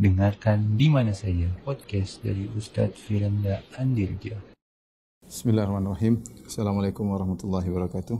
Dengarkan 0.00 0.80
di 0.80 0.88
mana 0.88 1.12
saja 1.12 1.44
podcast 1.60 2.24
dari 2.24 2.48
Ustadz 2.56 2.96
Firanda 2.96 3.60
Andirja. 3.76 4.32
Bismillahirrahmanirrahim. 5.28 6.24
Assalamualaikum 6.48 7.04
warahmatullahi 7.04 7.68
wabarakatuh. 7.68 8.16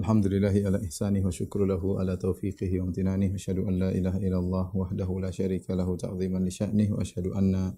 Alhamdulillahi 0.00 0.64
ala 0.64 0.80
ihsanih 0.80 1.20
wa 1.20 1.28
syukru 1.28 1.68
lahu 1.68 2.00
ala 2.00 2.16
taufiqihi 2.16 2.80
wa 2.80 2.88
amtinanih. 2.88 3.36
Asyhadu 3.36 3.68
an 3.68 3.76
la 3.76 3.90
ilaha 3.92 4.16
illallah 4.16 4.72
wahdahu 4.72 5.20
la 5.20 5.28
syarika 5.28 5.76
lahu 5.76 6.00
ta'ziman 6.00 6.40
li 6.40 6.52
sya'nih 6.56 6.96
wa 6.96 7.04
asyhadu 7.04 7.36
anna 7.36 7.76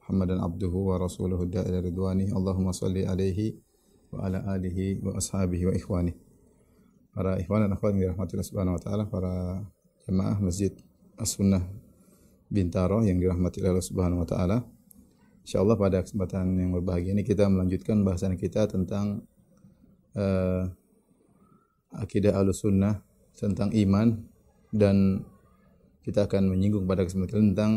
Muhammadan 0.00 0.40
abduhu 0.40 0.96
wa 0.96 0.96
rasuluhu 0.96 1.44
da'ila 1.44 1.84
ridwanih. 1.84 2.32
Allahumma 2.32 2.72
salli 2.72 3.04
alaihi 3.04 3.52
wa 4.16 4.24
ala 4.24 4.48
alihi 4.48 4.96
wa 5.04 5.12
ashabihi 5.20 5.68
wa 5.68 5.76
ikhwanih. 5.76 6.16
Para 7.12 7.36
ikhwan 7.36 7.68
dan 7.68 7.76
akhwat 7.76 7.92
yang 7.92 8.16
dirahmati 8.16 8.32
Allah 8.32 8.48
Subhanahu 8.48 8.76
wa 8.76 8.80
taala, 8.80 9.04
para 9.12 9.60
jemaah 10.08 10.40
Masjid 10.40 10.72
As-Sunnah 11.18 11.62
Bintaro 12.50 13.02
yang 13.02 13.18
dirahmati 13.18 13.62
Allah 13.64 13.82
Subhanahu 13.82 14.22
wa 14.22 14.28
taala. 14.28 14.58
Insyaallah 15.44 15.76
pada 15.76 16.00
kesempatan 16.00 16.56
yang 16.56 16.72
berbahagia 16.72 17.12
ini 17.12 17.20
kita 17.20 17.50
melanjutkan 17.50 18.00
bahasan 18.00 18.38
kita 18.40 18.64
tentang 18.64 19.26
uh, 20.16 20.70
akidah 21.92 22.32
Ahlussunnah 22.38 23.04
tentang 23.36 23.74
iman 23.74 24.24
dan 24.72 25.26
kita 26.06 26.24
akan 26.30 26.48
menyinggung 26.48 26.88
pada 26.88 27.04
kesempatan 27.04 27.52
tentang 27.52 27.72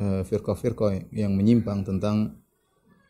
uh, 0.00 0.22
firqah-firqah 0.24 1.12
yang 1.12 1.34
menyimpang 1.36 1.84
tentang 1.84 2.40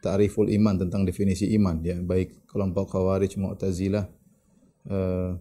ta'riful 0.01 0.49
iman 0.49 0.81
tentang 0.81 1.05
definisi 1.05 1.53
iman 1.61 1.77
ya 1.85 2.01
baik 2.01 2.49
kelompok 2.49 2.97
Khawarij, 2.97 3.37
Mu'tazilah 3.37 4.09
uh, 4.89 5.37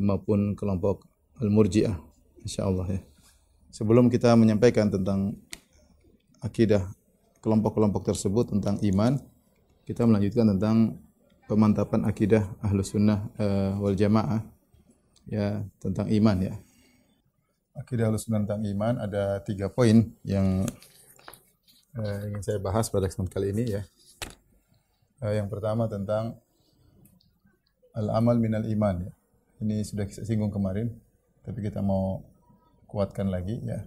maupun 0.00 0.56
kelompok 0.56 1.04
Al-Murji'ah 1.38 1.94
insyaallah 2.42 2.86
ya. 2.90 3.00
Sebelum 3.68 4.08
kita 4.08 4.32
menyampaikan 4.32 4.88
tentang 4.88 5.36
akidah 6.40 6.88
kelompok-kelompok 7.44 8.08
tersebut 8.08 8.50
tentang 8.50 8.80
iman, 8.80 9.20
kita 9.84 10.08
melanjutkan 10.08 10.56
tentang 10.56 10.76
pemantapan 11.48 12.04
akidah 12.04 12.44
Ahlus 12.60 12.92
Sunnah 12.92 13.24
uh, 13.40 13.80
wal 13.80 13.96
Jamaah 13.96 14.44
ya 15.28 15.64
tentang 15.80 16.08
iman 16.12 16.36
ya. 16.44 16.54
Akidah 17.76 18.12
Ahlus 18.12 18.28
Sunnah 18.28 18.44
tentang 18.44 18.64
iman 18.68 18.94
ada 19.00 19.40
tiga 19.44 19.72
poin 19.72 20.12
yang 20.24 20.64
uh, 21.96 22.18
ingin 22.28 22.42
saya 22.44 22.58
bahas 22.60 22.92
pada 22.92 23.08
kesempatan 23.08 23.32
kali 23.32 23.48
ini 23.52 23.64
ya. 23.80 23.82
Uh, 25.24 25.34
yang 25.36 25.48
pertama 25.48 25.88
tentang 25.88 26.36
al-amal 27.96 28.36
minal 28.36 28.64
iman 28.64 29.08
ya. 29.08 29.12
Ini 29.58 29.82
sudah 29.82 30.06
saya 30.06 30.22
singgung 30.22 30.54
kemarin, 30.54 30.94
tapi 31.42 31.64
kita 31.66 31.82
mau 31.82 32.22
kuatkan 32.88 33.28
lagi 33.28 33.60
ya. 33.60 33.84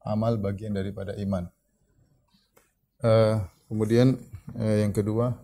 Amal 0.00 0.40
bagian 0.40 0.72
daripada 0.72 1.12
iman. 1.20 1.44
Uh, 3.04 3.44
kemudian 3.68 4.16
uh, 4.56 4.76
yang 4.80 4.92
kedua 4.96 5.36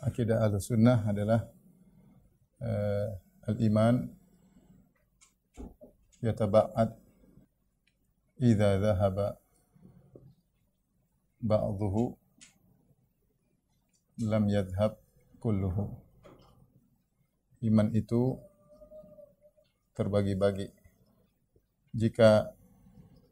akidah 0.00 0.44
al-sunnah 0.44 1.04
adalah 1.08 1.48
uh, 2.60 3.08
al-iman 3.48 4.12
yataba'ad 6.20 6.96
idza 8.40 8.76
dhahaba 8.80 9.40
ba'dhuhu 11.40 12.16
lam 14.24 14.44
yadhhab 14.48 14.96
kulluhu 15.40 15.92
iman 17.64 17.88
itu 17.92 18.36
terbagi-bagi 19.96 20.68
jika 21.96 22.52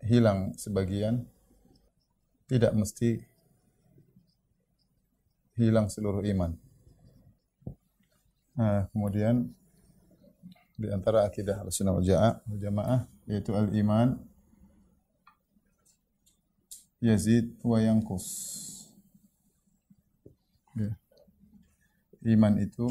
hilang 0.01 0.57
sebagian 0.57 1.29
tidak 2.49 2.73
mesti 2.73 3.21
hilang 5.55 5.93
seluruh 5.93 6.25
iman 6.33 6.57
Nah, 8.55 8.87
kemudian 8.95 9.51
di 10.79 10.87
antara 10.87 11.27
akidah 11.27 11.59
Ahlussunnah 11.59 11.99
wal 11.99 12.07
Jamaah 12.47 13.03
yaitu 13.27 13.51
al-iman 13.51 14.15
yazid 17.03 17.51
wa 17.67 17.83
yanqus. 17.83 18.27
Ya. 20.79 20.95
Iman 22.23 22.63
itu 22.63 22.87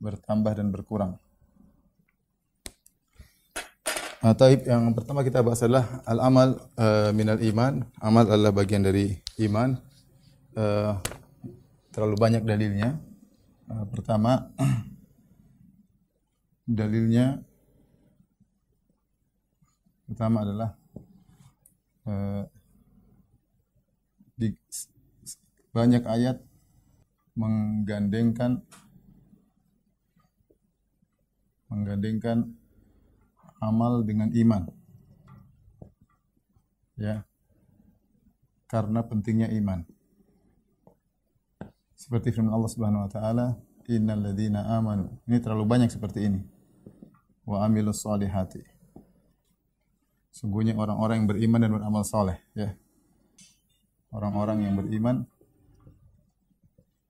bertambah 0.00 0.56
dan 0.56 0.72
berkurang. 0.72 1.20
Nah, 4.20 4.36
taib 4.36 4.68
yang 4.68 4.92
pertama 4.92 5.24
kita 5.24 5.40
bahas 5.40 5.64
adalah 5.64 6.04
al-amal 6.04 6.60
uh, 6.76 7.08
minal 7.16 7.40
iman. 7.40 7.88
Amal 8.04 8.28
adalah 8.28 8.52
bagian 8.52 8.84
dari 8.84 9.16
iman. 9.48 9.80
Uh, 10.52 10.92
terlalu 11.88 12.20
banyak 12.20 12.44
dalilnya. 12.44 13.00
Uh, 13.64 13.88
pertama 13.88 14.52
dalilnya 16.68 17.40
pertama 20.04 20.44
adalah 20.44 20.70
uh, 22.04 22.44
di 24.36 24.52
banyak 25.72 26.04
ayat 26.04 26.44
menggandengkan 27.38 28.60
menggandengkan 31.70 32.50
amal 33.62 34.02
dengan 34.02 34.34
iman. 34.34 34.66
Ya. 36.98 37.24
Karena 38.66 39.00
pentingnya 39.06 39.48
iman. 39.56 39.86
Seperti 41.94 42.32
firman 42.32 42.52
Allah 42.52 42.70
Subhanahu 42.70 43.06
wa 43.06 43.10
taala, 43.10 43.46
"Innal 43.86 44.30
ladzina 44.30 44.66
amanu." 44.76 45.20
Ini 45.28 45.38
terlalu 45.38 45.64
banyak 45.68 45.90
seperti 45.92 46.26
ini. 46.26 46.40
Wa 47.44 47.66
amilus 47.66 48.02
solihati. 48.02 48.62
Sungguhnya 50.30 50.78
orang-orang 50.78 51.24
yang 51.24 51.28
beriman 51.28 51.60
dan 51.60 51.70
beramal 51.74 52.04
soleh, 52.06 52.38
ya. 52.54 52.72
Orang-orang 54.10 54.64
yang 54.64 54.74
beriman 54.78 55.26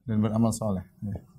dan 0.09 0.19
beramal 0.19 0.50
soleh. 0.50 0.84
Ya. 1.04 1.29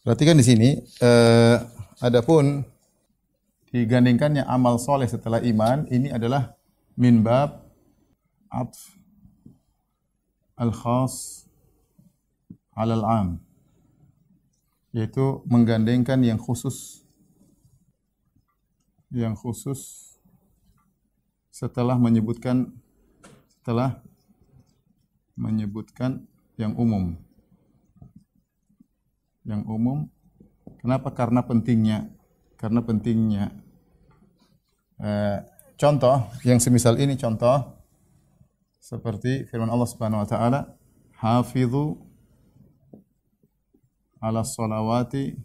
Perhatikan 0.00 0.40
di 0.40 0.44
sini, 0.48 0.70
eh, 0.80 1.56
adapun 2.00 2.64
digandingkannya 3.68 4.48
amal 4.48 4.80
soleh 4.80 5.04
setelah 5.04 5.44
iman, 5.44 5.84
ini 5.92 6.08
adalah 6.08 6.56
min 6.96 7.20
bab 7.20 7.68
atf 8.48 8.96
al-khas 10.56 11.44
alal 12.72 13.04
am. 13.04 13.28
Yaitu 14.96 15.44
menggandengkan 15.44 16.24
yang 16.24 16.40
khusus 16.40 17.04
yang 19.12 19.36
khusus 19.36 20.16
setelah 21.52 22.00
menyebutkan 22.00 22.72
setelah 23.52 24.00
menyebutkan 25.36 26.24
yang 26.56 26.72
umum 26.80 27.20
yang 29.44 29.64
umum 29.64 30.08
kenapa 30.80 31.12
karena 31.12 31.40
pentingnya 31.44 32.12
karena 32.60 32.80
pentingnya 32.84 33.44
eh, 35.00 35.38
contoh 35.80 36.28
yang 36.44 36.60
semisal 36.60 37.00
ini 37.00 37.16
contoh 37.16 37.80
seperti 38.90 39.46
firman 39.46 39.70
Allah 39.70 39.86
Subhanahu 39.86 40.24
wa 40.24 40.28
taala, 40.28 40.60
"Hafizu 41.20 42.00
ala 44.18 44.42
salawati 44.42 45.38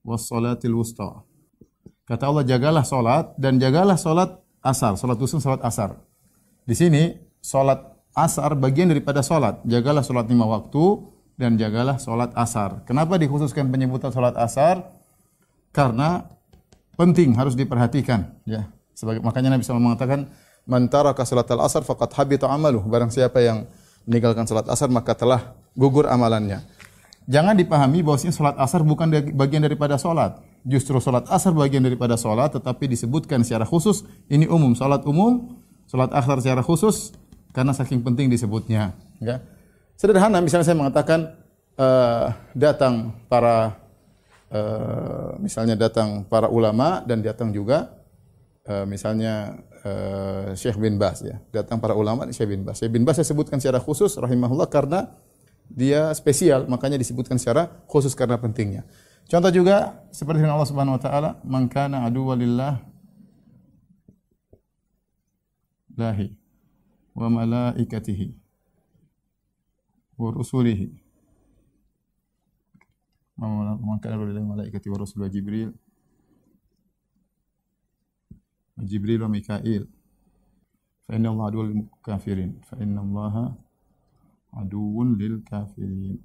was 0.00 0.24
salatil 0.24 0.72
wusta." 0.78 1.26
Kata 2.08 2.32
Allah, 2.32 2.48
jagalah 2.48 2.86
salat 2.86 3.34
dan 3.36 3.60
jagalah 3.60 4.00
salat 4.00 4.40
asar, 4.64 4.96
salat 4.96 5.20
dusun, 5.20 5.42
salat 5.42 5.60
asar. 5.60 6.00
Di 6.64 6.72
sini 6.72 7.18
salat 7.44 7.82
asar 8.16 8.56
bagian 8.56 8.88
daripada 8.88 9.20
salat. 9.20 9.60
Jagalah 9.68 10.00
salat 10.00 10.30
lima 10.32 10.48
waktu 10.48 11.11
dan 11.36 11.56
jagalah 11.56 11.96
salat 11.96 12.30
asar. 12.36 12.84
Kenapa 12.84 13.16
dikhususkan 13.16 13.68
penyebutan 13.72 14.12
salat 14.12 14.36
asar? 14.36 14.84
Karena 15.72 16.28
penting 16.96 17.32
harus 17.36 17.56
diperhatikan 17.56 18.36
ya. 18.44 18.68
Sebagai 18.92 19.24
makanya 19.24 19.56
Nabi 19.56 19.64
SAW 19.64 19.80
mengatakan 19.80 20.28
man 20.68 20.86
taraka 20.92 21.24
salatal 21.24 21.64
asar 21.64 21.82
faqad 21.82 22.12
habita 22.12 22.46
amaluh. 22.46 22.84
Barang 22.84 23.08
siapa 23.08 23.40
yang 23.40 23.64
meninggalkan 24.04 24.44
salat 24.44 24.68
asar 24.68 24.92
maka 24.92 25.16
telah 25.16 25.56
gugur 25.72 26.04
amalannya. 26.06 26.60
Jangan 27.30 27.54
dipahami 27.54 28.02
bahwasanya 28.02 28.34
salat 28.34 28.56
asar 28.58 28.82
bukan 28.82 29.08
bagian 29.32 29.62
daripada 29.62 29.96
salat. 29.96 30.42
Justru 30.62 30.98
salat 31.00 31.26
asar 31.32 31.54
bagian 31.56 31.82
daripada 31.82 32.14
salat 32.18 32.52
tetapi 32.52 32.90
disebutkan 32.90 33.42
secara 33.42 33.64
khusus 33.64 34.04
ini 34.28 34.44
umum 34.46 34.76
salat 34.76 35.02
umum, 35.08 35.58
salat 35.88 36.12
asar 36.12 36.38
secara 36.42 36.60
khusus 36.60 37.14
karena 37.52 37.76
saking 37.76 38.00
penting 38.00 38.32
disebutnya, 38.32 38.96
ya. 39.20 39.44
Sederhana 39.96 40.42
misalnya 40.42 40.66
saya 40.66 40.78
mengatakan 40.78 41.38
uh, 41.78 42.34
datang 42.52 43.22
para 43.30 43.78
uh, 44.50 45.38
misalnya 45.38 45.78
datang 45.78 46.26
para 46.26 46.50
ulama 46.50 47.00
dan 47.06 47.22
datang 47.22 47.54
juga 47.54 48.02
uh, 48.66 48.84
misalnya 48.84 49.62
uh, 49.84 50.52
Syekh 50.54 50.78
bin 50.78 50.98
Bas 50.98 51.22
ya. 51.22 51.38
Datang 51.50 51.78
para 51.78 51.94
ulama 51.94 52.28
Syekh 52.30 52.50
bin 52.50 52.62
Bas. 52.66 52.78
Syekh 52.78 52.92
bin 52.92 53.02
Bas 53.06 53.18
saya 53.18 53.28
sebutkan 53.28 53.58
secara 53.58 53.78
khusus 53.82 54.14
rahimahullah 54.18 54.68
karena 54.68 55.12
dia 55.72 56.12
spesial, 56.12 56.68
makanya 56.68 57.00
disebutkan 57.00 57.40
secara 57.40 57.70
khusus 57.88 58.12
karena 58.12 58.36
pentingnya. 58.36 58.84
Contoh 59.24 59.48
juga 59.48 60.04
seperti 60.12 60.44
Allah 60.44 60.68
Subhanahu 60.68 61.00
wa 61.00 61.02
taala, 61.02 61.30
"Man 61.46 61.70
kana 61.70 62.04
aduwwalillah 62.04 62.82
lahi 65.96 66.36
wa 67.16 67.28
malaikatihi 67.28 67.62
wa 67.62 67.70
rusulihi 67.70 67.72
man 67.72 67.80
kana 67.80 68.00
lillahi 68.12 68.36
malaikati 68.36 68.36
wa 68.36 68.36
rusul 68.36 68.36
wa 68.36 70.02
jibril. 75.28 75.74
Wa 78.78 78.84
jibril 78.86 79.22
wa 79.22 79.28
mikail. 79.28 79.82
Fa 81.06 81.16
inna 81.18 81.30
allaha 81.34 81.50
aduwwul 81.50 81.74
lil 81.74 81.88
kafirin. 82.06 82.50
Fa 82.62 82.76
inna 82.78 83.00
allaha 83.02 83.44
aduwwun 84.54 85.18
lil 85.18 85.42
kafirin. 85.42 86.22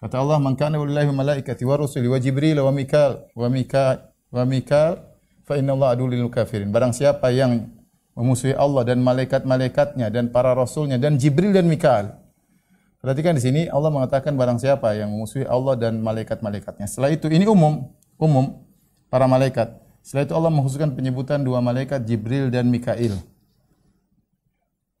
Kata 0.00 0.16
Allah 0.18 0.40
man 0.40 0.56
kana 0.56 0.80
lillahi 0.80 1.12
malaikati 1.12 1.64
wa 1.64 1.76
rusuli 1.76 2.08
wa 2.08 2.18
jibril 2.20 2.60
wa 2.60 2.72
mikail 2.72 3.20
wa 3.36 3.48
mikail 3.50 3.98
wa 4.32 4.44
mikail 4.48 4.96
fa 5.44 5.60
inna 5.60 5.72
allaha 5.76 5.92
aduwwul 5.92 6.16
lil 6.16 6.30
kafirin. 6.32 6.72
Barang 6.72 6.96
siapa 6.96 7.28
yang 7.36 7.68
memusuhi 8.14 8.54
Allah 8.54 8.86
dan 8.86 9.02
malaikat-malaikatnya 9.02 10.08
dan 10.10 10.30
para 10.30 10.54
rasulnya 10.54 10.96
dan 10.96 11.18
Jibril 11.18 11.50
dan 11.50 11.66
Mikael. 11.66 12.14
Perhatikan 13.02 13.36
di 13.36 13.42
sini 13.44 13.62
Allah 13.68 13.92
mengatakan 13.92 14.32
barang 14.32 14.56
siapa 14.62 14.96
yang 14.96 15.12
memusuhi 15.12 15.44
Allah 15.44 15.76
dan 15.76 16.00
malaikat-malaikatnya. 16.00 16.88
Setelah 16.88 17.12
itu 17.12 17.28
ini 17.28 17.44
umum, 17.44 17.92
umum 18.16 18.64
para 19.12 19.28
malaikat. 19.28 19.76
Setelah 20.00 20.24
itu 20.24 20.34
Allah 20.34 20.48
mengkhususkan 20.48 20.96
penyebutan 20.96 21.44
dua 21.44 21.60
malaikat 21.60 22.00
Jibril 22.08 22.48
dan 22.48 22.72
Mikail. 22.72 23.20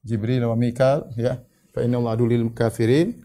Jibril 0.04 0.44
dan 0.44 0.58
Mikail 0.60 1.08
ya. 1.16 1.40
Fa 1.72 1.80
inna 1.80 1.96
Allah 1.96 2.12
adulil 2.12 2.52
kafirin. 2.52 3.24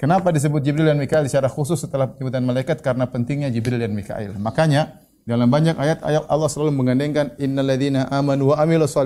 Kenapa 0.00 0.32
disebut 0.32 0.62
Jibril 0.62 0.88
dan 0.88 0.96
Mikail 0.96 1.26
secara 1.28 1.50
khusus 1.50 1.76
setelah 1.76 2.08
penyebutan 2.08 2.40
malaikat? 2.46 2.80
Karena 2.80 3.04
pentingnya 3.10 3.52
Jibril 3.52 3.82
dan 3.82 3.92
Mikail. 3.92 4.40
Makanya 4.40 5.04
dalam 5.28 5.52
banyak 5.52 5.76
ayat 5.76 6.00
ayat 6.00 6.24
Allah 6.24 6.48
selalu 6.48 6.72
mengandengkan 6.72 7.36
innalladzina 7.36 8.08
amanu 8.08 8.48
wa 8.48 8.56
amilus. 8.56 8.96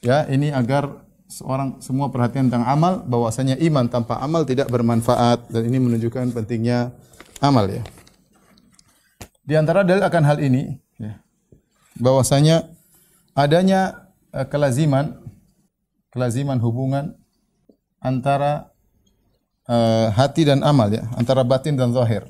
Ya, 0.00 0.24
ini 0.32 0.48
agar 0.48 1.04
seorang 1.28 1.76
semua 1.84 2.08
perhatian 2.08 2.48
tentang 2.48 2.64
amal 2.64 3.04
bahwasanya 3.04 3.60
iman 3.60 3.84
tanpa 3.84 4.16
amal 4.24 4.48
tidak 4.48 4.72
bermanfaat 4.72 5.52
dan 5.52 5.68
ini 5.68 5.76
menunjukkan 5.76 6.32
pentingnya 6.32 6.96
amal 7.44 7.68
ya. 7.68 7.84
Di 9.44 9.60
antara 9.60 9.84
dalil 9.84 10.00
akan 10.00 10.24
hal 10.24 10.40
ini 10.40 10.80
ya, 10.96 11.20
bahwasanya 12.00 12.72
adanya 13.36 14.08
uh, 14.32 14.48
kelaziman 14.48 15.20
kelaziman 16.08 16.56
hubungan 16.64 17.12
antara 18.00 18.72
uh, 19.68 20.08
hati 20.16 20.48
dan 20.48 20.64
amal 20.64 20.88
ya, 20.88 21.04
antara 21.12 21.44
batin 21.44 21.76
dan 21.76 21.92
zahir. 21.92 22.24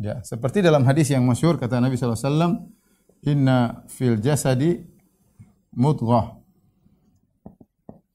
Ya, 0.00 0.24
seperti 0.24 0.64
dalam 0.64 0.88
hadis 0.88 1.12
yang 1.12 1.28
masyhur 1.28 1.60
kata 1.60 1.76
Nabi 1.76 2.00
sallallahu 2.00 2.16
alaihi 2.16 2.32
wasallam, 2.32 2.52
"Inna 3.20 3.58
fil 3.84 4.16
jasadi 4.16 4.80
mudghah. 5.76 6.40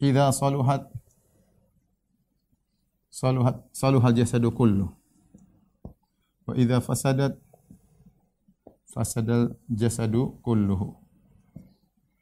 Idza 0.01 0.33
saluhat 0.33 0.89
saluhat 3.13 3.69
saluhal 3.69 4.17
jasadu 4.17 4.49
kullu. 4.49 4.89
Wa 6.49 6.57
idza 6.57 6.81
fasadat 6.81 7.37
fasadal 8.89 9.53
jasadu 9.69 10.41
kulluhu. 10.41 10.97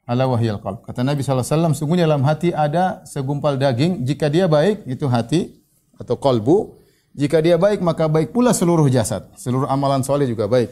Ala 0.04 0.28
wahyal 0.28 0.60
qalb. 0.60 0.84
Kata 0.84 1.00
Nabi 1.00 1.24
sallallahu 1.24 1.40
alaihi 1.40 1.56
wasallam 1.56 1.72
sungguhnya 1.72 2.04
dalam 2.04 2.20
hati 2.28 2.52
ada 2.52 3.00
segumpal 3.08 3.56
daging. 3.56 4.04
Jika 4.04 4.28
dia 4.28 4.44
baik 4.44 4.84
itu 4.84 5.08
hati 5.08 5.56
atau 5.96 6.20
kolbu 6.20 6.83
jika 7.14 7.38
dia 7.38 7.56
baik 7.56 7.80
maka 7.80 8.10
baik 8.10 8.34
pula 8.34 8.50
seluruh 8.50 8.86
jasad 8.90 9.30
seluruh 9.38 9.70
amalan 9.70 10.02
soleh 10.02 10.26
juga 10.26 10.50
baik 10.50 10.70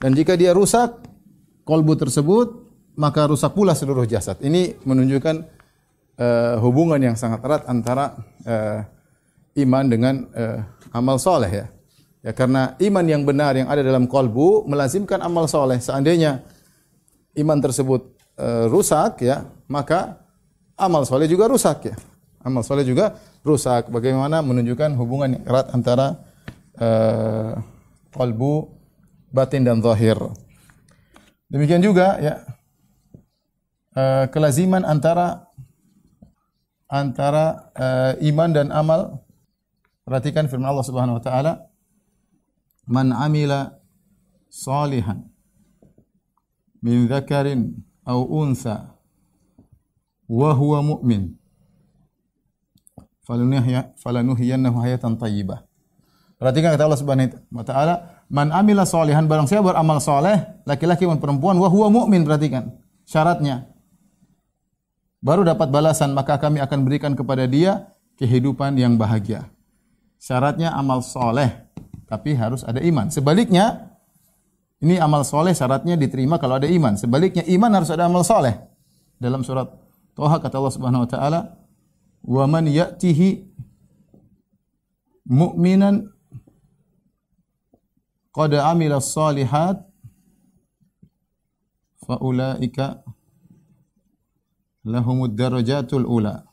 dan 0.00 0.16
jika 0.16 0.34
dia 0.34 0.56
rusak 0.56 0.98
kolbu 1.68 1.94
tersebut 2.00 2.48
maka 2.96 3.28
rusak 3.28 3.52
pula 3.52 3.72
seluruh 3.76 4.04
jasad 4.08 4.40
ini 4.44 4.76
menunjukkan 4.84 5.36
uh, 6.18 6.54
hubungan 6.60 7.00
yang 7.00 7.16
sangat 7.16 7.40
erat 7.44 7.62
antara 7.68 8.16
uh, 8.44 8.80
iman 9.56 9.84
dengan 9.88 10.14
uh, 10.32 10.60
amal 10.92 11.16
soleh 11.20 11.50
ya. 11.50 11.66
Ya 12.22 12.30
karena 12.30 12.78
iman 12.78 13.02
yang 13.02 13.26
benar 13.26 13.58
yang 13.58 13.66
ada 13.66 13.82
dalam 13.82 14.06
kolbu 14.06 14.68
melazimkan 14.70 15.18
amal 15.18 15.50
soleh. 15.50 15.82
Seandainya 15.82 16.38
iman 17.34 17.58
tersebut 17.58 18.14
uh, 18.38 18.70
rusak 18.70 19.26
ya, 19.26 19.42
maka 19.66 20.22
amal 20.78 21.02
soleh 21.02 21.26
juga 21.26 21.50
rusak 21.50 21.90
ya. 21.90 21.96
Amal 22.46 22.62
soleh 22.62 22.86
juga 22.86 23.18
rusak. 23.42 23.90
Bagaimana 23.90 24.40
menunjukkan 24.40 24.94
hubungan 24.98 25.42
erat 25.46 25.70
antara 25.74 26.22
uh, 26.78 27.58
batin 29.32 29.66
dan 29.66 29.82
zahir. 29.82 30.16
Demikian 31.52 31.84
juga 31.84 32.16
ya 32.20 32.34
uh, 33.96 34.24
kelaziman 34.32 34.84
antara 34.86 35.52
antara 36.88 37.72
uh, 37.76 38.12
iman 38.20 38.50
dan 38.52 38.68
amal. 38.72 39.24
Perhatikan 40.02 40.50
firman 40.50 40.66
Allah 40.66 40.82
Subhanahu 40.82 41.22
wa 41.22 41.24
taala, 41.24 41.52
"Man 42.90 43.14
amila 43.14 43.78
salihan 44.50 45.32
min 46.82 47.06
dzakarin 47.06 47.86
aw 48.02 48.18
untha 48.20 48.98
wa 50.26 50.50
huwa 50.52 50.82
mu'min 50.82 51.38
falanuhyiyannahu 53.24 54.76
hayatan 54.82 55.18
thayyibah." 55.18 55.64
Perhatikan 56.42 56.74
kata 56.74 56.90
Allah 56.90 56.98
Subhanahu 56.98 57.38
wa 57.54 57.62
taala, 57.62 57.94
"Man 58.26 58.50
amila 58.50 58.82
salihan 58.82 59.30
barang 59.30 59.46
siapa 59.46 59.70
beramal 59.70 60.02
saleh, 60.02 60.62
laki-laki 60.66 61.06
maupun 61.06 61.22
perempuan 61.22 61.54
wa 61.54 61.70
huwa 61.70 61.86
mu'min." 62.02 62.26
Perhatikan 62.26 62.82
syaratnya 63.06 63.70
baru 65.22 65.46
dapat 65.46 65.70
balasan 65.70 66.10
maka 66.18 66.34
kami 66.42 66.58
akan 66.58 66.82
berikan 66.82 67.14
kepada 67.14 67.46
dia 67.46 67.94
kehidupan 68.18 68.74
yang 68.74 68.98
bahagia. 68.98 69.46
Syaratnya 70.18 70.74
amal 70.74 71.02
soleh, 71.02 71.70
tapi 72.10 72.34
harus 72.34 72.66
ada 72.66 72.82
iman. 72.82 73.10
Sebaliknya, 73.10 73.94
ini 74.82 74.98
amal 74.98 75.22
soleh 75.22 75.54
syaratnya 75.54 75.94
diterima 75.94 76.42
kalau 76.42 76.58
ada 76.58 76.66
iman. 76.66 76.98
Sebaliknya 76.98 77.46
iman 77.54 77.70
harus 77.70 77.90
ada 77.94 78.06
amal 78.10 78.26
soleh. 78.26 78.58
Dalam 79.18 79.46
surat 79.46 79.70
Toha 80.18 80.42
kata 80.42 80.58
Allah 80.58 80.74
Subhanahu 80.74 81.06
Wa 81.06 81.10
Taala, 81.14 81.40
wa 82.22 82.44
man 82.46 82.70
ya'tihi 82.70 83.50
mu'minan 85.26 86.10
qad 88.32 88.52
amila 88.56 89.02
salihat 89.02 89.82
fa 92.02 92.18
ulaika 92.18 93.02
lahumud 94.82 95.34
darajatul 95.34 96.06
ula. 96.06 96.46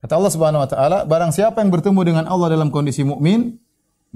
Kata 0.00 0.16
Allah 0.16 0.32
Subhanahu 0.32 0.64
wa 0.64 0.70
taala, 0.70 0.98
barang 1.04 1.28
siapa 1.28 1.60
yang 1.60 1.68
bertemu 1.68 2.00
dengan 2.08 2.24
Allah 2.24 2.56
dalam 2.56 2.72
kondisi 2.72 3.04
mukmin, 3.04 3.60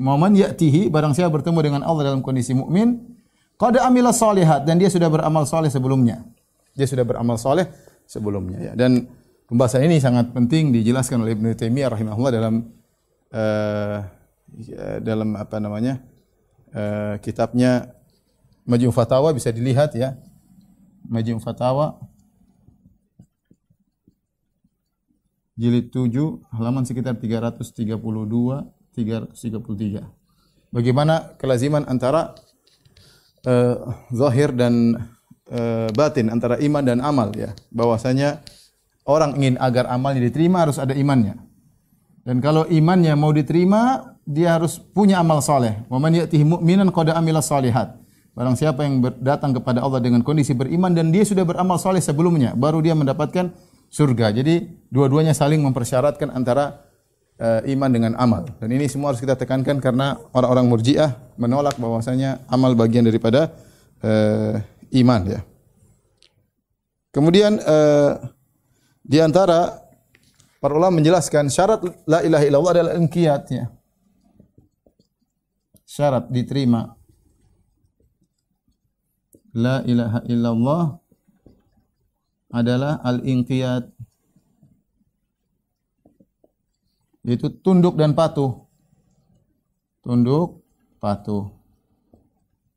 momen 0.00 0.32
ya'tihi, 0.32 0.88
barang 0.88 1.12
siapa 1.12 1.28
bertemu 1.28 1.60
dengan 1.60 1.82
Allah 1.84 2.08
dalam 2.08 2.24
kondisi 2.24 2.56
mukmin, 2.56 3.13
qad 3.54 3.78
amila 3.80 4.10
salihat 4.10 4.66
dan 4.66 4.78
dia 4.78 4.90
sudah 4.90 5.08
beramal 5.10 5.46
saleh 5.46 5.70
sebelumnya. 5.70 6.22
Dia 6.74 6.86
sudah 6.90 7.06
beramal 7.06 7.38
saleh 7.38 7.70
sebelumnya 8.04 8.58
ya. 8.60 8.72
Dan 8.74 9.06
pembahasan 9.46 9.86
ini 9.86 10.02
sangat 10.02 10.34
penting 10.34 10.74
dijelaskan 10.74 11.22
oleh 11.22 11.38
Ibnu 11.38 11.54
Taimiyah 11.54 11.94
rahimahullah 11.94 12.32
dalam 12.34 12.54
uh, 13.30 13.98
dalam 15.02 15.34
apa 15.38 15.58
namanya? 15.62 16.02
uh, 16.74 17.14
kitabnya 17.22 17.94
Majmu' 18.66 18.94
Fatawa 18.94 19.30
bisa 19.30 19.54
dilihat 19.54 19.94
ya. 19.94 20.18
Majmu' 21.06 21.40
Fatawa 21.40 22.00
jilid 25.54 25.94
7 25.94 26.10
halaman 26.50 26.82
sekitar 26.82 27.14
332 27.14 27.70
333. 28.94 30.02
Bagaimana 30.74 31.38
kelaziman 31.38 31.86
antara 31.86 32.34
uh, 33.44 33.94
zahir 34.10 34.50
dan 34.52 34.96
uh, 35.48 35.88
batin 35.92 36.28
antara 36.28 36.60
iman 36.60 36.82
dan 36.84 36.98
amal 37.00 37.32
ya. 37.32 37.52
Bahwasanya 37.70 38.44
orang 39.08 39.36
ingin 39.40 39.56
agar 39.60 39.88
amalnya 39.88 40.24
diterima 40.24 40.64
harus 40.64 40.80
ada 40.80 40.92
imannya. 40.92 41.40
Dan 42.24 42.40
kalau 42.40 42.64
imannya 42.64 43.12
mau 43.20 43.30
diterima, 43.36 44.16
dia 44.24 44.56
harus 44.56 44.80
punya 44.80 45.20
amal 45.20 45.44
soleh. 45.44 45.84
Wa 45.92 46.00
man 46.00 46.16
ya'tihi 46.16 46.44
mu'minan 46.44 46.88
qad 46.88 47.12
amila 47.12 47.44
salihat. 47.44 48.00
Barang 48.34 48.58
siapa 48.58 48.82
yang 48.82 48.98
datang 49.22 49.54
kepada 49.54 49.78
Allah 49.78 50.02
dengan 50.02 50.24
kondisi 50.26 50.56
beriman 50.56 50.90
dan 50.90 51.14
dia 51.14 51.22
sudah 51.22 51.46
beramal 51.46 51.78
soleh 51.78 52.02
sebelumnya, 52.02 52.50
baru 52.58 52.82
dia 52.82 52.96
mendapatkan 52.98 53.54
surga. 53.94 54.34
Jadi 54.34 54.74
dua-duanya 54.90 55.36
saling 55.36 55.62
mempersyaratkan 55.62 56.34
antara 56.34 56.83
uh, 57.40 57.60
iman 57.66 57.90
dengan 57.90 58.12
amal. 58.18 58.46
Dan 58.58 58.74
ini 58.74 58.86
semua 58.86 59.14
harus 59.14 59.22
kita 59.22 59.34
tekankan 59.38 59.78
karena 59.82 60.18
orang-orang 60.34 60.66
Murji'ah 60.70 61.38
menolak 61.38 61.78
bahwasanya 61.78 62.44
amal 62.50 62.74
bagian 62.78 63.06
daripada 63.06 63.54
uh, 64.02 64.58
iman 64.94 65.22
ya. 65.26 65.40
Kemudian 67.14 67.62
uh, 67.62 68.18
di 69.06 69.22
antara 69.22 69.78
para 70.58 70.74
ulama 70.74 70.98
menjelaskan 70.98 71.46
syarat 71.46 71.82
la 72.10 72.26
ilaha 72.26 72.44
illallah 72.46 72.72
adalah 72.74 72.92
inqiyat 72.98 73.42
ya. 73.54 73.64
Syarat 75.86 76.26
diterima 76.26 76.90
la 79.54 79.86
ilaha 79.86 80.26
illallah 80.26 80.84
adalah 82.50 82.98
al-inqiyat 83.02 83.93
yaitu 87.24 87.48
tunduk 87.48 87.96
dan 87.96 88.12
patuh. 88.12 88.68
Tunduk, 90.04 90.60
patuh. 91.00 91.48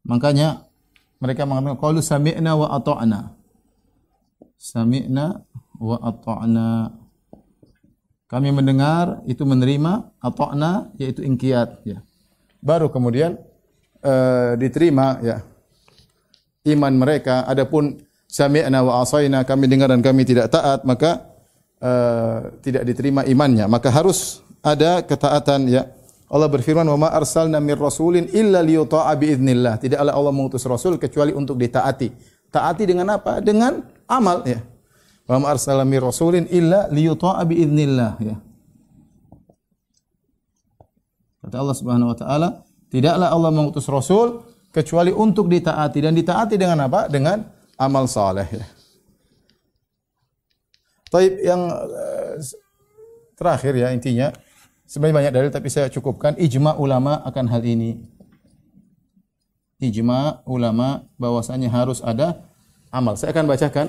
Makanya 0.08 0.64
mereka 1.20 1.44
mengatakan 1.44 1.78
qalu 1.78 2.00
sami'na 2.00 2.56
wa 2.56 2.72
ata'na. 2.72 3.36
Sami'na 4.56 5.44
wa 5.78 5.98
ata'na. 6.00 6.96
Kami 8.28 8.50
mendengar 8.56 9.24
itu 9.28 9.44
menerima 9.44 10.16
ata'na 10.24 10.96
yaitu 10.96 11.28
ingkiat 11.28 11.84
ya. 11.84 12.00
Baru 12.64 12.88
kemudian 12.88 13.36
uh, 14.02 14.56
diterima 14.56 15.20
ya 15.20 15.44
iman 16.68 16.94
mereka 16.96 17.48
adapun 17.48 18.00
sami'na 18.28 18.84
wa 18.84 19.04
asaina 19.04 19.48
kami 19.48 19.72
dengar 19.72 19.88
dan 19.92 20.04
kami 20.04 20.28
tidak 20.28 20.52
taat 20.52 20.84
maka 20.84 21.37
uh, 21.82 22.54
tidak 22.62 22.84
diterima 22.88 23.26
imannya. 23.26 23.66
Maka 23.70 23.90
harus 23.94 24.42
ada 24.62 25.02
ketaatan 25.06 25.70
ya. 25.70 25.90
Allah 26.28 26.52
berfirman, 26.52 26.84
"Wa 26.84 27.00
ma 27.00 27.10
arsalna 27.16 27.64
mir 27.64 27.80
rasulin 27.80 28.28
illa 28.36 28.60
liyuta'a 28.60 29.16
biidznillah." 29.16 29.80
Tidaklah 29.80 30.12
Allah 30.12 30.34
mengutus 30.36 30.68
rasul 30.68 31.00
kecuali 31.00 31.32
untuk 31.32 31.56
ditaati. 31.56 32.12
Taati 32.52 32.84
dengan 32.84 33.16
apa? 33.16 33.40
Dengan 33.40 33.80
amal 34.12 34.44
ya. 34.44 34.60
Wa 35.24 35.40
ma 35.40 35.56
arsalna 35.56 35.88
mir 35.88 36.04
rasulin 36.04 36.44
illa 36.52 36.92
liyuta'a 36.92 37.42
biidznillah 37.48 38.12
ya. 38.20 38.36
Kata 41.48 41.64
Allah 41.64 41.78
Subhanahu 41.80 42.12
wa 42.12 42.18
taala, 42.20 42.50
tidaklah 42.92 43.32
Allah 43.32 43.52
mengutus 43.56 43.88
rasul 43.88 44.44
kecuali 44.68 45.16
untuk 45.16 45.48
ditaati 45.48 46.00
dan 46.04 46.12
ditaati 46.12 46.60
dengan 46.60 46.92
apa? 46.92 47.08
Dengan 47.08 47.40
amal 47.80 48.04
saleh 48.12 48.52
ya. 48.52 48.77
Taib 51.08 51.40
yang 51.40 51.72
uh, 51.72 52.36
terakhir 53.38 53.74
ya 53.78 53.94
intinya 53.96 54.34
sebenarnya 54.88 55.16
banyak 55.24 55.34
dalil 55.34 55.52
tapi 55.52 55.70
saya 55.72 55.88
cukupkan 55.92 56.36
ijma 56.40 56.76
ulama 56.80 57.24
akan 57.28 57.46
hal 57.52 57.64
ini. 57.64 58.02
Ijma 59.78 60.42
ulama 60.50 61.06
bahwasanya 61.22 61.70
harus 61.70 62.02
ada 62.02 62.50
amal. 62.90 63.14
Saya 63.14 63.30
akan 63.36 63.46
bacakan 63.46 63.88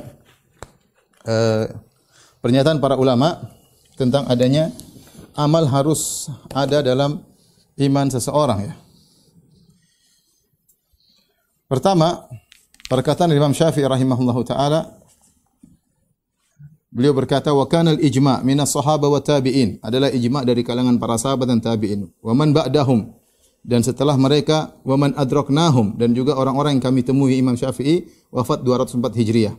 uh, 1.24 1.64
pernyataan 2.44 2.78
para 2.78 2.94
ulama 3.00 3.40
tentang 3.96 4.28
adanya 4.28 4.70
amal 5.38 5.64
harus 5.70 6.28
ada 6.52 6.82
dalam 6.82 7.22
iman 7.78 8.06
seseorang 8.10 8.68
ya. 8.68 8.74
Pertama, 11.68 12.26
perkataan 12.88 13.30
Imam 13.30 13.52
Syafi'i 13.52 13.84
rahimahullahu 13.84 14.40
taala 14.42 14.97
Beliau 16.88 17.12
berkata 17.12 17.52
wa 17.52 17.68
kana 17.68 17.92
al-ijma' 17.92 18.40
min 18.40 18.56
as-sahaba 18.64 19.12
wa 19.12 19.20
tabi'in 19.20 19.76
adalah 19.84 20.08
ijma' 20.08 20.40
dari 20.48 20.64
kalangan 20.64 20.96
para 20.96 21.20
sahabat 21.20 21.44
dan 21.44 21.60
tabi'in. 21.60 22.08
Wa 22.24 22.32
man 22.32 22.56
ba'dahum 22.56 23.12
dan 23.60 23.84
setelah 23.84 24.16
mereka 24.16 24.72
wa 24.88 24.96
man 24.96 25.12
adraknahum 25.12 26.00
dan 26.00 26.16
juga 26.16 26.32
orang-orang 26.40 26.80
yang 26.80 26.84
kami 26.88 27.04
temui 27.04 27.36
Imam 27.36 27.52
Syafi'i 27.60 28.08
wafat 28.32 28.64
204 28.64 29.04
Hijriah. 29.20 29.54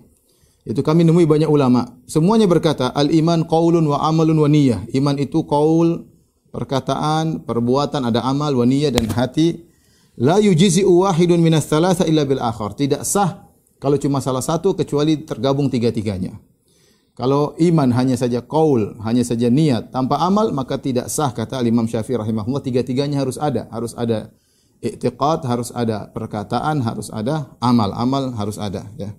Itu 0.65 0.81
kami 0.81 1.05
nemui 1.05 1.29
banyak 1.29 1.45
ulama. 1.45 1.93
Semuanya 2.09 2.49
berkata 2.49 2.89
al-iman 2.97 3.45
qaulun 3.45 3.85
wa 3.85 4.01
amalun 4.01 4.37
wa 4.41 4.49
niyyah. 4.49 4.89
Iman 4.97 5.21
itu 5.21 5.45
qaul, 5.45 6.09
perkataan, 6.49 7.45
perbuatan, 7.45 8.09
ada 8.09 8.25
amal, 8.25 8.57
wa 8.57 8.65
niyyah 8.65 8.89
dan 8.89 9.05
hati. 9.09 9.69
La 10.17 10.41
yujzi'u 10.41 11.05
wahidun 11.05 11.39
minas 11.39 11.69
thalatha 11.69 12.09
illa 12.09 12.25
bil 12.25 12.41
akhar. 12.41 12.73
Tidak 12.73 13.05
sah 13.05 13.47
kalau 13.77 13.95
cuma 14.01 14.19
salah 14.19 14.43
satu 14.43 14.75
kecuali 14.75 15.21
tergabung 15.23 15.71
tiga-tiganya. 15.71 16.48
Kalau 17.19 17.51
iman 17.59 17.91
hanya 17.91 18.15
saja 18.15 18.39
qaul, 18.39 18.95
hanya 19.03 19.27
saja 19.27 19.51
niat 19.51 19.91
tanpa 19.91 20.23
amal 20.23 20.55
maka 20.55 20.79
tidak 20.79 21.11
sah 21.11 21.35
kata 21.35 21.59
Imam 21.67 21.83
Syafi'i 21.83 22.15
rahimahullah 22.15 22.63
tiga-tiganya 22.63 23.19
harus 23.19 23.35
ada, 23.35 23.67
harus 23.75 23.91
ada 23.99 24.31
i'tiqad, 24.79 25.43
harus 25.43 25.75
ada 25.75 26.07
perkataan, 26.15 26.79
harus 26.79 27.11
ada 27.11 27.51
amal, 27.59 27.91
amal 27.91 28.31
harus 28.39 28.55
ada 28.55 28.87
ya. 28.95 29.11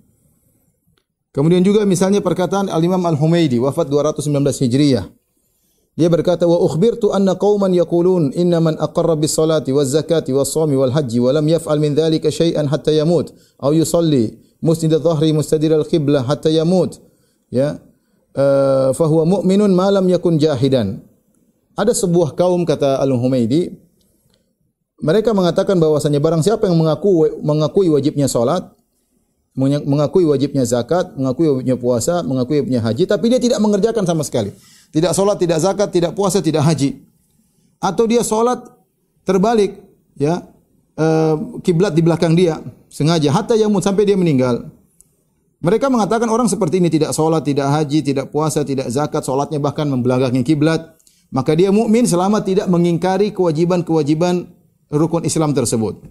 Kemudian 1.29 1.61
juga 1.61 1.85
misalnya 1.85 2.25
perkataan 2.25 2.73
Al-Imam 2.73 3.05
Al-Humaidi 3.05 3.61
wafat 3.61 3.85
219 3.85 4.33
Hijriah. 4.65 5.05
Dia 5.93 6.09
berkata 6.09 6.49
wa 6.49 6.57
ukhbirtu 6.57 7.13
anna 7.13 7.37
qauman 7.37 7.69
yaqulun 7.69 8.33
inna 8.33 8.57
man 8.57 8.81
aqarra 8.81 9.13
bis 9.13 9.37
salati 9.37 9.69
waz 9.69 9.93
zakati 9.93 10.33
was 10.33 10.49
shawmi 10.49 10.73
wal 10.73 10.89
haji 10.89 11.21
wa 11.21 11.37
lam 11.37 11.45
yaf'al 11.45 11.77
min 11.77 11.93
dhalika 11.93 12.33
shay'an 12.33 12.65
hatta 12.65 12.89
yamut 12.89 13.29
aw 13.61 13.69
yusalli 13.69 14.41
musnid 14.57 14.89
adh-dhahri 14.97 15.35
mustadir 15.37 15.69
al-qiblah 15.77 16.25
hatta 16.25 16.49
yamut 16.49 16.97
ya 17.53 17.77
fahuwa 18.95 19.23
mu'minun 19.39 19.71
malam 19.75 20.07
yakun 20.07 20.39
jahidan. 20.39 21.03
Ada 21.75 21.95
sebuah 21.95 22.35
kaum 22.35 22.67
kata 22.67 22.99
Al-Humaidi 22.99 23.71
mereka 25.01 25.33
mengatakan 25.33 25.81
bahwasanya 25.81 26.21
barang 26.21 26.45
siapa 26.45 26.69
yang 26.69 26.77
mengaku 26.77 27.41
mengakui 27.41 27.89
wajibnya 27.89 28.29
salat, 28.29 28.69
mengakui 29.57 30.29
wajibnya 30.29 30.61
zakat, 30.61 31.17
mengakui 31.17 31.49
wajibnya 31.49 31.75
puasa, 31.75 32.21
mengakui 32.21 32.61
wajibnya 32.61 32.85
haji 32.85 33.09
tapi 33.09 33.33
dia 33.33 33.41
tidak 33.41 33.59
mengerjakan 33.59 34.05
sama 34.05 34.21
sekali. 34.21 34.53
Tidak 34.93 35.11
salat, 35.17 35.41
tidak 35.41 35.57
zakat, 35.57 35.89
tidak 35.89 36.13
puasa, 36.13 36.37
tidak 36.39 36.61
haji. 36.61 37.01
Atau 37.81 38.05
dia 38.05 38.21
salat 38.21 38.61
terbalik 39.25 39.81
ya, 40.13 40.45
uh, 41.01 41.57
kiblat 41.65 41.97
di 41.97 42.05
belakang 42.05 42.37
dia 42.37 42.61
sengaja 42.93 43.33
hatta 43.33 43.57
yamut 43.57 43.81
sampai 43.81 44.05
dia 44.05 44.13
meninggal. 44.13 44.69
Mereka 45.61 45.93
mengatakan 45.93 46.25
orang 46.25 46.49
seperti 46.49 46.81
ini 46.81 46.89
tidak 46.89 47.13
sholat, 47.13 47.45
tidak 47.45 47.69
haji, 47.69 48.01
tidak 48.01 48.33
puasa, 48.33 48.65
tidak 48.65 48.89
zakat, 48.89 49.21
sholatnya 49.21 49.61
bahkan 49.61 49.85
membelakangi 49.85 50.41
kiblat. 50.41 50.97
Maka 51.29 51.53
dia 51.53 51.69
mukmin 51.69 52.09
selama 52.09 52.41
tidak 52.41 52.65
mengingkari 52.67 53.29
kewajiban-kewajiban 53.31 54.49
rukun 54.89 55.23
Islam 55.23 55.53
tersebut. 55.53 56.01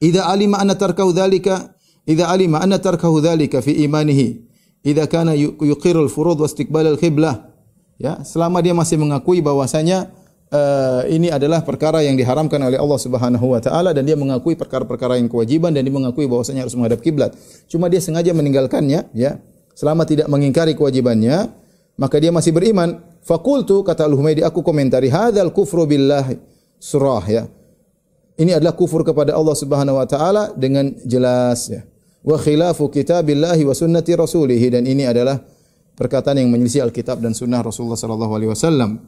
Idza 0.00 0.24
alima 0.30 0.62
anna 0.62 0.78
tarkahu 0.78 1.12
dzalika, 1.12 1.76
idza 2.08 2.30
alima 2.30 2.62
anna 2.64 2.80
tarkahu 2.80 3.20
dzalika 3.20 3.60
fi 3.60 3.84
imanihi, 3.84 4.40
idza 4.86 5.04
kana 5.04 5.36
yuqirul 5.36 6.08
furud 6.08 6.40
wa 6.40 6.48
istiqbal 6.48 6.96
al-qiblah. 6.96 7.52
Ya, 8.00 8.24
selama 8.24 8.64
dia 8.64 8.72
masih 8.72 8.96
mengakui 8.96 9.44
bahwasanya 9.44 10.08
uh, 10.50 11.02
ini 11.06 11.30
adalah 11.30 11.62
perkara 11.62 12.02
yang 12.04 12.18
diharamkan 12.18 12.58
oleh 12.60 12.76
Allah 12.76 13.00
Subhanahu 13.00 13.46
wa 13.56 13.60
taala 13.62 13.94
dan 13.94 14.04
dia 14.04 14.18
mengakui 14.18 14.58
perkara-perkara 14.58 15.16
yang 15.16 15.30
kewajiban 15.30 15.72
dan 15.72 15.86
dia 15.86 15.94
mengakui 15.94 16.26
bahwasanya 16.26 16.66
harus 16.66 16.74
menghadap 16.76 17.00
kiblat. 17.00 17.34
Cuma 17.70 17.86
dia 17.86 18.02
sengaja 18.02 18.34
meninggalkannya 18.34 19.10
ya. 19.14 19.40
Selama 19.74 20.04
tidak 20.04 20.28
mengingkari 20.28 20.76
kewajibannya, 20.76 21.48
maka 21.96 22.20
dia 22.20 22.28
masih 22.28 22.52
beriman. 22.52 23.00
Fakultu 23.24 23.80
kata 23.80 24.04
Al-Humaydi 24.04 24.44
aku 24.44 24.60
komentari 24.60 25.08
hadzal 25.08 25.54
kufru 25.54 25.88
billah 25.88 26.26
surah 26.76 27.24
ya. 27.24 27.42
Ini 28.40 28.56
adalah 28.56 28.72
kufur 28.72 29.04
kepada 29.04 29.36
Allah 29.36 29.56
Subhanahu 29.56 30.00
wa 30.00 30.06
taala 30.08 30.52
dengan 30.56 30.92
jelas 31.04 31.68
ya. 31.68 31.84
Wa 32.20 32.36
khilafu 32.36 32.92
kitabillahi 32.92 33.64
wa 33.64 33.72
sunnati 33.72 34.12
rasulih 34.12 34.60
dan 34.68 34.84
ini 34.84 35.08
adalah 35.08 35.40
perkataan 35.96 36.40
yang 36.40 36.52
menyelisih 36.52 36.84
Alkitab 36.88 37.20
dan 37.20 37.32
sunnah 37.32 37.64
Rasulullah 37.64 37.96
sallallahu 37.96 38.32
alaihi 38.32 38.52
wasallam 38.52 39.00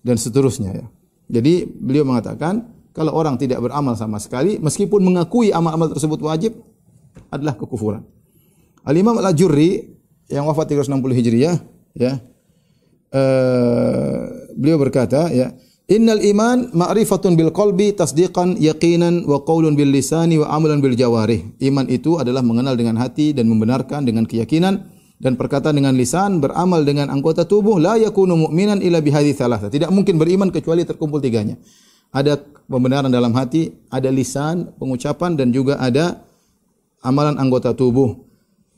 dan 0.00 0.16
seterusnya 0.16 0.70
ya. 0.72 0.86
Jadi 1.30 1.64
beliau 1.66 2.02
mengatakan 2.02 2.66
kalau 2.90 3.14
orang 3.14 3.38
tidak 3.38 3.62
beramal 3.62 3.94
sama 3.94 4.18
sekali 4.18 4.58
meskipun 4.58 4.98
mengakui 5.00 5.54
amal-amal 5.54 5.92
tersebut 5.94 6.18
wajib 6.20 6.58
adalah 7.30 7.54
kekufuran. 7.54 8.02
Al-Imam 8.82 9.14
Al-Ajurri 9.20 9.86
yang 10.30 10.48
wafat 10.50 10.74
360 10.74 11.18
Hijriah 11.18 11.56
ya. 11.94 12.18
Uh, 13.10 14.54
beliau 14.54 14.78
berkata 14.78 15.34
ya, 15.34 15.50
Innal 15.90 16.22
iman 16.22 16.70
ma'rifatun 16.70 17.34
bil 17.34 17.50
qalbi 17.50 17.90
tasdiqan 17.90 18.54
yaqinan 18.62 19.26
wa 19.26 19.42
qaulun 19.42 19.74
bil 19.74 19.90
lisani 19.90 20.38
wa 20.38 20.46
amalan 20.46 20.78
bil 20.78 20.94
jawarih. 20.94 21.50
Iman 21.58 21.90
itu 21.90 22.14
adalah 22.14 22.46
mengenal 22.46 22.78
dengan 22.78 22.94
hati 23.02 23.34
dan 23.34 23.50
membenarkan 23.50 24.06
dengan 24.06 24.22
keyakinan 24.22 24.86
dan 25.20 25.36
perkataan 25.36 25.76
dengan 25.76 25.92
lisan, 25.92 26.40
beramal 26.40 26.80
dengan 26.80 27.12
anggota 27.12 27.44
tubuh, 27.44 27.76
la 27.76 28.00
yakunu 28.00 28.48
mu'minan 28.48 28.80
illa 28.80 29.04
bihadhi 29.04 29.36
thalatha. 29.36 29.68
Tidak 29.68 29.92
mungkin 29.92 30.16
beriman 30.16 30.48
kecuali 30.48 30.88
terkumpul 30.88 31.20
tiganya. 31.20 31.60
Ada 32.10 32.40
pembenaran 32.66 33.12
dalam 33.12 33.36
hati, 33.36 33.68
ada 33.92 34.08
lisan, 34.08 34.72
pengucapan 34.80 35.36
dan 35.36 35.52
juga 35.52 35.76
ada 35.76 36.24
amalan 37.04 37.36
anggota 37.36 37.76
tubuh. 37.76 38.30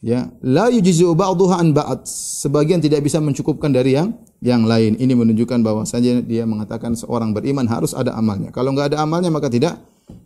ya 0.02 0.26
la 0.42 0.66
yujzi'u 0.66 1.14
ba'daha 1.14 1.62
an 1.62 1.70
ba'd 1.70 2.02
sebagian 2.42 2.82
tidak 2.82 3.06
bisa 3.06 3.22
mencukupkan 3.22 3.70
dari 3.70 3.94
yang 3.94 4.18
yang 4.42 4.66
lain 4.66 4.99
ini 4.99 5.14
menunjukkan 5.14 5.62
bahwa 5.62 5.87
saja 5.87 6.18
dia 6.18 6.42
mengatakan 6.42 6.99
seorang 6.99 7.30
beriman 7.30 7.62
harus 7.70 7.94
ada 7.94 8.11
amalnya 8.18 8.50
kalau 8.50 8.75
enggak 8.75 8.90
ada 8.90 8.99
amalnya 8.99 9.30
maka 9.30 9.46
tidak 9.46 9.78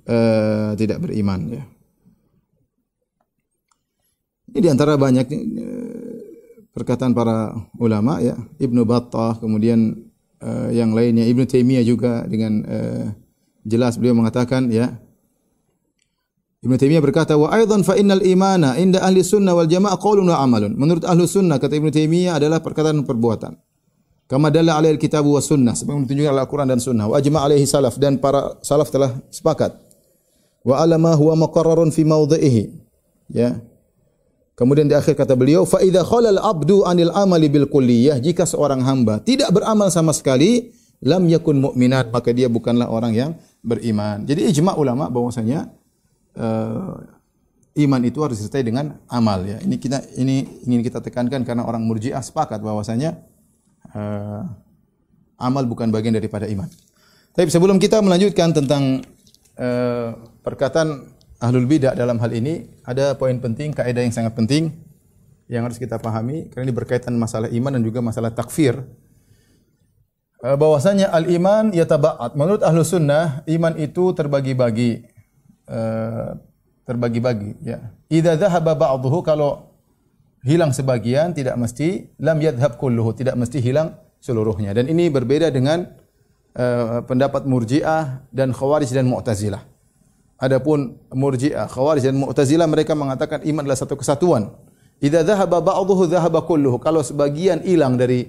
uh, 0.09 0.73
tidak 0.81 1.05
beriman 1.05 1.61
ya 1.61 1.63
ini 4.49 4.59
di 4.65 4.69
antara 4.73 4.97
banyak 4.97 5.29
uh, 5.29 5.86
perkataan 6.77 7.17
para 7.17 7.57
ulama 7.81 8.21
ya 8.21 8.37
Ibnu 8.61 8.85
Battah 8.85 9.41
kemudian 9.41 9.97
uh, 10.45 10.69
yang 10.69 10.93
lainnya 10.93 11.25
Ibnu 11.25 11.49
Taimiyah 11.49 11.85
juga 11.89 12.29
dengan 12.29 12.61
uh, 12.69 13.05
jelas 13.65 13.97
beliau 13.97 14.13
mengatakan 14.13 14.69
ya 14.69 14.93
Ibnu 16.67 16.77
Taimiyah 16.77 17.01
berkata 17.01 17.39
wa 17.39 17.49
aidan 17.55 17.87
fa 17.87 17.95
innal 17.95 18.21
imana 18.27 18.75
inda 18.75 18.99
ahli 18.99 19.23
sunnah 19.23 19.55
wal 19.55 19.71
jamaah 19.71 19.95
qaulun 20.03 20.27
wa 20.27 20.43
amalun. 20.43 20.75
Menurut 20.75 21.07
ahli 21.07 21.23
sunnah 21.23 21.63
kata 21.63 21.79
Ibnu 21.79 21.95
Taimiyah 21.95 22.43
adalah 22.43 22.59
perkataan 22.59 23.07
perbuatan. 23.07 23.55
Kama 24.27 24.51
dalla 24.51 24.75
alaihi 24.75 24.99
kitab 24.99 25.23
wa 25.23 25.39
sunnah 25.39 25.79
sebagaimana 25.79 26.11
ditunjukkan 26.11 26.33
oleh 26.35 26.43
Al-Qur'an 26.43 26.67
dan 26.67 26.83
sunnah. 26.83 27.07
Wa 27.07 27.23
ajma 27.23 27.47
alaihi 27.47 27.63
salaf 27.71 27.95
dan 28.03 28.19
para 28.19 28.59
salaf 28.67 28.91
telah 28.91 29.15
sepakat. 29.31 29.79
Wa 30.67 30.83
alama 30.83 31.15
huwa 31.15 31.47
muqarrarun 31.47 31.95
fi 31.95 32.03
mawdhihi. 32.03 32.63
Ya. 33.31 33.63
Kemudian 34.57 34.89
di 34.89 34.97
akhir 34.97 35.21
kata 35.21 35.37
beliau 35.37 35.69
fa 35.69 35.85
idza 35.85 36.01
khalal 36.01 36.41
abdu 36.41 36.81
anil 36.89 37.13
amali 37.13 37.53
bil 37.53 37.69
kulliyah 37.69 38.17
jika 38.25 38.49
seorang 38.49 38.81
hamba 38.81 39.21
tidak 39.21 39.53
beramal 39.53 39.93
sama 39.93 40.17
sekali 40.17 40.73
lam 41.05 41.29
yakun 41.29 41.61
mu'minat 41.61 42.09
maka 42.09 42.33
dia 42.33 42.49
bukanlah 42.49 42.89
orang 42.89 43.13
yang 43.13 43.31
beriman. 43.61 44.25
Jadi 44.25 44.49
ijma 44.49 44.73
ulama 44.81 45.13
bahwasanya 45.13 45.69
uh, 46.41 46.97
iman 47.77 48.01
itu 48.01 48.19
harus 48.25 48.41
disertai 48.41 48.65
dengan 48.65 48.97
amal 49.13 49.45
ya. 49.45 49.61
Ini 49.61 49.77
kita 49.77 50.01
ini 50.17 50.65
ingin 50.65 50.81
kita 50.81 51.05
tekankan 51.05 51.45
karena 51.45 51.69
orang 51.69 51.85
Murji'ah 51.85 52.25
sepakat 52.25 52.65
bahwasanya 52.65 53.13
uh, 53.93 54.41
amal 55.37 55.69
bukan 55.69 55.93
bagian 55.93 56.17
daripada 56.17 56.49
iman. 56.49 56.73
Tapi 57.37 57.53
sebelum 57.53 57.77
kita 57.77 58.01
melanjutkan 58.01 58.57
tentang 58.57 59.05
uh, 59.61 60.17
perkataan 60.41 61.13
ahlul 61.43 61.69
bidah 61.69 61.93
dalam 61.93 62.17
hal 62.19 62.33
ini, 62.33 62.69
ada 62.87 63.15
poin 63.17 63.37
penting, 63.39 63.75
kaidah 63.75 64.03
yang 64.03 64.15
sangat 64.15 64.33
penting 64.37 64.73
yang 65.47 65.63
harus 65.63 65.79
kita 65.79 66.03
pahami 66.03 66.51
karena 66.51 66.67
ini 66.67 66.75
berkaitan 66.75 67.15
masalah 67.15 67.47
iman 67.47 67.71
dan 67.79 67.83
juga 67.87 68.03
masalah 68.03 68.35
takfir. 68.35 68.83
bahwasanya 70.37 71.11
al-iman 71.11 71.75
yataba'at. 71.75 72.39
Menurut 72.39 72.63
ahlu 72.63 72.87
sunnah, 72.87 73.43
iman 73.51 73.75
itu 73.83 74.15
terbagi-bagi 74.15 75.17
Eh, 75.67 76.31
terbagi-bagi 76.87 77.59
ya. 77.67 77.91
Idza 78.07 78.39
dhahaba 78.39 78.79
ba'dhuhu 78.79 79.27
kalau 79.27 79.75
hilang 80.47 80.71
sebagian 80.71 81.35
tidak 81.35 81.59
mesti 81.59 82.15
lam 82.23 82.39
yadhhab 82.39 82.79
kulluhu, 82.79 83.11
tidak 83.11 83.35
mesti 83.35 83.59
hilang 83.59 83.99
seluruhnya. 84.23 84.71
Dan 84.71 84.87
ini 84.87 85.11
berbeda 85.11 85.51
dengan 85.51 85.91
uh, 86.55 87.03
pendapat 87.03 87.43
Murji'ah 87.43 88.31
dan 88.31 88.55
Khawarij 88.55 88.95
dan 88.95 89.11
Mu'tazilah. 89.11 89.67
Adapun 90.37 91.01
Murji'ah, 91.17 91.65
Khawarij 91.65 92.13
dan 92.13 92.21
Mu'tazilah 92.21 92.69
mereka 92.69 92.93
mengatakan 92.93 93.41
iman 93.41 93.65
adalah 93.65 93.81
satu 93.81 93.97
kesatuan. 93.97 94.53
Idza 95.01 95.25
dhahaba 95.25 95.65
ba'dhuhu 95.65 96.09
dhahaba 96.13 96.45
kulluhu. 96.45 96.77
Kalau 96.77 97.01
sebagian 97.01 97.65
hilang 97.65 97.97
dari 97.97 98.29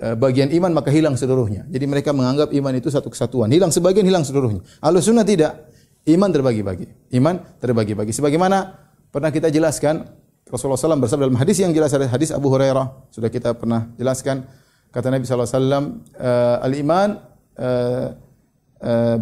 uh, 0.00 0.12
bagian 0.12 0.52
iman 0.52 0.76
maka 0.76 0.92
hilang 0.92 1.16
seluruhnya. 1.16 1.64
Jadi 1.72 1.84
mereka 1.88 2.12
menganggap 2.12 2.52
iman 2.52 2.72
itu 2.76 2.92
satu 2.92 3.08
kesatuan. 3.08 3.48
Hilang 3.48 3.72
sebagian 3.72 4.04
hilang 4.04 4.28
seluruhnya. 4.28 4.60
Ahlus-sunnah 4.84 5.24
tidak. 5.24 5.72
Iman 6.04 6.28
terbagi-bagi. 6.28 7.16
Iman 7.16 7.40
terbagi-bagi. 7.60 8.12
Sebagaimana 8.12 8.76
pernah 9.08 9.32
kita 9.32 9.48
jelaskan, 9.48 10.04
Rasulullah 10.48 10.76
SAW 10.76 11.00
bersabda 11.00 11.32
dalam 11.32 11.40
hadis 11.40 11.64
yang 11.64 11.72
jelas 11.72 11.96
ada 11.96 12.08
hadis 12.12 12.28
Abu 12.28 12.52
Hurairah. 12.52 13.08
Sudah 13.08 13.32
kita 13.32 13.56
pernah 13.56 13.88
jelaskan. 13.96 14.44
Kata 14.92 15.08
Nabi 15.08 15.24
SAW, 15.24 15.48
uh, 15.48 16.60
Al-iman 16.60 17.16
uh, 17.56 17.64
uh, 17.64 18.08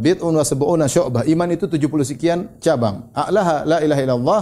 bid'un 0.01 0.33
wa 0.33 0.44
sab'una 0.44 0.88
syu'bah. 0.88 1.29
Iman 1.29 1.53
itu 1.53 1.68
70 1.68 2.11
sekian 2.16 2.38
cabang. 2.59 3.12
A'laha 3.12 3.68
la 3.68 3.79
ilaha 3.85 4.01
illallah 4.01 4.40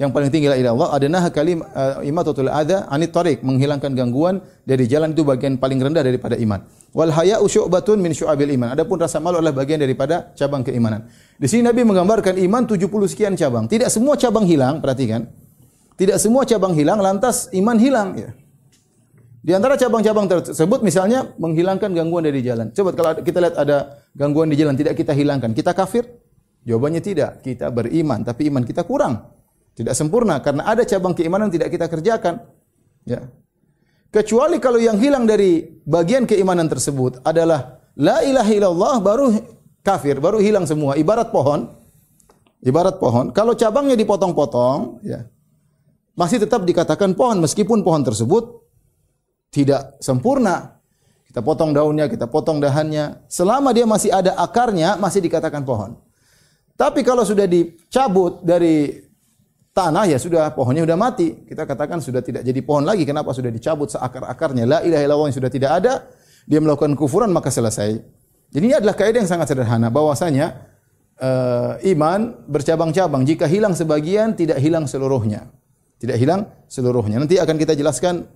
yang 0.00 0.16
paling 0.16 0.32
tinggi 0.32 0.48
la 0.48 0.56
ilaha 0.56 0.72
illallah 0.72 0.90
adanaha 0.96 1.28
kalim 1.28 1.60
uh, 1.60 2.00
imatatul 2.00 2.48
adza 2.48 2.88
anit 2.88 3.12
tariq 3.12 3.44
menghilangkan 3.44 3.92
gangguan 3.92 4.40
dari 4.64 4.88
jalan 4.88 5.12
itu 5.12 5.26
bagian 5.28 5.60
paling 5.60 5.76
rendah 5.76 6.00
daripada 6.00 6.40
iman. 6.40 6.64
Wal 6.96 7.12
haya'u 7.12 7.44
syu'batun 7.44 8.00
min 8.00 8.16
syu'abil 8.16 8.48
iman. 8.56 8.72
Adapun 8.72 8.96
rasa 8.96 9.20
malu 9.20 9.42
adalah 9.42 9.52
bagian 9.52 9.76
daripada 9.76 10.32
cabang 10.32 10.64
keimanan. 10.64 11.04
Di 11.36 11.46
sini 11.52 11.68
Nabi 11.68 11.84
menggambarkan 11.84 12.40
iman 12.40 12.64
70 12.64 12.88
sekian 13.12 13.36
cabang. 13.36 13.68
Tidak 13.68 13.92
semua 13.92 14.16
cabang 14.16 14.48
hilang, 14.48 14.80
perhatikan. 14.80 15.28
Tidak 16.00 16.16
semua 16.16 16.48
cabang 16.48 16.72
hilang 16.72 16.96
lantas 17.04 17.52
iman 17.52 17.76
hilang 17.76 18.16
ya. 18.16 18.32
Di 19.40 19.52
antara 19.56 19.76
cabang-cabang 19.76 20.28
tersebut 20.28 20.80
misalnya 20.84 21.32
menghilangkan 21.36 21.92
gangguan 21.92 22.24
dari 22.24 22.40
jalan. 22.40 22.72
Coba 22.72 22.92
kalau 22.92 23.20
kita 23.20 23.40
lihat 23.40 23.56
ada 23.56 23.99
gangguan 24.14 24.50
di 24.50 24.56
jalan 24.58 24.74
tidak 24.74 24.98
kita 24.98 25.14
hilangkan, 25.14 25.54
kita 25.54 25.74
kafir? 25.74 26.06
Jawabannya 26.64 27.00
tidak. 27.00 27.40
Kita 27.40 27.72
beriman 27.72 28.20
tapi 28.20 28.52
iman 28.52 28.64
kita 28.64 28.84
kurang. 28.84 29.32
Tidak 29.72 29.96
sempurna 29.96 30.44
karena 30.44 30.68
ada 30.68 30.84
cabang 30.84 31.16
keimanan 31.16 31.48
yang 31.48 31.54
tidak 31.56 31.68
kita 31.72 31.86
kerjakan. 31.88 32.34
Ya. 33.08 33.32
Kecuali 34.10 34.58
kalau 34.58 34.82
yang 34.82 34.98
hilang 34.98 35.24
dari 35.24 35.62
bagian 35.86 36.26
keimanan 36.26 36.66
tersebut 36.66 37.22
adalah 37.22 37.80
la 37.94 38.20
ilaha 38.26 38.50
illallah 38.50 38.94
baru 38.98 39.26
kafir, 39.86 40.18
baru 40.18 40.42
hilang 40.42 40.66
semua. 40.66 40.98
Ibarat 40.98 41.30
pohon. 41.30 41.78
Ibarat 42.60 43.00
pohon, 43.00 43.32
kalau 43.32 43.56
cabangnya 43.56 43.96
dipotong-potong, 43.96 45.00
ya. 45.00 45.24
Masih 46.12 46.36
tetap 46.36 46.60
dikatakan 46.68 47.16
pohon 47.16 47.40
meskipun 47.40 47.80
pohon 47.80 48.04
tersebut 48.04 48.68
tidak 49.48 49.96
sempurna. 50.04 50.79
Kita 51.30 51.46
potong 51.46 51.70
daunnya, 51.70 52.10
kita 52.10 52.26
potong 52.26 52.58
dahannya, 52.58 53.22
selama 53.30 53.70
dia 53.70 53.86
masih 53.86 54.10
ada 54.10 54.34
akarnya 54.34 54.98
masih 54.98 55.22
dikatakan 55.22 55.62
pohon. 55.62 55.94
Tapi 56.74 57.06
kalau 57.06 57.22
sudah 57.22 57.46
dicabut 57.46 58.42
dari 58.42 58.98
tanah 59.70 60.10
ya 60.10 60.18
sudah 60.18 60.50
pohonnya 60.50 60.82
sudah 60.82 60.98
mati. 60.98 61.46
Kita 61.46 61.62
katakan 61.70 62.02
sudah 62.02 62.18
tidak 62.18 62.42
jadi 62.42 62.58
pohon 62.66 62.82
lagi. 62.82 63.06
Kenapa 63.06 63.30
sudah 63.30 63.46
dicabut 63.46 63.94
seakar-akarnya? 63.94 64.66
La 64.66 64.78
ilaha 64.82 65.02
illallah 65.06 65.26
yang 65.30 65.38
sudah 65.38 65.50
tidak 65.54 65.70
ada, 65.70 66.10
dia 66.50 66.58
melakukan 66.58 66.98
kufuran 66.98 67.30
maka 67.30 67.46
selesai. 67.54 67.94
Jadi 68.50 68.64
ini 68.66 68.74
adalah 68.74 68.98
kaidah 68.98 69.22
yang 69.22 69.30
sangat 69.30 69.54
sederhana 69.54 69.86
bahwasanya 69.86 70.66
uh, 71.22 71.78
iman 71.94 72.42
bercabang-cabang. 72.50 73.22
Jika 73.22 73.46
hilang 73.46 73.78
sebagian 73.78 74.34
tidak 74.34 74.58
hilang 74.58 74.90
seluruhnya. 74.90 75.46
Tidak 76.02 76.18
hilang 76.18 76.50
seluruhnya. 76.66 77.22
Nanti 77.22 77.38
akan 77.38 77.54
kita 77.54 77.78
jelaskan 77.78 78.26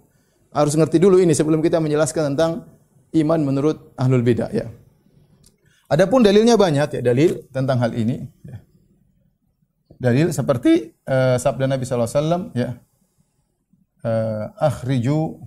harus 0.55 0.79
ngerti 0.79 1.03
dulu 1.03 1.19
ini 1.19 1.35
sebelum 1.35 1.59
kita 1.59 1.83
menjelaskan 1.83 2.37
tentang 2.37 2.74
iman 3.15 3.41
menurut 3.47 3.95
ahlul 3.95 4.27
bidah 4.27 4.51
ya. 4.51 4.67
Adapun 5.87 6.27
dalilnya 6.27 6.59
banyak 6.59 6.99
ya 6.99 7.03
dalil 7.05 7.47
tentang 7.55 7.79
hal 7.79 7.95
ini 7.95 8.27
ya. 8.43 8.59
Dalil 9.95 10.35
seperti 10.35 10.91
uh, 11.07 11.39
sabda 11.39 11.71
Nabi 11.71 11.87
wasallam 11.87 12.51
ya 12.53 12.77
uh, 14.03 14.45
akhriju 14.59 15.39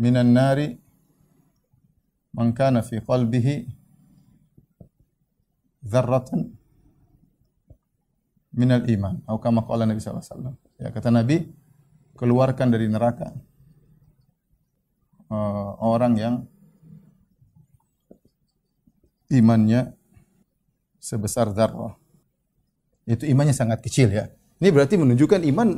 minan 0.00 0.32
nari 0.32 0.80
man 2.32 2.56
kana 2.56 2.80
fi 2.80 3.04
qalbihi 3.04 3.68
dzarratan 5.84 6.56
minal 8.56 8.82
iman. 8.88 9.20
Atau 9.28 9.38
kama 9.44 9.60
qala 9.68 9.84
Nabi 9.84 10.00
wasallam 10.00 10.56
ya 10.80 10.88
kata 10.88 11.12
Nabi 11.12 11.52
keluarkan 12.16 12.72
dari 12.72 12.88
neraka 12.88 13.36
uh, 15.30 15.78
orang 15.80 16.12
yang 16.18 16.34
imannya 19.30 19.94
sebesar 20.98 21.54
zarrah 21.54 21.96
itu 23.08 23.24
imannya 23.26 23.54
sangat 23.54 23.80
kecil 23.82 24.10
ya. 24.10 24.28
Ini 24.60 24.68
berarti 24.70 25.00
menunjukkan 25.00 25.40
iman 25.50 25.68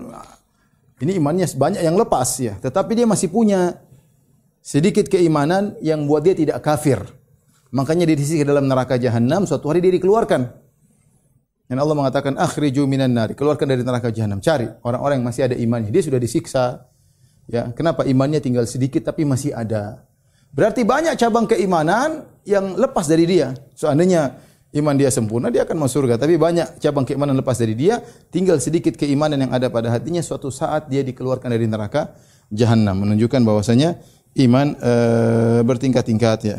ini 0.99 1.17
imannya 1.17 1.47
banyak 1.55 1.83
yang 1.83 1.97
lepas 1.97 2.29
ya, 2.43 2.59
tetapi 2.59 2.99
dia 2.99 3.07
masih 3.07 3.31
punya 3.31 3.79
sedikit 4.63 5.07
keimanan 5.11 5.75
yang 5.83 6.07
buat 6.07 6.23
dia 6.23 6.35
tidak 6.35 6.63
kafir. 6.63 7.03
Makanya 7.73 8.05
dia 8.05 8.17
disisi 8.19 8.45
dalam 8.45 8.69
neraka 8.69 9.01
jahanam, 9.01 9.49
suatu 9.49 9.73
hari 9.73 9.81
dia 9.81 9.91
dikeluarkan. 9.97 10.45
Dan 11.73 11.81
Allah 11.81 11.97
mengatakan 11.97 12.37
akhriju 12.37 12.85
minan 12.85 13.17
nari, 13.17 13.33
keluarkan 13.33 13.65
dari 13.65 13.81
neraka 13.81 14.13
jahanam. 14.13 14.45
Cari 14.45 14.69
orang-orang 14.85 15.25
yang 15.25 15.27
masih 15.27 15.43
ada 15.49 15.57
imannya. 15.57 15.89
Dia 15.89 16.05
sudah 16.05 16.21
disiksa. 16.21 16.85
Ya, 17.51 17.71
kenapa 17.75 18.07
imannya 18.07 18.39
tinggal 18.39 18.65
sedikit 18.71 19.03
tapi 19.03 19.27
masih 19.27 19.51
ada? 19.51 20.07
Berarti 20.53 20.85
banyak 20.85 21.17
cabang 21.17 21.49
keimanan 21.49 22.29
yang 22.45 22.77
lepas 22.77 23.09
dari 23.09 23.25
dia. 23.25 23.57
Seandainya 23.73 24.37
iman 24.77 24.95
dia 24.97 25.09
sempurna, 25.09 25.49
dia 25.49 25.65
akan 25.65 25.81
masuk 25.81 26.05
surga. 26.05 26.21
Tapi 26.21 26.37
banyak 26.37 26.79
cabang 26.79 27.09
keimanan 27.09 27.37
lepas 27.41 27.57
dari 27.57 27.73
dia, 27.73 28.05
tinggal 28.29 28.61
sedikit 28.61 28.95
keimanan 28.95 29.49
yang 29.49 29.53
ada 29.53 29.73
pada 29.73 29.89
hatinya, 29.89 30.21
suatu 30.21 30.53
saat 30.53 30.93
dia 30.93 31.01
dikeluarkan 31.01 31.49
dari 31.49 31.65
neraka 31.65 32.13
jahanam. 32.53 33.01
Menunjukkan 33.01 33.41
bahwasanya 33.43 33.97
iman 34.45 34.77
e, 34.77 34.93
bertingkat-tingkat 35.65 36.39
ya. 36.45 36.59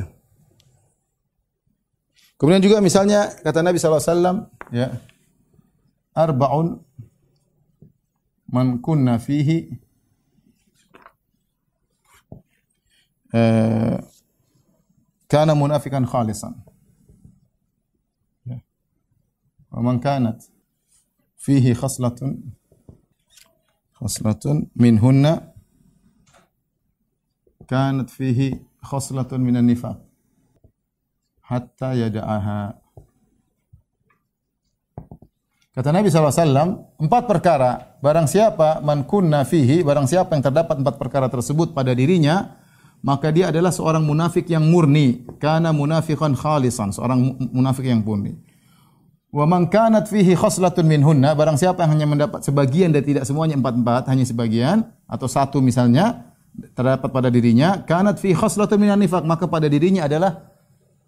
Kemudian 2.38 2.66
juga 2.66 2.82
misalnya 2.82 3.30
kata 3.40 3.62
Nabi 3.62 3.78
SAW, 3.78 4.52
ya, 4.74 5.00
arbaun 6.18 6.82
man 8.50 8.78
kunna 8.82 9.18
fihi 9.18 9.83
eh, 13.34 13.98
kana 15.28 15.58
munafikan 15.58 16.06
khalisan. 16.06 16.54
Ya. 18.46 18.62
Wa 19.74 19.82
man 19.82 19.98
kanat 19.98 20.46
fihi 21.42 21.74
khaslatun 21.74 22.54
khaslatun 23.98 24.70
minhunna 24.78 25.52
kanat 27.66 28.14
fihi 28.14 28.62
khaslatun 28.80 29.42
minan 29.42 29.66
nifaq 29.68 29.98
hatta 31.44 31.98
yada'aha 31.98 32.80
Kata 35.74 35.90
Nabi 35.90 36.06
SAW, 36.14 37.02
empat 37.02 37.26
perkara, 37.26 37.98
barang 37.98 38.30
siapa 38.30 38.78
man 38.86 39.10
kunna 39.10 39.42
fihi, 39.42 39.82
barang 39.82 40.06
siapa 40.06 40.38
yang 40.38 40.46
terdapat 40.46 40.78
empat 40.78 41.02
perkara 41.02 41.26
tersebut 41.34 41.74
pada 41.74 41.90
dirinya, 41.98 42.62
maka 43.04 43.30
dia 43.36 43.52
adalah 43.52 43.70
seorang 43.70 44.02
munafik 44.02 44.48
yang 44.48 44.64
murni. 44.64 45.28
Karena 45.38 45.76
munafikan 45.76 46.32
khalisan, 46.34 46.96
seorang 46.96 47.20
munafik 47.52 47.84
yang 47.84 48.00
murni. 48.02 48.40
Wa 49.34 49.44
man 49.44 49.68
kanat 49.68 50.08
fihi 50.08 50.40
khoslatun 50.40 50.88
minhunna, 50.88 51.36
barang 51.36 51.60
siapa 51.60 51.84
yang 51.84 52.00
hanya 52.00 52.08
mendapat 52.08 52.48
sebagian 52.48 52.96
dan 52.96 53.04
tidak 53.04 53.28
semuanya 53.28 53.60
empat-empat, 53.60 54.08
hanya 54.08 54.24
sebagian, 54.24 54.88
atau 55.10 55.28
satu 55.28 55.60
misalnya, 55.60 56.32
terdapat 56.78 57.10
pada 57.10 57.28
dirinya, 57.34 57.84
kanat 57.84 58.24
fihi 58.24 58.38
khoslatun 58.38 58.80
minan 58.80 59.02
nifak, 59.02 59.26
maka 59.26 59.50
pada 59.50 59.66
dirinya 59.66 60.06
adalah 60.06 60.54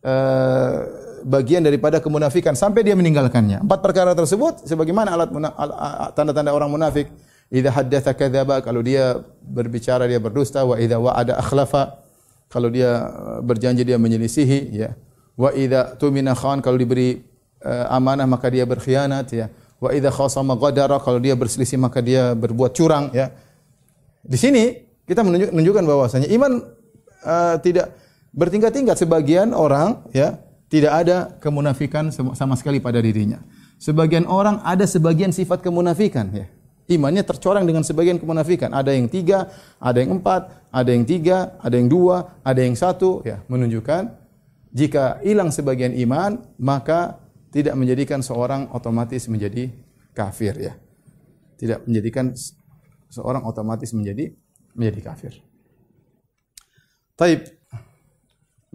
uh, 0.03 0.77
bagian 1.25 1.61
daripada 1.65 2.01
kemunafikan 2.01 2.53
sampai 2.57 2.85
dia 2.85 2.97
meninggalkannya. 2.97 3.65
Empat 3.65 3.79
perkara 3.81 4.13
tersebut 4.13 4.65
sebagaimana 4.65 5.17
alat 5.17 5.29
tanda-tanda 6.13 6.53
orang 6.53 6.69
munafik. 6.69 7.09
Idza 7.53 7.69
haddatsa 7.69 8.17
kadzaba 8.17 8.57
kalau 8.65 8.81
dia 8.81 9.21
berbicara 9.45 10.09
dia 10.09 10.17
berdusta 10.17 10.65
wa 10.65 10.81
idza 10.81 10.97
wa'ada 10.97 11.37
akhlafa 11.37 12.01
kalau 12.49 12.73
dia 12.73 13.05
uh, 13.05 13.39
berjanji 13.45 13.85
dia 13.85 14.01
menyelisihi 14.01 14.59
ya. 14.73 14.97
Wa 15.37 15.53
idza 15.53 15.93
tumina 16.01 16.33
khan 16.33 16.65
kalau 16.65 16.79
diberi 16.79 17.21
uh, 17.61 17.93
amanah 17.93 18.25
maka 18.25 18.49
dia 18.49 18.65
berkhianat 18.65 19.29
ya. 19.29 19.53
Wa 19.77 19.93
idza 19.93 20.09
khasama 20.09 20.57
ghadara 20.57 20.97
kalau 20.97 21.21
dia 21.21 21.37
berselisih 21.37 21.77
maka 21.77 22.01
dia 22.01 22.33
berbuat 22.33 22.73
curang 22.73 23.13
ya. 23.13 23.29
Di 24.25 24.41
sini 24.41 24.81
kita 25.05 25.21
menunjukkan 25.21 25.85
bahwasanya 25.85 26.25
iman 26.33 26.65
uh, 27.21 27.61
tidak 27.61 27.93
bertingkat-tingkat 28.33 28.97
sebagian 28.97 29.53
orang 29.53 30.01
ya 30.17 30.41
tidak 30.65 30.91
ada 31.05 31.17
kemunafikan 31.37 32.09
sama 32.09 32.57
sekali 32.57 32.81
pada 32.81 32.97
dirinya. 32.97 33.37
Sebagian 33.77 34.25
orang 34.25 34.65
ada 34.65 34.89
sebagian 34.89 35.29
sifat 35.29 35.61
kemunafikan 35.61 36.33
ya. 36.33 36.49
Imannya 36.85 37.25
tercorang 37.25 37.65
dengan 37.65 37.81
sebagian 37.81 38.21
kemunafikan. 38.21 38.69
Ada 38.69 38.93
yang 38.93 39.09
tiga, 39.09 39.49
ada 39.81 39.97
yang 39.97 40.21
empat, 40.21 40.69
ada 40.69 40.89
yang 40.93 41.01
tiga, 41.01 41.57
ada 41.57 41.73
yang 41.73 41.89
dua, 41.89 42.37
ada 42.45 42.61
yang 42.61 42.77
satu. 42.77 43.25
Ya, 43.25 43.41
menunjukkan 43.49 44.13
jika 44.69 45.23
hilang 45.25 45.49
sebagian 45.49 45.97
iman, 46.05 46.45
maka 46.61 47.17
tidak 47.49 47.73
menjadikan 47.79 48.19
seorang 48.19 48.69
otomatis 48.75 49.25
menjadi 49.31 49.71
kafir 50.11 50.53
ya. 50.59 50.73
Tidak 51.55 51.87
menjadikan 51.87 52.35
seorang 53.07 53.47
otomatis 53.47 53.95
menjadi 53.95 54.35
menjadi 54.75 54.99
kafir. 55.09 55.33
Taib. 57.15 57.47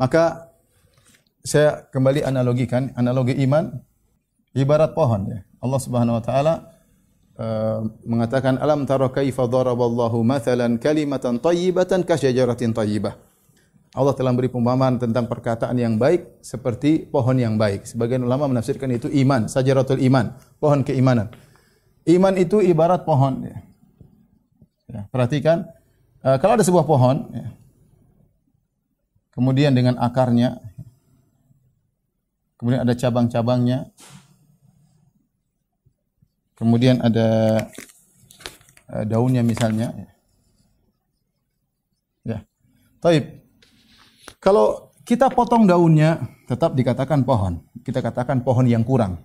Maka 0.00 0.48
saya 1.44 1.84
kembali 1.92 2.24
analogikan 2.24 2.88
analogi 2.96 3.36
iman 3.44 3.68
ibarat 4.56 4.96
pohon 4.96 5.28
ya. 5.28 5.44
Allah 5.60 5.80
Subhanahu 5.84 6.16
wa 6.16 6.24
taala 6.24 6.54
uh, 7.40 7.88
mengatakan 8.04 8.60
alam 8.60 8.84
tara 8.84 9.08
kaifa 9.08 9.48
daraballahu 9.48 10.20
mathalan 10.20 10.76
kalimatan 10.76 11.40
thayyibatan 11.40 12.04
ka 12.04 12.20
thayyibah. 12.20 13.16
Allah 13.90 14.14
telah 14.14 14.30
beri 14.30 14.46
perumpamaan 14.46 15.02
tentang 15.02 15.26
perkataan 15.26 15.74
yang 15.74 15.98
baik 15.98 16.44
seperti 16.44 17.08
pohon 17.08 17.34
yang 17.40 17.58
baik. 17.58 17.88
Sebagian 17.88 18.22
ulama 18.22 18.46
menafsirkan 18.46 18.86
itu 18.94 19.10
iman, 19.26 19.50
sajaratul 19.50 19.98
iman, 19.98 20.30
pohon 20.62 20.86
keimanan. 20.86 21.32
Iman 22.06 22.38
itu 22.38 22.62
ibarat 22.62 23.02
pohon 23.02 23.48
ya. 23.48 23.56
ya 24.92 25.00
perhatikan 25.10 25.66
uh, 26.22 26.38
kalau 26.38 26.54
ada 26.54 26.62
sebuah 26.62 26.86
pohon 26.86 27.34
ya, 27.34 27.50
kemudian 29.34 29.74
dengan 29.74 29.98
akarnya 29.98 30.62
Kemudian 32.60 32.84
ada 32.84 32.92
cabang-cabangnya. 32.92 33.88
Kemudian 36.60 37.00
ada 37.00 37.28
uh, 38.92 39.04
daunnya 39.08 39.40
misalnya. 39.40 39.96
Ya. 42.20 42.44
Taib. 43.00 43.40
Kalau 44.36 44.92
kita 45.08 45.32
potong 45.32 45.64
daunnya, 45.64 46.20
tetap 46.44 46.76
dikatakan 46.76 47.24
pohon. 47.24 47.64
Kita 47.80 48.04
katakan 48.04 48.44
pohon 48.44 48.68
yang 48.68 48.84
kurang. 48.84 49.24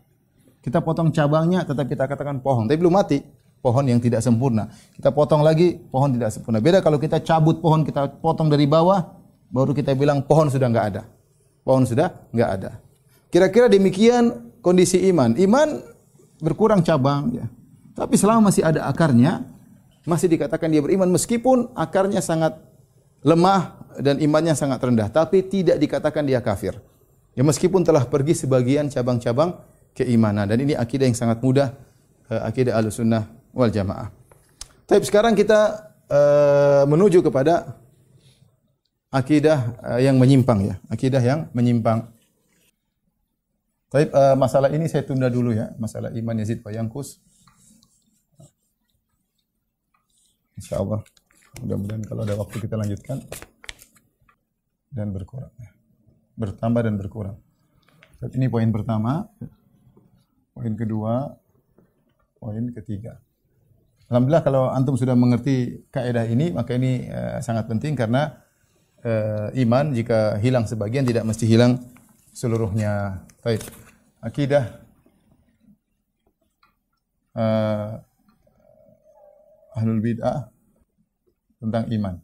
Kita 0.64 0.80
potong 0.80 1.12
cabangnya, 1.12 1.68
tetap 1.68 1.92
kita 1.92 2.08
katakan 2.08 2.40
pohon. 2.40 2.72
Tapi 2.72 2.80
belum 2.80 2.96
mati. 2.96 3.20
Pohon 3.60 3.84
yang 3.84 3.98
tidak 4.00 4.22
sempurna. 4.22 4.70
Kita 4.96 5.10
potong 5.10 5.42
lagi, 5.42 5.76
pohon 5.76 6.16
tidak 6.16 6.32
sempurna. 6.32 6.62
Beda 6.62 6.80
kalau 6.86 7.02
kita 7.02 7.20
cabut 7.20 7.60
pohon, 7.60 7.82
kita 7.82 8.16
potong 8.22 8.46
dari 8.46 8.70
bawah, 8.70 9.02
baru 9.50 9.74
kita 9.74 9.98
bilang 9.98 10.22
pohon 10.24 10.48
sudah 10.48 10.70
nggak 10.70 10.86
ada. 10.94 11.04
Pohon 11.66 11.84
sudah 11.84 12.14
nggak 12.30 12.50
ada. 12.62 12.78
Kira-kira 13.34 13.66
demikian 13.66 14.54
kondisi 14.62 15.02
iman. 15.10 15.34
Iman 15.36 15.82
berkurang 16.46 16.86
cabang 16.86 17.34
ya. 17.34 17.46
Tapi 17.98 18.14
selama 18.20 18.54
masih 18.54 18.62
ada 18.62 18.86
akarnya, 18.86 19.42
masih 20.06 20.30
dikatakan 20.30 20.70
dia 20.70 20.86
beriman 20.86 21.10
meskipun 21.10 21.74
akarnya 21.74 22.22
sangat 22.22 22.62
lemah 23.26 23.82
dan 23.98 24.22
imannya 24.22 24.54
sangat 24.54 24.78
rendah, 24.84 25.10
tapi 25.10 25.42
tidak 25.42 25.82
dikatakan 25.82 26.22
dia 26.22 26.38
kafir. 26.46 26.78
Ya 27.34 27.42
meskipun 27.42 27.82
telah 27.82 28.06
pergi 28.06 28.38
sebagian 28.38 28.88
cabang-cabang 28.88 29.60
keimanan 29.98 30.46
dan 30.48 30.62
ini 30.62 30.78
akidah 30.78 31.10
yang 31.10 31.18
sangat 31.18 31.42
mudah 31.42 31.74
uh, 32.30 32.42
akidah 32.48 32.78
Ahlussunnah 32.78 33.28
wal 33.52 33.72
Jamaah. 33.72 34.12
Tapi 34.86 35.04
sekarang 35.04 35.34
kita 35.34 35.90
uh, 36.08 36.84
menuju 36.86 37.26
kepada 37.26 37.80
akidah 39.10 39.74
uh, 39.82 40.00
yang 40.00 40.20
menyimpang 40.20 40.60
ya, 40.64 40.76
akidah 40.92 41.24
yang 41.24 41.48
menyimpang. 41.56 42.15
Tapi 43.90 44.10
uh, 44.12 44.36
masalah 44.36 44.74
ini 44.74 44.90
saya 44.90 45.06
tunda 45.06 45.30
dulu 45.30 45.54
ya, 45.54 45.72
masalah 45.78 46.10
iman 46.12 46.36
Yazid 46.42 46.66
Bayangkus. 46.66 47.22
Insya 50.56 50.82
Allah. 50.82 51.04
Mudah-mudahan 51.64 52.04
kalau 52.04 52.22
ada 52.28 52.36
waktu 52.36 52.58
kita 52.60 52.76
lanjutkan 52.76 53.24
dan 54.92 55.12
berkurang. 55.16 55.52
Bertambah 56.36 56.82
dan 56.84 56.96
berkurang. 57.00 57.38
Tapi 58.20 58.34
ini 58.36 58.48
poin 58.52 58.68
pertama. 58.72 59.28
Poin 60.52 60.74
kedua. 60.76 61.36
Poin 62.40 62.64
ketiga. 62.76 63.20
Alhamdulillah 64.12 64.44
kalau 64.44 64.64
antum 64.70 65.00
sudah 65.00 65.18
mengerti 65.18 65.88
kaidah 65.90 66.28
ini, 66.28 66.54
maka 66.54 66.78
ini 66.78 67.08
uh, 67.10 67.40
sangat 67.42 67.66
penting 67.72 67.98
karena 67.98 68.38
uh, 69.02 69.50
iman 69.56 69.96
jika 69.96 70.38
hilang 70.38 70.70
sebagian 70.70 71.08
tidak 71.08 71.26
mesti 71.26 71.48
hilang 71.50 71.82
seluruhnya. 72.36 73.24
Baik 73.40 73.64
akidah 74.20 74.84
uh, 77.32 78.02
ahlul 79.78 80.02
bid'ah 80.04 80.52
tentang 81.64 81.86
iman. 81.94 82.16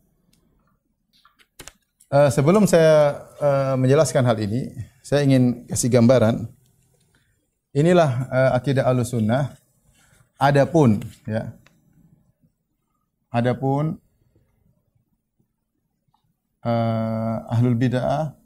Uh, 2.11 2.27
sebelum 2.27 2.67
saya 2.67 3.23
uh, 3.39 3.75
menjelaskan 3.79 4.27
hal 4.27 4.35
ini, 4.43 4.67
saya 4.99 5.23
ingin 5.23 5.63
kasih 5.69 5.87
gambaran. 5.87 6.43
Inilah 7.71 8.27
uh, 8.27 8.51
akidah 8.57 8.91
sunnah. 9.07 9.55
Adapun 10.35 10.99
ya. 11.23 11.55
Adapun 13.31 13.95
uh, 16.67 17.35
ahlul 17.47 17.79
bid'ah 17.79 18.40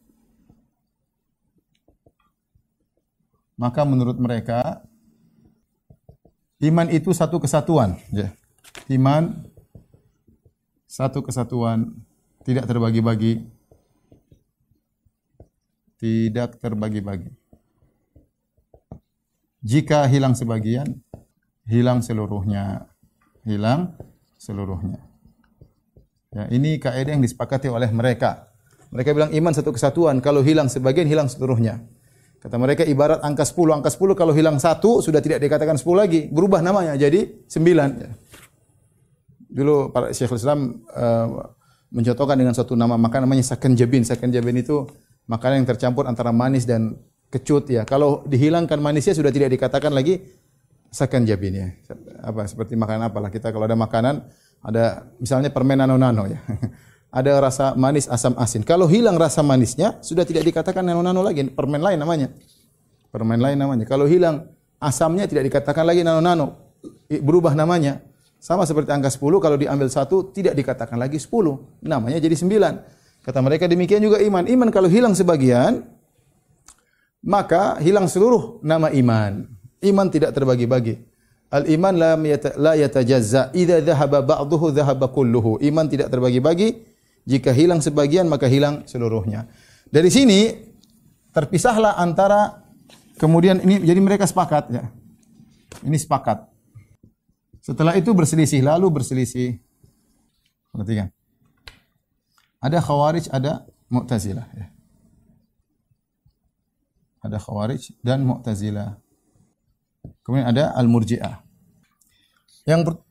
maka 3.55 3.87
menurut 3.87 4.19
mereka 4.19 4.83
iman 6.59 6.87
itu 6.91 7.11
satu 7.11 7.39
kesatuan, 7.39 7.99
ya. 8.11 8.31
Iman 8.91 9.47
satu 10.85 11.19
kesatuan, 11.23 11.91
tidak 12.45 12.69
terbagi-bagi. 12.69 13.43
Tidak 15.99 16.59
terbagi-bagi. 16.61 17.31
Jika 19.65 20.05
hilang 20.05 20.37
sebagian, 20.37 21.01
hilang 21.65 22.05
seluruhnya. 22.05 22.85
Hilang 23.41 23.97
seluruhnya. 24.37 25.01
Ya, 26.35 26.51
ini 26.51 26.77
kaidah 26.77 27.15
yang 27.15 27.23
disepakati 27.23 27.71
oleh 27.71 27.89
mereka. 27.89 28.51
Mereka 28.91 29.15
bilang 29.15 29.31
iman 29.33 29.53
satu 29.55 29.73
kesatuan, 29.73 30.21
kalau 30.21 30.45
hilang 30.45 30.69
sebagian 30.69 31.09
hilang 31.09 31.31
seluruhnya. 31.31 31.81
Kata 32.45 32.61
mereka 32.61 32.85
ibarat 32.85 33.25
angka 33.25 33.41
10. 33.41 33.81
Angka 33.81 33.89
10 33.89 34.13
kalau 34.13 34.29
hilang 34.29 34.61
satu 34.61 35.01
sudah 35.01 35.17
tidak 35.17 35.41
dikatakan 35.41 35.81
10 35.81 35.97
lagi. 35.97 36.29
Berubah 36.29 36.61
namanya 36.61 36.93
jadi 36.93 37.41
9. 37.49 39.49
dulu 39.49 39.89
para 39.89 40.13
Syekhul 40.13 40.37
Islam 40.37 40.85
uh, 40.93 41.41
mencontohkan 41.89 42.37
dengan 42.37 42.53
suatu 42.53 42.77
nama 42.77 43.01
makanan 43.01 43.25
namanya 43.25 43.49
saken 43.49 43.73
jabin. 43.73 44.05
Saken 44.05 44.29
jabin 44.29 44.61
itu 44.61 44.85
makanan 45.25 45.65
yang 45.65 45.69
tercampur 45.73 46.05
antara 46.05 46.29
manis 46.29 46.69
dan 46.69 47.01
kecut 47.33 47.65
ya. 47.65 47.81
Kalau 47.81 48.21
dihilangkan 48.29 48.77
manisnya 48.77 49.17
sudah 49.17 49.33
tidak 49.33 49.49
dikatakan 49.49 49.89
lagi 49.89 50.21
saken 50.93 51.25
jabin 51.25 51.53
ya. 51.57 51.67
Apa 52.21 52.45
seperti 52.45 52.77
makanan 52.77 53.09
apalah 53.09 53.33
kita 53.33 53.49
kalau 53.49 53.65
ada 53.65 53.73
makanan 53.73 54.21
ada 54.61 55.09
misalnya 55.17 55.49
permen 55.49 55.81
nano-nano 55.81 56.29
ya. 56.29 56.37
ada 57.15 57.31
rasa 57.39 57.71
manis 57.79 58.11
asam 58.11 58.35
asin. 58.35 58.67
Kalau 58.67 58.91
hilang 58.91 59.15
rasa 59.15 59.39
manisnya 59.39 60.03
sudah 60.03 60.27
tidak 60.27 60.43
dikatakan 60.43 60.83
nano-nano 60.83 61.23
lagi, 61.23 61.47
permen 61.47 61.79
lain 61.79 61.95
namanya. 61.95 62.27
Permen 63.07 63.39
lain 63.39 63.55
namanya. 63.55 63.87
Kalau 63.87 64.03
hilang 64.03 64.51
asamnya 64.83 65.23
tidak 65.23 65.47
dikatakan 65.47 65.87
lagi 65.87 66.03
nano-nano, 66.03 66.75
berubah 67.07 67.55
namanya. 67.55 68.03
Sama 68.43 68.67
seperti 68.67 68.91
angka 68.91 69.07
10 69.07 69.39
kalau 69.39 69.55
diambil 69.55 69.87
satu 69.87 70.29
tidak 70.35 70.59
dikatakan 70.59 70.99
lagi 70.99 71.15
10, 71.15 71.31
namanya 71.87 72.19
jadi 72.19 72.35
9. 72.35 73.23
Kata 73.23 73.39
mereka 73.41 73.65
demikian 73.65 74.03
juga 74.03 74.19
iman. 74.19 74.43
Iman 74.45 74.69
kalau 74.69 74.91
hilang 74.91 75.15
sebagian 75.15 75.87
maka 77.25 77.81
hilang 77.81 78.05
seluruh 78.05 78.61
nama 78.61 78.93
iman. 78.93 79.49
Iman 79.81 80.07
tidak 80.13 80.35
terbagi-bagi. 80.37 81.01
Al 81.49 81.65
iman 81.71 81.93
la 81.95 82.13
yata, 82.21 82.53
la 82.59 82.73
yatajazza. 82.77 83.49
Idza 83.55 83.81
dhahaba 83.81 84.21
ba'dahu 84.21 84.69
dhahaba 84.69 85.09
kulluhu. 85.09 85.57
Iman 85.63 85.89
tidak 85.89 86.13
terbagi-bagi. 86.13 86.94
Jika 87.25 87.49
hilang 87.51 87.81
sebagian 87.81 88.29
maka 88.29 88.45
hilang 88.45 88.85
seluruhnya. 88.85 89.49
Dari 89.89 90.13
sini 90.13 90.53
terpisahlah 91.33 91.97
antara 91.97 92.63
kemudian 93.17 93.59
ini 93.65 93.81
jadi 93.81 93.97
mereka 93.97 94.29
sepakat 94.29 94.69
ya. 94.69 94.85
Ini 95.81 95.97
sepakat. 95.99 96.45
Setelah 97.65 97.97
itu 97.97 98.13
berselisih, 98.13 98.61
lalu 98.61 99.01
berselisih. 99.01 99.57
Perhatikan. 100.69 101.09
Ada 102.61 102.77
khawarij, 102.77 103.25
ada 103.33 103.65
mu'tazilah. 103.89 104.45
Ya. 104.53 104.65
Ada 107.25 107.41
khawarij 107.41 107.89
dan 108.05 108.21
mu'tazilah. 108.21 109.01
Kemudian 110.21 110.45
ada 110.45 110.77
al-murji'ah. 110.77 111.41
Yang 112.69 113.01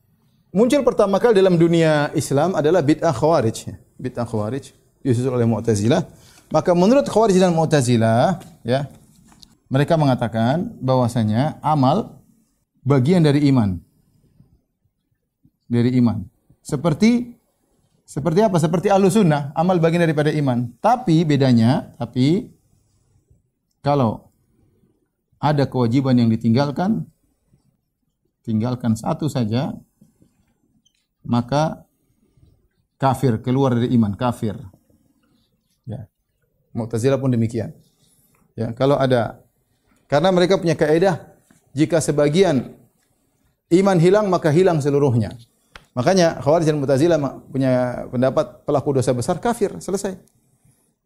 muncul 0.55 0.83
pertama 0.87 1.19
kali 1.19 1.35
dalam 1.35 1.59
dunia 1.59 2.15
Islam 2.15 2.55
adalah 2.55 2.79
bid'ah 2.83 3.11
khawarij. 3.11 3.59
Ya. 3.67 3.75
Bid'ah 4.01 4.27
khawarij 4.27 4.75
disusul 5.05 5.37
oleh 5.37 5.47
mu'tazilah. 5.47 6.05
Maka 6.51 6.71
menurut 6.77 7.07
khawarij 7.07 7.39
dan 7.41 7.53
mu'tazilah, 7.57 8.41
ya, 8.67 8.87
mereka 9.69 9.99
mengatakan 9.99 10.77
bahwasanya 10.81 11.59
amal 11.65 12.21
bagian 12.85 13.25
dari 13.25 13.49
iman 13.49 13.85
dari 15.69 15.97
iman. 15.99 16.25
Seperti 16.65 17.37
seperti 18.05 18.45
apa? 18.45 18.61
Seperti 18.61 18.93
ahlus 18.93 19.17
sunnah, 19.17 19.51
amal 19.57 19.81
bagian 19.81 20.05
daripada 20.05 20.29
iman. 20.31 20.69
Tapi 20.79 21.25
bedanya, 21.25 21.97
tapi 21.97 22.53
kalau 23.81 24.29
ada 25.41 25.65
kewajiban 25.65 26.17
yang 26.17 26.29
ditinggalkan, 26.29 27.09
tinggalkan 28.45 28.97
satu 28.97 29.29
saja, 29.29 29.73
maka 31.25 31.84
kafir, 33.05 33.37
keluar 33.45 33.77
dari 33.77 33.93
iman, 33.93 34.17
kafir. 34.17 34.57
Ya. 35.85 36.09
Mu'tazilah 36.73 37.21
pun 37.21 37.29
demikian. 37.29 37.77
Ya, 38.57 38.73
kalau 38.73 38.97
ada 38.97 39.45
karena 40.09 40.33
mereka 40.33 40.57
punya 40.57 40.73
kaidah 40.73 41.21
jika 41.77 42.01
sebagian 42.01 42.73
iman 43.69 43.99
hilang 44.01 44.33
maka 44.33 44.49
hilang 44.49 44.81
seluruhnya. 44.81 45.37
Makanya 45.93 46.41
Khawarij 46.41 46.67
dan 46.73 46.81
Mu'tazilah 46.81 47.19
punya 47.53 48.03
pendapat 48.09 48.65
pelaku 48.65 48.99
dosa 48.99 49.13
besar 49.15 49.37
kafir, 49.39 49.77
selesai. 49.79 50.19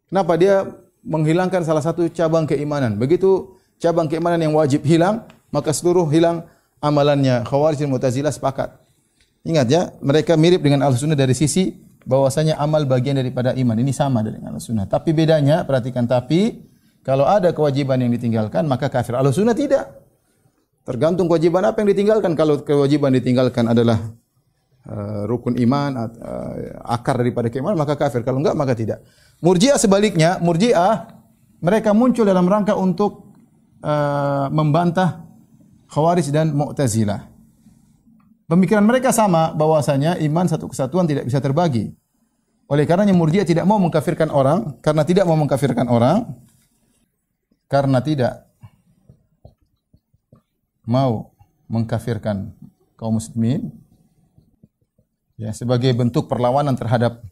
Kenapa 0.09 0.33
dia 0.39 0.65
menghilangkan 1.05 1.61
salah 1.61 1.83
satu 1.83 2.09
cabang 2.09 2.49
keimanan? 2.49 2.97
Begitu 2.97 3.59
cabang 3.77 4.09
keimanan 4.09 4.41
yang 4.41 4.55
wajib 4.57 4.81
hilang, 4.81 5.29
maka 5.53 5.69
seluruh 5.75 6.09
hilang 6.09 6.47
amalannya. 6.81 7.45
Khawarij 7.45 7.85
dan 7.85 7.91
Mu'tazilah 7.93 8.33
sepakat. 8.33 8.81
Ingat 9.45 9.67
ya, 9.69 9.81
mereka 10.01 10.33
mirip 10.33 10.65
dengan 10.65 10.81
Al-Sunnah 10.89 11.15
dari 11.15 11.37
sisi 11.37 11.88
bahwasanya 12.09 12.57
amal 12.57 12.89
bagian 12.89 13.21
daripada 13.21 13.53
iman. 13.53 13.77
Ini 13.77 13.93
sama 13.93 14.25
dengan 14.25 14.57
Al-Sunnah. 14.57 14.89
Tapi 14.89 15.13
bedanya, 15.13 15.61
perhatikan 15.61 16.09
tapi 16.09 16.65
kalau 17.05 17.29
ada 17.29 17.53
kewajiban 17.53 18.01
yang 18.01 18.09
ditinggalkan 18.09 18.65
maka 18.65 18.89
kafir. 18.89 19.13
Al-Sunnah 19.13 19.53
tidak. 19.53 19.85
Tergantung 20.81 21.29
kewajiban 21.29 21.61
apa 21.69 21.85
yang 21.85 21.93
ditinggalkan. 21.93 22.33
Kalau 22.33 22.65
kewajiban 22.65 23.13
ditinggalkan 23.13 23.69
adalah 23.69 24.09
uh, 24.89 25.23
rukun 25.29 25.57
iman 25.59 25.91
uh, 25.97 26.53
akar 26.87 27.19
daripada 27.21 27.47
keimanan 27.51 27.77
maka 27.77 27.99
kafir 27.99 28.25
kalau 28.25 28.39
enggak 28.39 28.55
maka 28.55 28.73
tidak 28.77 29.03
murji'ah 29.43 29.77
sebaliknya 29.77 30.39
murji'ah 30.39 31.19
mereka 31.59 31.91
muncul 31.91 32.23
dalam 32.23 32.47
rangka 32.47 32.77
untuk 32.77 33.35
uh, 33.83 34.47
membantah 34.49 35.27
khawarij 35.91 36.31
dan 36.31 36.53
mu'tazilah 36.55 37.27
pemikiran 38.47 38.85
mereka 38.85 39.11
sama 39.11 39.51
bahwasanya 39.53 40.17
iman 40.23 40.45
satu 40.47 40.71
kesatuan 40.71 41.05
tidak 41.09 41.27
bisa 41.27 41.43
terbagi 41.43 41.91
oleh 42.69 42.85
karenanya 42.85 43.17
murji'ah 43.17 43.47
tidak 43.49 43.65
mau 43.65 43.81
mengkafirkan 43.81 44.29
orang 44.29 44.77
karena 44.85 45.01
tidak 45.01 45.25
mau 45.25 45.37
mengkafirkan 45.37 45.89
orang 45.89 46.29
karena 47.65 47.99
tidak 48.01 48.45
mau 50.85 51.33
mengkafirkan 51.69 52.53
kaum 52.93 53.17
muslimin 53.17 53.73
ya 55.37 55.53
sebagai 55.53 55.93
bentuk 55.97 56.29
perlawanan 56.29 56.77
terhadap 56.77 57.25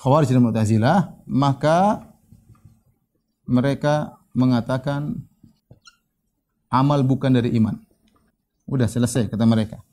Khawarij 0.00 0.32
dan 0.32 0.40
Mu'tazilah, 0.40 0.98
maka 1.28 2.08
mereka 3.44 4.16
mengatakan 4.32 5.20
amal 6.72 7.04
bukan 7.04 7.36
dari 7.36 7.52
iman. 7.60 7.76
Udah 8.64 8.88
selesai 8.88 9.28
kata 9.28 9.44
mereka. 9.44 9.84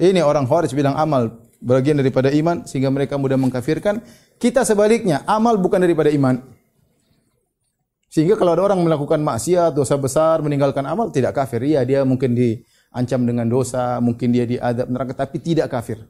Ini 0.00 0.24
orang 0.24 0.48
Khawarij 0.48 0.72
bilang 0.72 0.96
amal 0.96 1.41
bagian 1.62 2.02
daripada 2.02 2.28
iman 2.34 2.66
sehingga 2.66 2.90
mereka 2.90 3.14
mudah 3.14 3.38
mengkafirkan. 3.38 4.02
Kita 4.36 4.66
sebaliknya, 4.66 5.22
amal 5.24 5.54
bukan 5.56 5.78
daripada 5.78 6.10
iman. 6.10 6.42
Sehingga 8.12 8.36
kalau 8.36 8.52
ada 8.52 8.68
orang 8.68 8.82
melakukan 8.84 9.22
maksiat, 9.24 9.72
dosa 9.72 9.96
besar, 9.96 10.44
meninggalkan 10.44 10.84
amal 10.84 11.08
tidak 11.08 11.32
kafir. 11.32 11.64
Iya, 11.64 11.80
dia 11.86 12.00
mungkin 12.04 12.36
diancam 12.36 13.24
dengan 13.24 13.48
dosa, 13.48 14.02
mungkin 14.04 14.34
dia 14.34 14.44
diadab 14.44 14.90
neraka 14.90 15.24
tapi 15.24 15.40
tidak 15.40 15.72
kafir. 15.72 16.02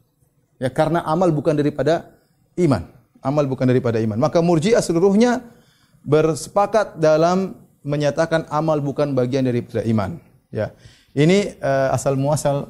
Ya 0.58 0.72
karena 0.72 1.06
amal 1.06 1.30
bukan 1.30 1.54
daripada 1.54 2.10
iman. 2.58 2.90
Amal 3.22 3.46
bukan 3.46 3.70
daripada 3.70 4.02
iman. 4.02 4.18
Maka 4.18 4.42
Murji'ah 4.42 4.82
seluruhnya 4.82 5.46
bersepakat 6.02 6.98
dalam 6.98 7.54
menyatakan 7.86 8.50
amal 8.50 8.82
bukan 8.82 9.14
bagian 9.14 9.46
daripada 9.46 9.86
iman. 9.86 10.18
Ya. 10.50 10.74
Ini 11.14 11.54
uh, 11.62 11.94
asal 11.94 12.18
muasal 12.18 12.66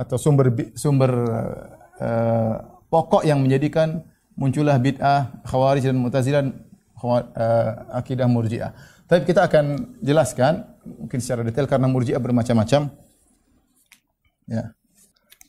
atau 0.00 0.16
sumber 0.16 0.48
sumber 0.78 1.12
uh, 1.12 1.79
pokok 2.90 3.22
yang 3.28 3.44
menjadikan 3.44 4.08
muncullah 4.40 4.80
bid'ah 4.80 5.44
Khawarij 5.44 5.84
dan 5.84 6.00
Mu'tazilah 6.00 6.42
uh, 7.04 7.70
akidah 7.92 8.24
Murji'ah. 8.24 8.72
Tapi 9.04 9.26
kita 9.28 9.50
akan 9.50 9.98
jelaskan 10.00 10.64
mungkin 10.86 11.18
secara 11.20 11.44
detail 11.44 11.68
karena 11.68 11.86
Murji'ah 11.92 12.22
bermacam-macam. 12.22 12.88
Ya. 14.48 14.64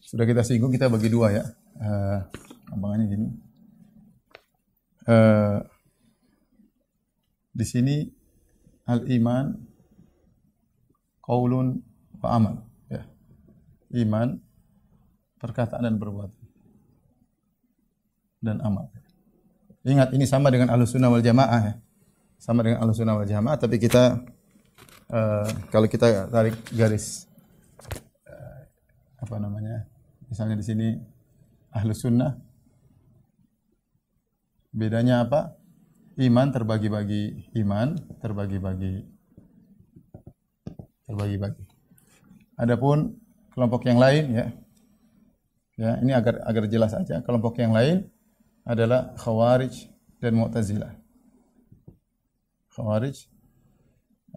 Sudah 0.04 0.28
kita 0.28 0.44
singgung, 0.44 0.76
kita 0.76 0.92
bagi 0.92 1.08
dua 1.08 1.32
ya. 1.32 1.44
Uh, 1.80 2.20
gampangannya 2.68 3.06
gini. 3.08 3.28
Uh, 5.08 5.64
di 7.52 7.66
sini 7.66 7.96
al-iman 8.86 9.56
qaulun 11.24 11.80
wa 12.20 12.28
amal 12.28 12.56
ya. 12.92 13.08
Iman 13.96 14.40
perkataan 15.40 15.88
dan 15.88 15.96
perbuatan 15.96 16.41
dan 18.42 18.60
amal. 18.66 18.90
Ingat 19.86 20.14
ini 20.14 20.26
sama 20.26 20.50
dengan 20.50 20.74
Ahlussunnah 20.74 21.10
wal 21.10 21.24
Jamaah 21.24 21.62
ya. 21.62 21.74
Sama 22.42 22.66
dengan 22.66 22.82
Ahlussunnah 22.84 23.16
wal 23.18 23.30
Jamaah 23.30 23.58
tapi 23.58 23.78
kita 23.78 24.22
uh, 25.14 25.48
kalau 25.70 25.86
kita 25.86 26.28
tarik 26.30 26.58
garis 26.74 27.30
uh, 28.26 28.60
apa 29.22 29.36
namanya? 29.38 29.86
Misalnya 30.28 30.56
di 30.58 30.66
sini 30.66 30.88
ahlu 31.76 31.92
sunnah. 31.96 32.40
Bedanya 34.72 35.28
apa? 35.28 35.60
Iman 36.16 36.56
terbagi-bagi. 36.56 37.52
Iman 37.60 38.00
terbagi-bagi. 38.24 39.04
Terbagi-bagi. 41.08 41.64
Adapun 42.56 43.20
kelompok 43.52 43.84
yang 43.84 44.00
lain 44.00 44.26
ya. 44.32 44.48
Ya, 45.76 45.92
ini 46.00 46.16
agar 46.16 46.46
agar 46.48 46.64
jelas 46.72 46.96
aja. 46.96 47.20
Kelompok 47.20 47.60
yang 47.60 47.76
lain 47.76 48.08
adalah 48.66 49.14
Khawarij 49.18 49.90
dan 50.22 50.34
Mu'tazilah. 50.38 50.94
Khawarij 52.72 53.18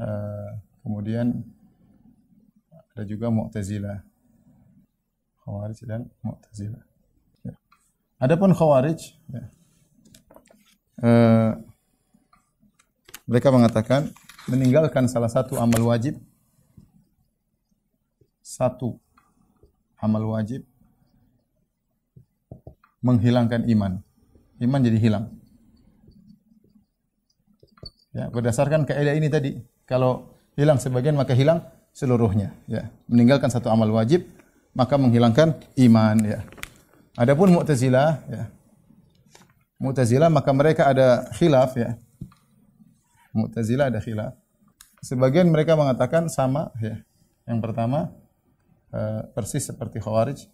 uh, 0.01 0.51
kemudian 0.83 1.45
ada 2.73 3.03
juga 3.05 3.29
Mu'tazilah. 3.29 4.01
Khawarij 5.45 5.81
dan 5.85 6.09
Mu'tazilah. 6.25 6.83
Adapun 8.25 8.55
Khawarij 8.57 9.21
ya, 9.29 9.45
eh, 11.03 11.51
mereka 13.29 13.53
mengatakan 13.53 14.15
meninggalkan 14.49 15.11
salah 15.11 15.29
satu 15.29 15.61
amal 15.61 15.93
wajib 15.93 16.17
satu 18.41 18.97
amal 19.99 20.37
wajib 20.37 20.63
menghilangkan 23.05 23.69
iman. 23.69 24.01
Iman 24.63 24.83
jadi 24.85 24.99
hilang. 24.99 25.35
Ya, 28.15 28.31
berdasarkan 28.31 28.87
kaidah 28.87 29.19
ini 29.19 29.27
tadi, 29.27 29.59
kalau 29.91 30.39
hilang 30.55 30.79
sebagian 30.79 31.19
maka 31.19 31.35
hilang 31.35 31.67
seluruhnya, 31.91 32.55
ya. 32.71 32.87
Meninggalkan 33.11 33.51
satu 33.51 33.75
amal 33.75 33.91
wajib 33.91 34.23
maka 34.71 34.95
menghilangkan 34.95 35.59
iman, 35.83 36.17
ya. 36.23 36.47
Adapun 37.19 37.51
Mu'tazilah, 37.51 38.23
ya. 38.31 38.51
Mu'tazilah 39.83 40.31
maka 40.31 40.51
mereka 40.55 40.87
ada 40.87 41.27
khilaf, 41.35 41.75
ya. 41.75 41.99
Mu'tazilah 43.35 43.91
ada 43.91 43.99
khilaf. 43.99 44.39
Sebagian 45.03 45.51
mereka 45.51 45.75
mengatakan 45.75 46.31
sama, 46.31 46.71
ya. 46.79 47.03
Yang 47.51 47.59
pertama 47.67 48.15
uh, 48.95 49.27
persis 49.35 49.67
seperti 49.67 49.99
Khawarij, 49.99 50.47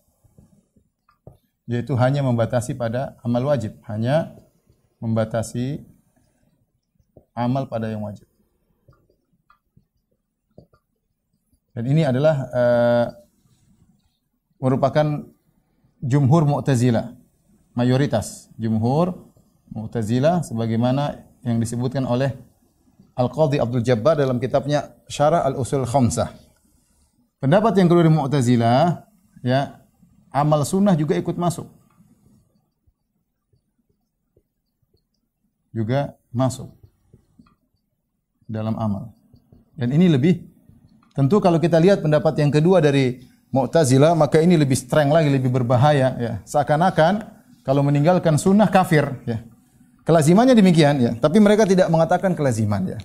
yaitu 1.71 1.95
hanya 1.95 2.27
membatasi 2.27 2.75
pada 2.75 3.15
amal 3.23 3.47
wajib, 3.47 3.79
hanya 3.87 4.35
membatasi 4.99 5.87
amal 7.31 7.71
pada 7.71 7.87
yang 7.87 8.03
wajib. 8.03 8.27
Dan 11.71 11.87
ini 11.87 12.03
adalah 12.03 12.51
uh, 12.51 13.07
merupakan 14.59 15.31
jumhur 16.03 16.43
Mu'tazilah, 16.43 17.15
mayoritas 17.79 18.51
jumhur 18.59 19.31
Mu'tazilah 19.71 20.43
sebagaimana 20.43 21.23
yang 21.47 21.63
disebutkan 21.63 22.03
oleh 22.03 22.35
Al-Qadhi 23.15 23.63
Abdul 23.63 23.87
Jabbar 23.87 24.19
dalam 24.19 24.43
kitabnya 24.43 24.99
Syarah 25.07 25.47
Al-Usul 25.47 25.87
Khamsah. 25.87 26.35
Pendapat 27.39 27.79
yang 27.79 27.87
kedua 27.87 28.03
dari 28.03 28.13
Mu'tazilah 28.13 29.07
ya 29.47 29.80
amal 30.31 30.63
sunnah 30.63 30.95
juga 30.95 31.19
ikut 31.19 31.35
masuk. 31.35 31.67
Juga 35.71 36.19
masuk 36.35 36.71
dalam 38.51 38.75
amal. 38.75 39.15
Dan 39.79 39.95
ini 39.95 40.11
lebih 40.11 40.43
tentu 41.15 41.39
kalau 41.39 41.63
kita 41.63 41.79
lihat 41.79 42.03
pendapat 42.03 42.35
yang 42.43 42.51
kedua 42.51 42.83
dari 42.83 43.23
Mu'tazilah 43.51 44.15
maka 44.15 44.39
ini 44.39 44.55
lebih 44.55 44.79
streng 44.79 45.11
lagi, 45.11 45.31
lebih 45.31 45.51
berbahaya 45.51 46.15
ya. 46.19 46.33
Seakan-akan 46.47 47.27
kalau 47.67 47.83
meninggalkan 47.83 48.39
sunnah 48.39 48.71
kafir 48.71 49.07
ya. 49.27 49.43
Kelazimannya 50.07 50.59
demikian 50.59 50.97
ya, 50.99 51.13
tapi 51.19 51.39
mereka 51.39 51.63
tidak 51.69 51.87
mengatakan 51.87 52.35
kelaziman 52.35 52.97
ya. 52.97 52.99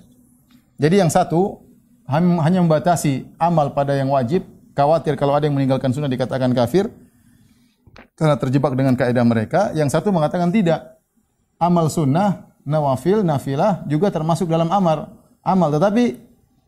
Jadi 0.81 1.05
yang 1.05 1.11
satu 1.13 1.61
hanya 2.09 2.61
membatasi 2.61 3.29
amal 3.37 3.73
pada 3.77 3.93
yang 3.93 4.09
wajib, 4.09 4.45
khawatir 4.73 5.17
kalau 5.17 5.37
ada 5.37 5.45
yang 5.45 5.53
meninggalkan 5.53 5.93
sunnah 5.93 6.09
dikatakan 6.09 6.53
kafir 6.53 6.89
karena 8.15 8.35
terjebak 8.39 8.73
dengan 8.73 8.95
kaidah 8.95 9.25
mereka. 9.27 9.61
Yang 9.75 9.99
satu 9.99 10.09
mengatakan 10.09 10.49
tidak. 10.49 10.97
Amal 11.55 11.87
sunnah, 11.87 12.51
nawafil, 12.67 13.23
nafilah 13.23 13.83
juga 13.87 14.11
termasuk 14.11 14.47
dalam 14.47 14.67
amal. 14.71 15.23
Amal, 15.39 15.71
tetapi 15.71 16.19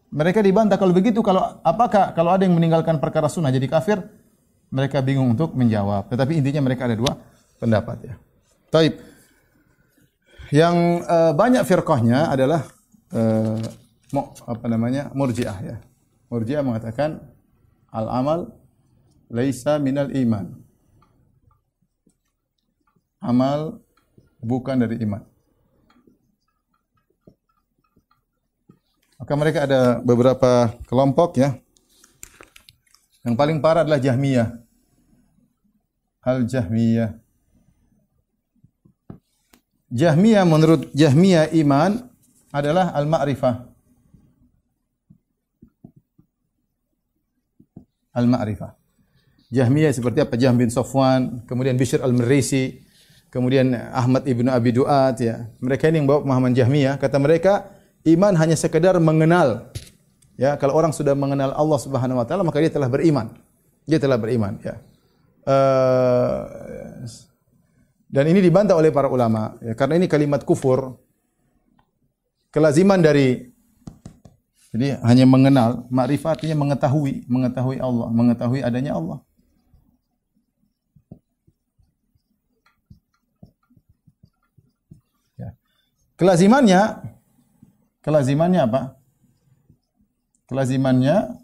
mereka 0.08 0.40
dibantah 0.40 0.80
kalau 0.80 0.96
begitu 0.96 1.20
kalau 1.20 1.60
apakah 1.60 2.16
kalau 2.16 2.32
ada 2.32 2.48
yang 2.48 2.56
meninggalkan 2.56 2.96
perkara 3.04 3.28
sunnah 3.28 3.52
jadi 3.52 3.68
kafir? 3.68 4.00
Mereka 4.68 5.00
bingung 5.00 5.32
untuk 5.32 5.56
menjawab. 5.56 6.12
Tetapi 6.12 6.40
intinya 6.44 6.60
mereka 6.68 6.92
ada 6.92 6.96
dua 7.00 7.16
pendapat 7.60 7.98
ya. 8.04 8.16
Taib. 8.68 9.00
Yang 10.52 10.76
uh, 11.08 11.32
banyak 11.36 11.64
firqahnya 11.64 12.32
adalah 12.32 12.68
uh, 13.16 13.60
apa 14.48 14.66
namanya? 14.68 15.12
Murji'ah 15.16 15.58
ya. 15.64 15.76
Murji'ah 16.28 16.64
mengatakan 16.64 17.24
al 17.92 18.08
amal 18.12 18.40
laisa 19.32 19.80
minal 19.80 20.12
iman 20.12 20.67
amal 23.28 23.84
bukan 24.40 24.80
dari 24.80 25.04
iman. 25.04 25.20
Maka 29.20 29.34
mereka 29.36 29.68
ada 29.68 30.00
beberapa 30.00 30.72
kelompok 30.88 31.36
ya. 31.36 31.60
Yang 33.28 33.36
paling 33.36 33.60
parah 33.60 33.84
adalah 33.84 34.00
Jahmiyah. 34.00 34.56
Al-Jahmiyah. 36.24 37.20
Jahmiyah 39.92 40.44
menurut 40.48 40.88
Jahmiyah 40.96 41.52
iman 41.60 42.08
adalah 42.56 42.96
al-ma'rifah. 42.96 43.68
Al-ma'rifah. 48.16 48.72
Jahmiyah 49.52 49.92
seperti 49.96 50.24
apa? 50.24 50.36
Jahm 50.36 50.60
bin 50.60 50.68
Safwan, 50.68 51.44
kemudian 51.48 51.80
Bishr 51.80 52.04
al-Marisi, 52.04 52.87
kemudian 53.30 53.72
Ahmad 53.94 54.24
ibnu 54.28 54.50
Abi 54.52 54.76
Duat 54.76 55.18
ya. 55.20 55.48
Mereka 55.60 55.90
ini 55.92 56.04
yang 56.04 56.08
bawa 56.08 56.24
pemahaman 56.24 56.54
Jahmiyah. 56.56 56.96
Kata 57.00 57.18
mereka, 57.20 57.70
iman 58.08 58.34
hanya 58.36 58.56
sekedar 58.56 58.96
mengenal. 58.98 59.72
Ya, 60.38 60.54
kalau 60.56 60.78
orang 60.78 60.94
sudah 60.94 61.18
mengenal 61.18 61.52
Allah 61.56 61.80
Subhanahu 61.82 62.22
wa 62.22 62.26
taala 62.28 62.46
maka 62.46 62.62
dia 62.62 62.70
telah 62.70 62.88
beriman. 62.88 63.34
Dia 63.88 63.98
telah 63.98 64.20
beriman, 64.20 64.60
ya. 64.62 64.76
Uh, 65.48 66.44
dan 68.12 68.28
ini 68.28 68.44
dibantah 68.44 68.76
oleh 68.76 68.92
para 68.92 69.08
ulama 69.08 69.56
ya, 69.64 69.72
karena 69.80 69.96
ini 69.96 70.12
kalimat 70.12 70.44
kufur 70.44 71.00
kelaziman 72.52 73.00
dari 73.00 73.56
jadi 74.76 75.00
hanya 75.08 75.24
mengenal, 75.24 75.88
makrifat 75.88 76.44
mengetahui, 76.44 77.24
mengetahui 77.26 77.80
Allah, 77.80 78.08
mengetahui 78.12 78.60
adanya 78.62 79.00
Allah. 79.00 79.24
Kelazimannya 86.18 86.82
kelazimannya 88.02 88.62
apa? 88.66 88.82
Kelazimannya 90.50 91.38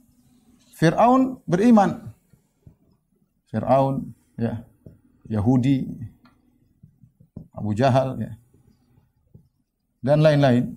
Firaun 0.74 1.38
beriman. 1.46 2.02
Firaun 3.54 4.10
ya. 4.34 4.66
Yahudi 5.30 5.86
Abu 7.54 7.78
Jahal 7.78 8.18
ya. 8.18 8.34
Dan 10.04 10.20
lain-lain. 10.26 10.74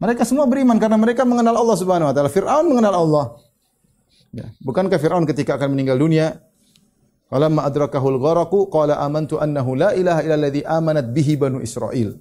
Mereka 0.00 0.26
semua 0.26 0.48
beriman 0.50 0.80
karena 0.82 0.98
mereka 0.98 1.22
mengenal 1.22 1.54
Allah 1.54 1.76
Subhanahu 1.78 2.10
wa 2.10 2.14
taala. 2.16 2.32
Firaun 2.32 2.66
mengenal 2.72 2.94
Allah. 2.96 3.24
Ya. 4.32 4.48
Bukankah 4.64 4.96
Firaun 4.96 5.28
ketika 5.28 5.60
akan 5.60 5.76
meninggal 5.76 6.00
dunia 6.00 6.40
Falamma 7.28 7.64
adrakahul 7.64 8.16
gharaqu 8.20 8.68
qala 8.68 9.00
amantu 9.00 9.40
annahu 9.40 9.72
la 9.72 9.96
ilaha 9.96 10.20
illa 10.20 10.36
alladhi 10.36 10.60
amanat 10.68 11.12
bihi 11.16 11.36
banu 11.40 11.64
Israil 11.64 12.16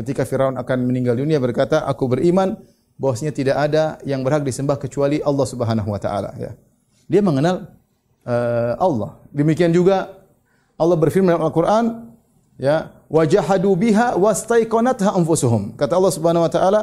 ketika 0.00 0.24
Firaun 0.24 0.56
akan 0.56 0.88
meninggal 0.88 1.12
dunia 1.20 1.36
berkata, 1.36 1.84
"Aku 1.84 2.08
beriman 2.08 2.56
bahwasanya 2.96 3.36
tidak 3.36 3.56
ada 3.60 4.00
yang 4.08 4.24
berhak 4.24 4.40
disembah 4.40 4.80
kecuali 4.80 5.20
Allah 5.20 5.44
Subhanahu 5.44 5.92
wa 5.92 6.00
taala." 6.00 6.32
Ya. 6.40 6.56
Dia 7.04 7.20
mengenal 7.20 7.68
uh, 8.24 8.80
Allah. 8.80 9.20
Demikian 9.28 9.76
juga 9.76 10.24
Allah 10.80 10.96
berfirman 10.96 11.36
dalam 11.36 11.44
Al-Qur'an, 11.44 11.84
ya, 12.56 12.96
"Wajahadu 13.12 13.76
biha 13.76 14.16
wastaiqanatha 14.16 15.12
anfusuhum." 15.12 15.76
Kata 15.76 16.00
Allah 16.00 16.12
Subhanahu 16.16 16.48
wa 16.48 16.52
taala, 16.52 16.80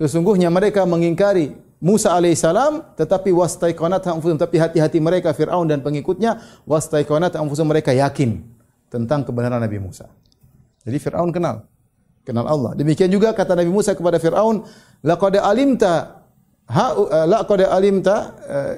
sesungguhnya 0.00 0.48
mereka 0.48 0.88
mengingkari 0.88 1.52
Musa 1.84 2.16
alaihissalam 2.16 2.96
tetapi 2.96 3.28
wastaiqanatha 3.28 4.16
anfusuhum 4.16 4.40
tapi 4.40 4.56
hati-hati 4.56 5.04
mereka 5.04 5.36
Firaun 5.36 5.68
dan 5.68 5.84
pengikutnya 5.84 6.40
wastaiqanatha 6.64 7.36
anfusuhum 7.36 7.68
mereka 7.68 7.92
yakin 7.92 8.40
tentang 8.88 9.20
kebenaran 9.20 9.60
Nabi 9.60 9.76
Musa. 9.76 10.08
Jadi 10.80 10.96
Firaun 10.96 11.28
kenal 11.28 11.68
kenal 12.24 12.48
Allah. 12.48 12.72
Demikian 12.74 13.12
juga 13.12 13.36
kata 13.36 13.54
Nabi 13.54 13.70
Musa 13.70 13.92
kepada 13.92 14.16
Firaun, 14.16 14.64
laqad 15.04 15.36
alimta 15.38 16.24
ha 16.66 16.86
eh, 16.96 17.26
laqad 17.28 17.60
alimta 17.68 18.16
eh, 18.48 18.74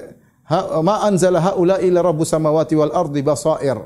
ha, 0.50 0.82
ma 0.82 1.06
anzala 1.06 1.38
haula 1.40 1.78
illa 1.80 2.02
rabbus 2.02 2.34
samawati 2.34 2.74
wal 2.74 2.92
ardi 2.92 3.22
basair. 3.22 3.78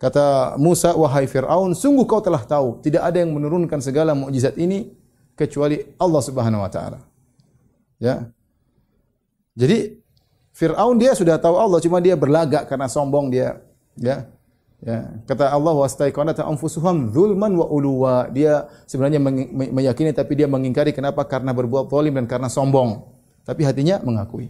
Kata 0.00 0.56
Musa, 0.56 0.96
wahai 0.96 1.28
Firaun, 1.28 1.76
sungguh 1.76 2.08
kau 2.08 2.24
telah 2.24 2.40
tahu 2.40 2.80
tidak 2.80 3.04
ada 3.04 3.20
yang 3.20 3.36
menurunkan 3.36 3.84
segala 3.84 4.16
mukjizat 4.16 4.56
ini 4.56 4.88
kecuali 5.36 5.76
Allah 6.00 6.22
Subhanahu 6.24 6.64
wa 6.64 6.70
taala. 6.72 7.04
Ya. 8.00 8.32
Jadi 9.52 10.00
Firaun 10.56 10.96
dia 10.96 11.12
sudah 11.12 11.36
tahu 11.36 11.52
Allah 11.60 11.84
cuma 11.84 12.00
dia 12.00 12.16
berlagak 12.16 12.64
karena 12.64 12.88
sombong 12.88 13.28
dia 13.28 13.60
ya 14.00 14.24
Ya, 14.80 15.12
kata 15.28 15.52
Allah 15.52 15.76
wastaiqanat 15.76 16.40
anfusuhum 16.40 17.12
zulman 17.12 17.52
wa 17.52 17.68
uluwa. 17.68 18.32
Dia 18.32 18.64
sebenarnya 18.88 19.20
meyakini 19.76 20.16
tapi 20.16 20.40
dia 20.40 20.48
mengingkari 20.48 20.96
kenapa? 20.96 21.20
Karena 21.28 21.52
berbuat 21.52 21.92
zalim 21.92 22.16
dan 22.16 22.24
karena 22.24 22.48
sombong. 22.48 23.04
Tapi 23.44 23.60
hatinya 23.68 24.00
mengakui. 24.00 24.48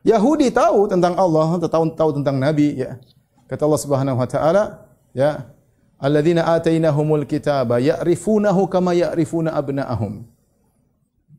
Yahudi 0.00 0.48
tahu 0.48 0.88
tentang 0.88 1.12
Allah, 1.20 1.60
tahu 1.60 1.92
tahu 1.92 2.10
tentang 2.16 2.40
nabi 2.40 2.72
ya. 2.72 2.96
Kata 3.52 3.68
Allah 3.68 3.80
Subhanahu 3.82 4.16
wa 4.16 4.28
taala, 4.28 4.62
ya. 5.12 5.44
alladzina 6.00 6.48
atainahumul 6.56 7.28
kitaba 7.28 7.76
ya'rifunahu 7.76 8.72
kama 8.72 8.96
ya'rifuna 8.96 9.52
abna'ahum. 9.52 10.24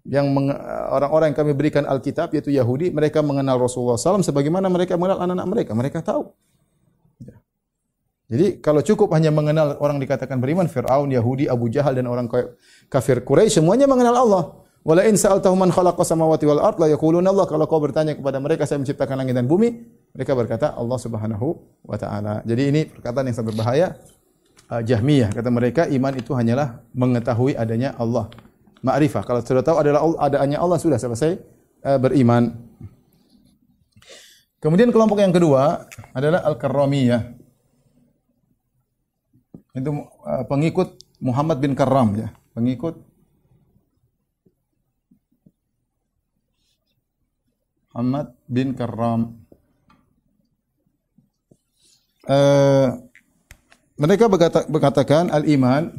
Yang 0.08 0.26
orang-orang 0.94 1.36
yang 1.36 1.38
kami 1.42 1.52
berikan 1.52 1.84
Alkitab 1.84 2.32
yaitu 2.32 2.54
Yahudi, 2.54 2.96
mereka 2.96 3.20
mengenal 3.20 3.60
Rasulullah 3.60 4.00
SAW 4.00 4.24
sebagaimana 4.24 4.72
mereka 4.72 4.96
mengenal 4.96 5.20
anak-anak 5.20 5.48
mereka. 5.52 5.72
Mereka 5.76 6.00
tahu. 6.00 6.32
Jadi 8.28 8.60
kalau 8.60 8.84
cukup 8.84 9.16
hanya 9.16 9.32
mengenal 9.32 9.80
orang 9.80 10.04
dikatakan 10.04 10.44
beriman, 10.44 10.68
Fir'aun, 10.68 11.08
Yahudi, 11.08 11.48
Abu 11.48 11.72
Jahal 11.72 11.96
dan 11.96 12.12
orang 12.12 12.28
ka- 12.28 12.52
kafir 12.92 13.24
Quraisy 13.24 13.64
semuanya 13.64 13.88
mengenal 13.88 14.16
Allah. 14.20 14.44
Wala 14.84 15.04
in 15.08 15.20
sa'altahum 15.20 15.60
man 15.60 15.72
khalaqa 15.72 16.00
samawati 16.04 16.48
wal 16.48 16.64
ard 16.64 16.80
la 16.80 16.88
yaquluna 16.92 17.28
Allah. 17.32 17.44
Kalau 17.48 17.68
kau 17.68 17.80
bertanya 17.80 18.16
kepada 18.16 18.40
mereka 18.40 18.64
saya 18.64 18.80
menciptakan 18.80 19.20
langit 19.20 19.36
dan 19.36 19.44
bumi, 19.44 19.84
mereka 20.16 20.32
berkata 20.36 20.76
Allah 20.76 20.96
Subhanahu 20.96 21.48
wa 21.84 21.98
taala. 22.00 22.40
Jadi 22.48 22.64
ini 22.72 22.82
perkataan 22.88 23.28
yang 23.28 23.36
sangat 23.36 23.52
berbahaya. 23.52 23.88
Uh, 24.68 24.84
Jahmiyah 24.84 25.32
kata 25.32 25.48
mereka 25.48 25.88
iman 25.88 26.12
itu 26.16 26.36
hanyalah 26.36 26.84
mengetahui 26.92 27.56
adanya 27.56 27.96
Allah. 27.96 28.28
Ma'rifah. 28.84 29.24
Kalau 29.24 29.40
sudah 29.44 29.64
tahu 29.64 29.80
adalah 29.80 30.04
adanya 30.20 30.60
Allah 30.60 30.80
sudah 30.80 31.00
selesai 31.00 31.40
uh, 31.84 32.00
beriman. 32.00 32.52
Kemudian 34.60 34.92
kelompok 34.92 35.24
yang 35.24 35.32
kedua 35.32 35.88
adalah 36.12 36.44
Al-Karramiyah. 36.44 37.47
Itu 39.78 39.94
uh, 39.94 40.42
pengikut 40.50 40.98
Muhammad 41.22 41.62
bin 41.62 41.78
Karram 41.78 42.18
ya, 42.18 42.34
pengikut 42.58 42.98
Muhammad 47.94 48.34
bin 48.50 48.74
Karram. 48.74 49.38
Uh, 52.26 53.06
mereka 54.02 54.26
berkata, 54.26 54.66
berkatakan 54.66 55.30
al-iman 55.30 55.94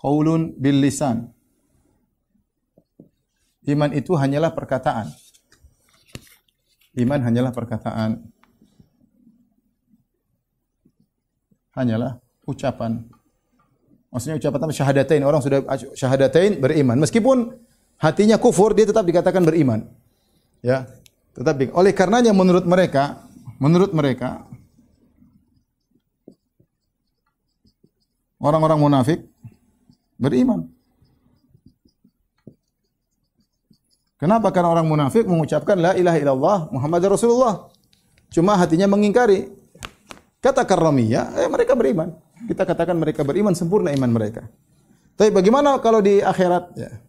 qaulun 0.00 0.56
bil 0.56 0.80
lisan. 0.80 1.28
Iman 3.64 3.92
itu 3.96 4.12
hanyalah 4.16 4.52
perkataan. 4.52 5.08
Iman 6.94 7.20
hanyalah 7.26 7.50
perkataan. 7.50 8.22
Hanyalah 11.74 12.22
ucapan. 12.46 13.02
Maksudnya 14.14 14.38
ucapan 14.38 14.58
apa? 14.62 14.74
Syahadatain. 14.74 15.22
Orang 15.26 15.42
sudah 15.42 15.66
syahadatain 15.98 16.62
beriman. 16.62 16.94
Meskipun 17.02 17.58
hatinya 17.98 18.38
kufur, 18.38 18.70
dia 18.78 18.86
tetap 18.86 19.02
dikatakan 19.02 19.42
beriman. 19.42 19.90
Ya. 20.62 20.86
Tetapi 21.34 21.74
oleh 21.74 21.90
karenanya 21.90 22.30
menurut 22.30 22.62
mereka, 22.62 23.26
menurut 23.58 23.90
mereka 23.90 24.46
orang-orang 28.38 28.78
munafik 28.78 29.18
beriman. 30.14 30.70
Kenapa? 34.24 34.48
Karena 34.56 34.72
orang 34.72 34.88
munafik 34.88 35.28
mengucapkan 35.28 35.76
la 35.76 35.92
ilaha 35.92 36.16
illallah 36.16 36.58
Muhammad 36.72 37.12
Rasulullah. 37.12 37.68
Cuma 38.32 38.56
hatinya 38.56 38.88
mengingkari. 38.88 39.52
Kata 40.40 40.64
karramiyah, 40.64 41.44
eh, 41.44 41.48
mereka 41.52 41.76
beriman. 41.76 42.08
Kita 42.48 42.64
katakan 42.64 42.96
mereka 42.96 43.20
beriman 43.20 43.52
sempurna 43.52 43.92
iman 43.92 44.08
mereka. 44.08 44.48
Tapi 45.12 45.28
bagaimana 45.28 45.76
kalau 45.84 46.00
di 46.00 46.24
akhirat? 46.24 46.72
Ya, 46.72 47.04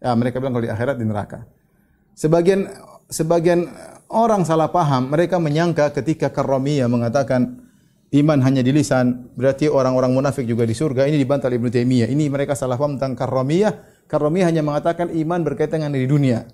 ya 0.00 0.16
mereka 0.16 0.40
bilang 0.40 0.56
kalau 0.56 0.64
di 0.64 0.72
akhirat 0.72 0.96
di 0.96 1.04
neraka. 1.04 1.44
Sebagian 2.16 2.72
sebagian 3.12 3.68
orang 4.08 4.48
salah 4.48 4.72
paham, 4.72 5.12
mereka 5.12 5.36
menyangka 5.36 5.92
ketika 5.92 6.32
karramiyah 6.32 6.88
mengatakan 6.88 7.60
iman 8.08 8.40
hanya 8.40 8.64
di 8.64 8.72
lisan, 8.72 9.28
berarti 9.36 9.68
orang-orang 9.68 10.16
munafik 10.16 10.48
juga 10.48 10.64
di 10.64 10.72
surga. 10.72 11.12
Ini 11.12 11.20
dibantah 11.20 11.52
Ibnu 11.52 11.68
Taimiyah. 11.68 12.08
Ini 12.08 12.32
mereka 12.32 12.56
salah 12.56 12.80
paham 12.80 12.96
tentang 12.96 13.20
karramiyah. 13.20 13.93
Karramiyah 14.08 14.52
hanya 14.52 14.62
mengatakan 14.62 15.10
iman 15.10 15.40
berkaitan 15.42 15.84
dengan 15.84 15.96
di 15.96 16.04
dunia. 16.04 16.44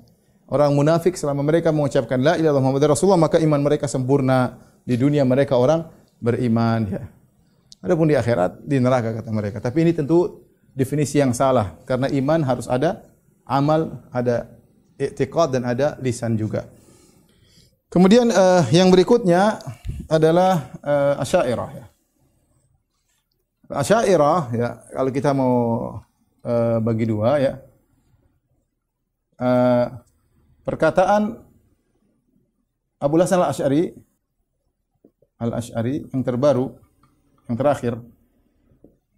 Orang 0.50 0.74
munafik 0.74 1.14
selama 1.14 1.46
mereka 1.46 1.70
mengucapkan 1.70 2.18
la 2.18 2.34
ilaha 2.34 2.42
illallah 2.42 2.62
Muhammadar 2.62 2.90
Rasulullah 2.94 3.22
maka 3.22 3.38
iman 3.38 3.60
mereka 3.62 3.86
sempurna. 3.86 4.58
Di 4.80 4.96
dunia 4.96 5.22
mereka 5.28 5.60
orang 5.60 5.86
beriman 6.18 6.80
ya. 6.88 7.02
Adapun 7.84 8.10
di 8.10 8.16
akhirat 8.16 8.64
di 8.64 8.80
neraka 8.80 9.14
kata 9.20 9.30
mereka. 9.30 9.58
Tapi 9.62 9.86
ini 9.86 9.92
tentu 9.94 10.42
definisi 10.74 11.20
yang 11.20 11.36
salah 11.36 11.78
karena 11.86 12.08
iman 12.10 12.40
harus 12.42 12.66
ada 12.66 13.04
amal, 13.46 14.04
ada 14.10 14.50
i'tiqad 14.98 15.54
dan 15.54 15.62
ada 15.66 15.96
lisan 16.00 16.36
juga. 16.36 16.66
Kemudian 17.90 18.30
uh, 18.30 18.62
yang 18.70 18.86
berikutnya 18.86 19.58
adalah 20.06 20.70
uh, 20.82 21.22
Asy'ariyah 21.22 21.70
ya. 21.74 21.86
Asy'ariyah 23.70 24.40
ya, 24.54 24.68
kalau 24.94 25.10
kita 25.10 25.30
mau 25.34 25.54
uh, 26.44 26.78
bagi 26.80 27.04
dua 27.08 27.40
ya. 27.40 27.52
Uh, 29.40 29.86
perkataan 30.64 31.40
Abu 33.00 33.16
Hasan 33.16 33.40
Al-Asy'ari 33.40 33.96
Al-Asy'ari 35.40 36.12
yang 36.12 36.20
terbaru 36.20 36.76
yang 37.48 37.56
terakhir 37.56 37.94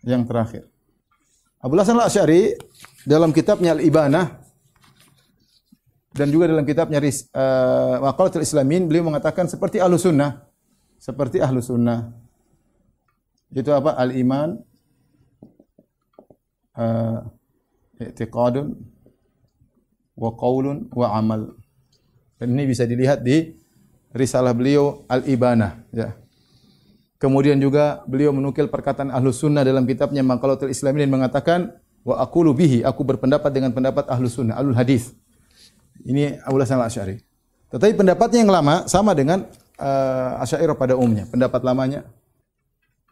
yang 0.07 0.23
terakhir. 0.23 0.70
Abu 1.59 1.75
Hasan 1.75 1.99
Al-Asy'ari 1.99 2.55
dalam 3.03 3.35
kitabnya 3.35 3.75
Al-Ibanah 3.75 4.43
dan 6.12 6.29
juga 6.29 6.45
dalam 6.53 6.68
kitabnya 6.68 7.01
uh, 7.01 7.97
Maqalatul 8.05 8.45
Islamin 8.45 8.85
beliau 8.85 9.09
mengatakan 9.09 9.49
seperti 9.49 9.81
ahlu 9.81 9.97
sunnah. 9.97 10.45
Seperti 11.01 11.43
ahlu 11.43 11.59
sunnah. 11.59 12.14
Itu 13.51 13.73
apa? 13.73 13.97
Al 13.97 14.14
iman 14.16 14.61
i'tiqadun 16.77 18.77
wa 20.16 20.31
qaulun 20.37 20.93
wa 20.93 21.16
amal 21.16 21.57
dan 22.37 22.53
ini 22.53 22.68
bisa 22.68 22.85
dilihat 22.85 23.25
di 23.25 23.57
risalah 24.12 24.53
beliau 24.53 25.05
al 25.09 25.25
ibanah 25.25 25.81
ya 25.93 26.16
kemudian 27.16 27.57
juga 27.61 28.05
beliau 28.05 28.35
menukil 28.35 28.68
perkataan 28.68 29.12
ahlu 29.12 29.33
sunnah 29.33 29.64
dalam 29.64 29.89
kitabnya 29.89 30.20
Maqalatul 30.20 30.75
Islamin 30.75 31.09
dan 31.09 31.12
mengatakan 31.12 31.61
wa 32.03 32.18
aqulu 32.18 32.53
bihi 32.53 32.83
aku 32.83 33.07
berpendapat 33.07 33.55
dengan 33.55 33.70
pendapat 33.70 34.11
ahlu 34.11 34.27
sunnah 34.27 34.59
alul 34.59 34.75
hadis 34.75 35.14
ini 36.03 36.39
Abu 36.43 36.59
Hasan 36.59 36.81
Al-Asy'ari. 36.81 37.23
Tetapi 37.73 37.93
pendapatnya 37.97 38.45
yang 38.45 38.53
lama 38.53 38.85
sama 38.91 39.16
dengan 39.16 39.49
uh, 39.81 40.43
Asy'ariyah 40.45 40.77
pada 40.77 40.95
umumnya. 40.99 41.25
Pendapat 41.31 41.61
lamanya 41.64 42.05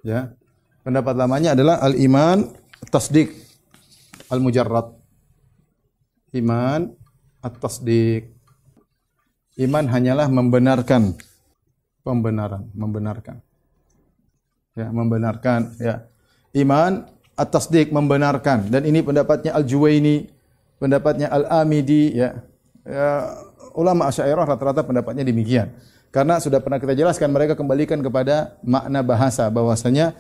ya. 0.05 0.35
Pendapat 0.81 1.13
lamanya 1.13 1.53
adalah 1.53 1.77
al-iman 1.85 2.49
tasdik 2.89 3.37
al-mujarrad. 4.31 4.95
Iman 6.33 6.95
at-tasdik. 7.43 8.31
Iman 9.59 9.91
hanyalah 9.91 10.31
membenarkan 10.31 11.19
pembenaran, 12.07 12.71
membenarkan. 12.73 13.43
Ya, 14.79 14.89
membenarkan 14.89 15.75
ya. 15.77 16.07
Iman 16.55 17.11
at-tasdik 17.35 17.91
membenarkan 17.91 18.71
dan 18.71 18.87
ini 18.87 19.03
pendapatnya 19.03 19.53
Al-Juwaini, 19.59 20.31
pendapatnya 20.79 21.29
Al-Amidi 21.29 22.15
ya 22.15 22.39
ya, 22.87 23.37
ulama 23.77 24.09
Asy'ariyah 24.09 24.47
rata-rata 24.47 24.83
pendapatnya 24.87 25.27
demikian. 25.27 25.75
Karena 26.11 26.43
sudah 26.43 26.59
pernah 26.59 26.83
kita 26.83 26.91
jelaskan 26.99 27.31
mereka 27.31 27.55
kembalikan 27.55 28.03
kepada 28.03 28.59
makna 28.67 28.99
bahasa 28.99 29.47
bahwasanya 29.47 30.11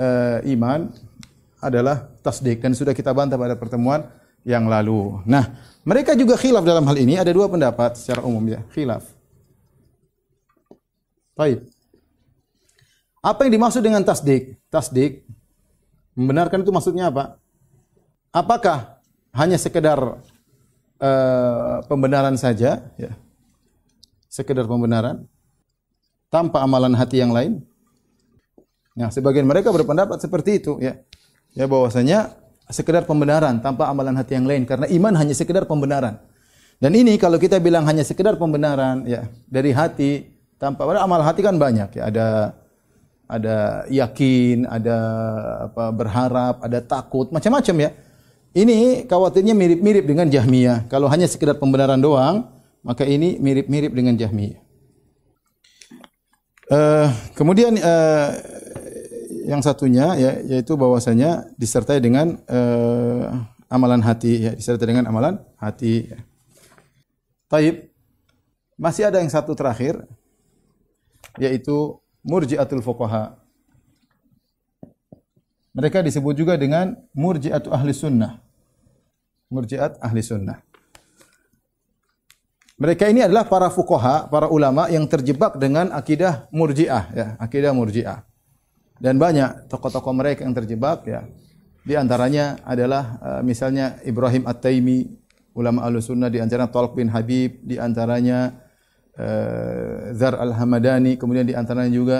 uh, 0.00 0.40
iman 0.56 0.88
adalah 1.64 2.12
tasdik 2.20 2.60
dan 2.60 2.76
sudah 2.76 2.92
kita 2.92 3.16
bantah 3.16 3.40
pada 3.40 3.56
pertemuan 3.56 4.04
yang 4.44 4.68
lalu. 4.68 5.24
Nah, 5.24 5.56
mereka 5.88 6.12
juga 6.12 6.36
khilaf 6.36 6.62
dalam 6.62 6.84
hal 6.84 6.96
ini 7.00 7.16
ada 7.16 7.32
dua 7.32 7.48
pendapat 7.48 7.96
secara 7.96 8.20
umum 8.20 8.44
ya, 8.44 8.60
khilaf. 8.76 9.08
Baik. 11.34 11.64
Apa 13.24 13.48
yang 13.48 13.56
dimaksud 13.56 13.80
dengan 13.80 14.04
tasdik? 14.04 14.60
Tasdik 14.68 15.24
membenarkan 16.12 16.60
itu 16.60 16.70
maksudnya 16.70 17.08
apa? 17.08 17.40
Apakah 18.30 19.00
hanya 19.34 19.58
sekedar 19.58 19.98
uh, 21.00 21.76
pembenaran 21.90 22.38
saja, 22.38 22.84
ya. 22.94 23.12
sekedar 24.30 24.68
pembenaran, 24.68 25.26
tanpa 26.30 26.62
amalan 26.62 26.94
hati 26.94 27.22
yang 27.22 27.30
lain. 27.30 27.62
Nah, 28.94 29.10
sebagian 29.10 29.46
mereka 29.46 29.74
berpendapat 29.74 30.22
seperti 30.22 30.62
itu, 30.62 30.78
ya, 30.78 30.98
ya 31.54 31.64
bahwasanya 31.70 32.34
sekedar 32.68 33.06
pembenaran 33.08 33.62
tanpa 33.62 33.86
amalan 33.88 34.18
hati 34.18 34.36
yang 34.36 34.44
lain, 34.44 34.66
karena 34.68 34.90
iman 34.90 35.14
hanya 35.16 35.32
sekedar 35.32 35.64
pembenaran. 35.64 36.20
Dan 36.82 36.92
ini 36.98 37.16
kalau 37.16 37.38
kita 37.38 37.62
bilang 37.62 37.86
hanya 37.86 38.02
sekedar 38.02 38.34
pembenaran, 38.36 39.06
ya 39.06 39.30
dari 39.46 39.70
hati 39.70 40.26
tanpa 40.58 40.84
pada 40.84 41.00
amal 41.00 41.22
hati 41.22 41.40
kan 41.40 41.56
banyak, 41.56 41.96
ya 41.96 42.02
ada 42.10 42.26
ada 43.24 43.56
yakin, 43.88 44.68
ada 44.68 44.98
apa 45.70 45.84
berharap, 45.94 46.54
ada 46.60 46.78
takut, 46.84 47.32
macam-macam 47.32 47.88
ya. 47.88 47.90
Ini 48.54 49.10
khawatirnya 49.10 49.50
mirip-mirip 49.50 50.06
dengan 50.06 50.30
Jahmiyah. 50.30 50.86
Kalau 50.86 51.10
hanya 51.10 51.26
sekedar 51.26 51.58
pembenaran 51.58 51.98
doang, 51.98 52.46
maka 52.86 53.02
ini 53.02 53.34
mirip-mirip 53.42 53.90
dengan 53.90 54.14
Jahmiyah. 54.14 54.62
Uh, 56.64 57.10
kemudian 57.34 57.76
uh, 57.76 58.30
yang 59.44 59.60
satunya 59.60 60.16
ya 60.16 60.32
yaitu 60.56 60.74
bahwasanya 60.74 61.48
disertai 61.60 62.00
dengan 62.00 62.40
uh, 62.48 63.30
amalan 63.68 64.00
hati 64.00 64.50
ya 64.50 64.52
disertai 64.56 64.88
dengan 64.88 65.06
amalan 65.06 65.38
hati. 65.60 66.10
Ya. 66.10 66.18
Taib. 67.48 67.92
Masih 68.74 69.06
ada 69.06 69.22
yang 69.22 69.30
satu 69.30 69.54
terakhir 69.54 70.02
yaitu 71.38 72.02
murji'atul 72.26 72.82
fuqaha. 72.82 73.38
Mereka 75.74 76.02
disebut 76.02 76.34
juga 76.34 76.58
dengan 76.58 76.98
murji'atu 77.14 77.70
ahli 77.70 77.94
sunnah. 77.94 78.42
Murji'at 79.50 80.02
ahli 80.02 80.22
sunnah. 80.22 80.58
Mereka 82.74 83.06
ini 83.06 83.22
adalah 83.22 83.46
para 83.46 83.70
fuqaha, 83.70 84.26
para 84.26 84.50
ulama 84.50 84.90
yang 84.90 85.06
terjebak 85.06 85.54
dengan 85.62 85.94
akidah 85.94 86.50
murji'ah 86.50 87.04
ya, 87.14 87.26
akidah 87.38 87.70
murji'ah. 87.70 88.33
Dan 89.04 89.20
banyak 89.20 89.68
tokoh-tokoh 89.68 90.16
mereka 90.16 90.48
yang 90.48 90.56
terjebak 90.56 91.04
ya. 91.04 91.28
Di 91.84 91.92
antaranya 91.92 92.56
adalah 92.64 93.20
uh, 93.20 93.42
misalnya 93.44 94.00
Ibrahim 94.00 94.48
At-Taimi, 94.48 95.04
ulama 95.52 95.84
Ahlussunnah 95.84 96.32
di 96.32 96.40
antaranya 96.40 96.72
Talq 96.72 96.96
bin 96.96 97.12
Habib, 97.12 97.60
di 97.60 97.76
antaranya 97.76 98.56
uh, 99.20 100.16
Zar 100.16 100.40
Al-Hamadani, 100.40 101.20
kemudian 101.20 101.44
di 101.44 101.52
antaranya 101.52 101.92
juga 101.92 102.18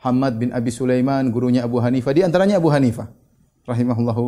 Hamad 0.00 0.40
bin 0.40 0.56
Abi 0.56 0.72
Sulaiman, 0.72 1.28
gurunya 1.28 1.68
Abu 1.68 1.84
Hanifah, 1.84 2.16
di 2.16 2.24
antaranya 2.24 2.56
Abu 2.56 2.72
Hanifah 2.72 3.12
rahimahullahu 3.68 4.24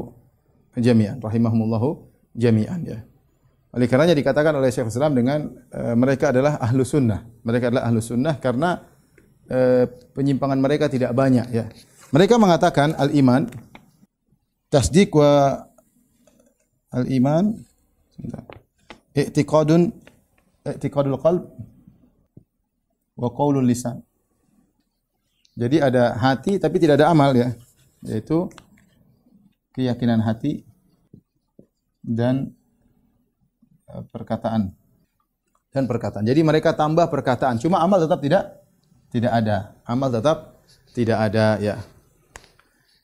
jami'an, 0.76 1.24
rahimahumullahu 1.24 2.04
jami'an 2.36 2.84
ya. 2.84 3.00
Oleh 3.72 3.84
karenanya 3.84 4.16
dikatakan 4.16 4.52
oleh 4.56 4.72
Syekh 4.72 4.88
Islam 4.88 5.12
dengan 5.12 5.44
e, 5.68 5.92
mereka 5.92 6.32
adalah 6.32 6.56
ahlu 6.56 6.82
sunnah. 6.88 7.20
Mereka 7.44 7.68
adalah 7.68 7.84
ahlu 7.92 8.00
sunnah 8.00 8.40
karena 8.40 8.80
e, 9.48 9.88
penyimpangan 10.12 10.60
mereka 10.60 10.86
tidak 10.86 11.16
banyak 11.16 11.48
ya. 11.50 11.66
Mereka 12.12 12.36
mengatakan 12.36 12.92
al-iman 12.96 13.48
tasdik 14.68 15.12
wa 15.16 15.64
al-iman 16.92 17.56
i'tiqadun 19.16 19.92
i'tiqadul 20.64 21.18
qalb 21.20 21.42
wa 23.18 23.28
qaulul 23.32 23.64
lisan. 23.64 24.04
Jadi 25.58 25.82
ada 25.82 26.14
hati 26.14 26.60
tapi 26.62 26.76
tidak 26.78 27.02
ada 27.02 27.10
amal 27.10 27.34
ya. 27.34 27.50
Yaitu 28.06 28.46
keyakinan 29.74 30.22
hati 30.22 30.62
dan 32.04 32.54
Eh, 33.88 34.04
perkataan 34.12 34.68
dan 35.72 35.84
perkataan. 35.88 36.20
Jadi 36.28 36.44
mereka 36.44 36.76
tambah 36.76 37.08
perkataan, 37.08 37.56
cuma 37.56 37.80
amal 37.80 37.96
tetap 38.04 38.20
tidak 38.20 38.67
tidak 39.12 39.32
ada. 39.32 39.78
Amal 39.88 40.12
tetap 40.12 40.58
tidak 40.92 41.18
ada 41.18 41.56
ya. 41.60 41.76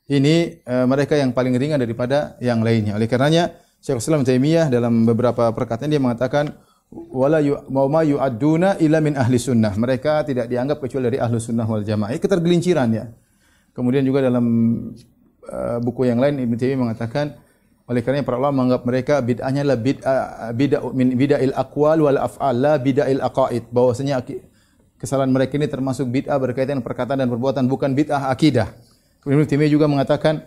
Ini 0.05 0.61
e, 0.61 0.75
mereka 0.85 1.17
yang 1.17 1.33
paling 1.33 1.57
ringan 1.57 1.81
daripada 1.81 2.37
yang 2.37 2.61
lainnya. 2.61 2.93
Oleh 2.93 3.09
karenanya 3.09 3.57
Syekh 3.81 4.01
Islam 4.01 4.21
Taimiyah 4.21 4.69
dalam 4.69 5.05
beberapa 5.05 5.49
perkataan 5.49 5.89
dia 5.89 6.01
mengatakan 6.01 6.53
wala 6.93 7.41
mau 7.73 7.89
ma 7.89 8.05
yu'adduna 8.05 8.77
illa 8.77 9.01
min 9.01 9.17
ahli 9.17 9.41
sunnah. 9.41 9.73
Mereka 9.73 10.29
tidak 10.29 10.45
dianggap 10.45 10.77
kecuali 10.77 11.09
dari 11.09 11.17
ahli 11.17 11.41
sunnah 11.41 11.65
wal 11.65 11.81
jamaah. 11.81 12.13
Ini 12.13 12.21
ketergelinciran 12.21 12.89
ya. 12.93 13.05
Kemudian 13.73 14.05
juga 14.05 14.21
dalam 14.21 14.45
uh, 15.49 15.77
buku 15.81 16.05
yang 16.05 16.21
lain 16.21 16.37
Ibnu 16.37 16.53
Taimiyah 16.53 16.79
mengatakan 16.85 17.25
oleh 17.85 18.01
karena 18.01 18.25
para 18.25 18.41
ulama 18.41 18.65
menganggap 18.65 18.81
mereka 18.85 19.15
bid'ahnya 19.21 19.61
adalah 19.61 19.77
bid'ah 19.77 20.21
bid'ah 20.57 20.81
min 20.89 21.07
bid'ahil 21.13 21.53
aqwal 21.53 21.97
wal 22.01 22.17
af'al 22.17 22.55
la 22.57 22.73
bid'ahil 22.81 23.21
aqaid. 23.21 23.69
Bahwasanya 23.69 24.21
kesalahan 25.05 25.29
mereka 25.29 25.61
ini 25.61 25.69
termasuk 25.69 26.09
bid'ah 26.09 26.41
berkaitan 26.41 26.81
perkataan 26.81 27.21
dan 27.21 27.29
perbuatan 27.29 27.69
bukan 27.69 27.93
bid'ah 27.93 28.33
akidah. 28.33 28.73
Ibnu 29.21 29.45
juga 29.69 29.85
mengatakan 29.85 30.41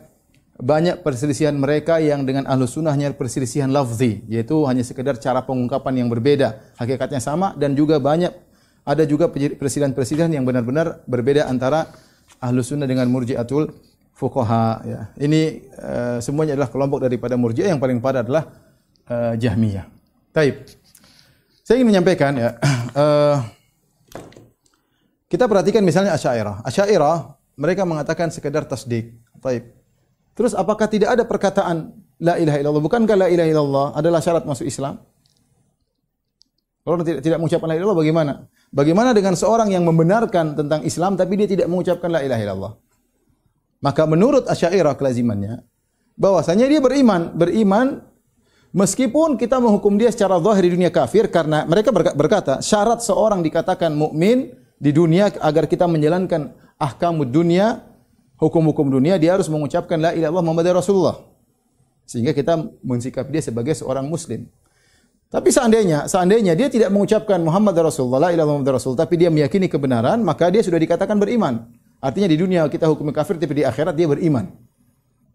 banyak 0.59 1.07
perselisihan 1.07 1.55
mereka 1.55 2.03
yang 2.03 2.27
dengan 2.27 2.43
ahlu 2.51 2.67
sunnahnya 2.67 3.15
perselisihan 3.15 3.71
lafzi, 3.71 4.27
yaitu 4.27 4.59
hanya 4.67 4.83
sekedar 4.83 5.15
cara 5.23 5.47
pengungkapan 5.47 6.03
yang 6.03 6.11
berbeda, 6.11 6.75
hakikatnya 6.75 7.23
sama 7.23 7.55
dan 7.55 7.79
juga 7.79 8.03
banyak 8.03 8.35
ada 8.83 9.07
juga 9.07 9.31
perselisihan-perselisihan 9.31 10.35
yang 10.35 10.43
benar-benar 10.43 11.07
berbeda 11.07 11.47
antara 11.47 11.95
ahlu 12.43 12.67
sunnah 12.67 12.91
dengan 12.91 13.07
murji'atul 13.07 13.71
fuqaha 14.19 14.67
ya. 14.83 15.01
Ini 15.15 15.43
uh, 15.79 16.19
semuanya 16.19 16.59
adalah 16.59 16.71
kelompok 16.75 17.07
daripada 17.07 17.39
Murji'ah 17.39 17.71
yang 17.71 17.79
paling 17.79 18.03
parah 18.03 18.27
adalah 18.27 18.51
uh, 19.07 19.39
Jahmiyah. 19.39 19.87
Taib. 20.35 20.67
Saya 21.63 21.79
ingin 21.79 21.95
menyampaikan 21.95 22.35
ya 22.35 22.59
uh, 22.99 23.39
kita 25.29 25.45
perhatikan 25.45 25.85
misalnya 25.85 26.17
Asy'ariyah. 26.17 26.65
Asy'ariyah 26.65 27.37
mereka 27.61 27.85
mengatakan 27.85 28.33
sekedar 28.33 28.65
tasdik. 28.65 29.21
Taib. 29.45 29.77
Terus 30.33 30.57
apakah 30.57 30.89
tidak 30.89 31.15
ada 31.15 31.23
perkataan 31.29 31.93
la 32.19 32.41
ilaha 32.41 32.57
illallah? 32.59 32.83
Bukankah 32.83 33.17
la 33.19 33.29
ilaha 33.29 33.49
illallah 33.51 33.87
adalah 33.95 34.25
syarat 34.25 34.49
masuk 34.49 34.65
Islam? 34.65 34.99
Kalau 36.83 37.05
tidak 37.05 37.21
tidak 37.21 37.39
mengucapkan 37.43 37.69
la 37.69 37.75
ilaha 37.77 37.85
illallah 37.85 38.01
bagaimana? 38.01 38.33
Bagaimana 38.73 39.11
dengan 39.13 39.35
seorang 39.37 39.69
yang 39.69 39.85
membenarkan 39.85 40.57
tentang 40.57 40.81
Islam 40.89 41.21
tapi 41.21 41.37
dia 41.37 41.49
tidak 41.51 41.67
mengucapkan 41.69 42.09
la 42.09 42.25
ilaha 42.25 42.41
illallah? 42.41 42.73
Maka 43.85 44.03
menurut 44.09 44.49
Asy'ariyah 44.49 44.97
kelazimannya 44.97 45.63
bahwasanya 46.19 46.67
dia 46.67 46.81
beriman, 46.83 47.31
beriman 47.37 48.03
meskipun 48.75 49.39
kita 49.39 49.63
menghukum 49.63 49.95
dia 49.95 50.11
secara 50.11 50.43
zahir 50.43 50.67
di 50.67 50.73
dunia 50.75 50.91
kafir 50.91 51.31
karena 51.31 51.63
mereka 51.69 51.95
berkata 51.95 52.59
syarat 52.59 53.05
seorang 53.05 53.43
dikatakan 53.43 53.95
mukmin 53.95 54.51
di 54.79 54.91
dunia 54.95 55.31
agar 55.43 55.67
kita 55.67 55.91
menjalankan 55.91 56.55
ahkam 56.79 57.27
dunia, 57.27 57.83
hukum-hukum 58.39 58.87
dunia 58.87 59.19
dia 59.19 59.35
harus 59.35 59.51
mengucapkan 59.51 59.99
la 59.99 60.15
ilaha 60.15 60.31
illallah 60.39 60.75
Rasulullah. 60.79 61.17
Sehingga 62.09 62.33
kita 62.33 62.57
mensikap 62.81 63.29
dia 63.29 63.43
sebagai 63.45 63.77
seorang 63.77 64.07
muslim. 64.09 64.49
Tapi 65.29 65.53
seandainya, 65.53 66.09
seandainya 66.09 66.57
dia 66.57 66.73
tidak 66.73 66.89
mengucapkan 66.89 67.37
Muhammad 67.45 67.77
Rasulullah, 67.77 68.31
la 68.31 68.31
ilaha 68.33 68.49
Muhammad 68.49 68.81
Rasul, 68.81 68.97
tapi 68.97 69.21
dia 69.21 69.29
meyakini 69.29 69.69
kebenaran, 69.69 70.25
maka 70.25 70.49
dia 70.49 70.65
sudah 70.65 70.81
dikatakan 70.81 71.21
beriman. 71.21 71.69
Artinya 72.01 72.33
di 72.33 72.39
dunia 72.41 72.65
kita 72.65 72.89
hukum 72.89 73.13
kafir 73.13 73.37
tapi 73.37 73.61
di 73.61 73.65
akhirat 73.67 73.93
dia 73.93 74.09
beriman. 74.09 74.49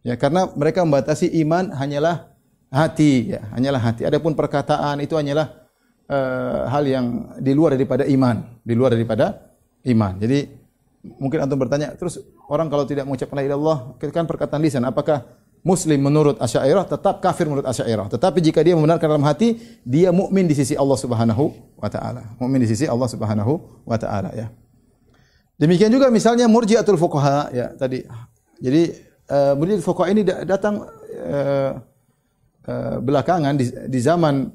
Ya, 0.01 0.17
karena 0.17 0.49
mereka 0.57 0.81
membatasi 0.81 1.29
iman 1.45 1.69
hanyalah 1.77 2.33
hati, 2.73 3.37
ya, 3.37 3.45
hanyalah 3.53 3.81
hati. 3.85 4.01
Adapun 4.09 4.33
perkataan 4.33 4.97
itu 4.97 5.13
hanyalah 5.13 5.62
uh, 6.09 6.67
hal 6.67 6.83
yang 6.87 7.05
di 7.39 7.51
luar 7.55 7.75
daripada 7.75 8.03
iman, 8.07 8.59
di 8.63 8.73
luar 8.73 8.95
daripada 8.95 9.53
iman. 9.87 10.17
Jadi 10.19 10.47
mungkin 11.19 11.43
antum 11.43 11.59
bertanya, 11.59 11.93
terus 11.99 12.19
orang 12.47 12.71
kalau 12.71 12.87
tidak 12.87 13.03
mengucapkan 13.03 13.39
la 13.39 13.45
ilaha 13.45 13.95
kan 13.99 14.25
perkataan 14.27 14.61
lisan, 14.63 14.83
apakah 14.87 15.23
muslim 15.63 15.99
menurut 16.03 16.35
Asy'ariyah 16.43 16.85
tetap 16.85 17.23
kafir 17.23 17.47
menurut 17.47 17.63
Asy'ariyah. 17.67 18.11
Tetapi 18.11 18.39
jika 18.43 18.59
dia 18.61 18.75
membenarkan 18.75 19.15
dalam 19.15 19.25
hati, 19.25 19.79
dia 19.87 20.11
mukmin 20.11 20.47
di 20.47 20.53
sisi 20.53 20.75
Allah 20.75 20.99
Subhanahu 20.99 21.55
wa 21.79 21.89
taala. 21.89 22.35
Mukmin 22.37 22.59
di 22.63 22.67
sisi 22.67 22.85
Allah 22.85 23.07
Subhanahu 23.07 23.83
wa 23.87 23.97
taala 23.97 24.29
ya. 24.35 24.51
Demikian 25.55 25.89
juga 25.89 26.11
misalnya 26.11 26.51
murjiatul 26.51 26.99
fuqaha 26.99 27.55
ya 27.55 27.71
tadi. 27.79 28.03
Jadi 28.59 28.91
uh, 29.31 29.53
murjiatul 29.55 29.87
fuqaha 29.87 30.07
ini 30.11 30.21
datang 30.23 30.83
uh, 31.31 31.71
uh, 32.67 32.97
belakangan 32.99 33.55
di, 33.55 33.71
di 33.87 33.99
zaman 34.03 34.51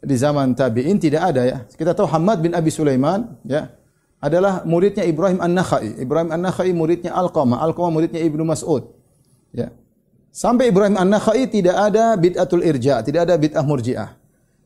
di 0.00 0.16
zaman 0.16 0.56
tabi'in 0.56 0.96
tidak 0.96 1.22
ada 1.32 1.42
ya. 1.44 1.58
Kita 1.68 1.92
tahu 1.92 2.08
Hamad 2.08 2.40
bin 2.40 2.56
Abi 2.56 2.72
Sulaiman 2.72 3.36
ya 3.44 3.68
adalah 4.20 4.64
muridnya 4.64 5.04
Ibrahim 5.04 5.40
An-Nakhai. 5.40 6.00
Ibrahim 6.00 6.30
An-Nakhai 6.32 6.72
muridnya 6.72 7.12
Al-Qamah, 7.16 7.60
Al-Qamah 7.64 7.92
muridnya 7.92 8.20
Ibnu 8.20 8.44
Mas'ud. 8.44 8.88
Ya. 9.52 9.72
Sampai 10.32 10.72
Ibrahim 10.72 10.96
An-Nakhai 10.96 11.48
tidak 11.48 11.76
ada 11.76 12.16
bid'atul 12.16 12.64
irja, 12.64 13.00
tidak 13.04 13.28
ada 13.28 13.34
bid'ah 13.36 13.64
murji'ah. 13.64 14.10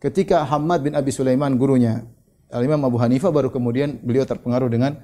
Ketika 0.02 0.44
Hamad 0.44 0.84
bin 0.84 0.92
Abi 0.92 1.10
Sulaiman 1.10 1.54
gurunya 1.56 2.04
Al-Imam 2.52 2.82
Abu 2.86 3.00
Hanifah 3.00 3.32
baru 3.32 3.48
kemudian 3.50 3.98
beliau 4.04 4.22
terpengaruh 4.28 4.68
dengan 4.68 4.94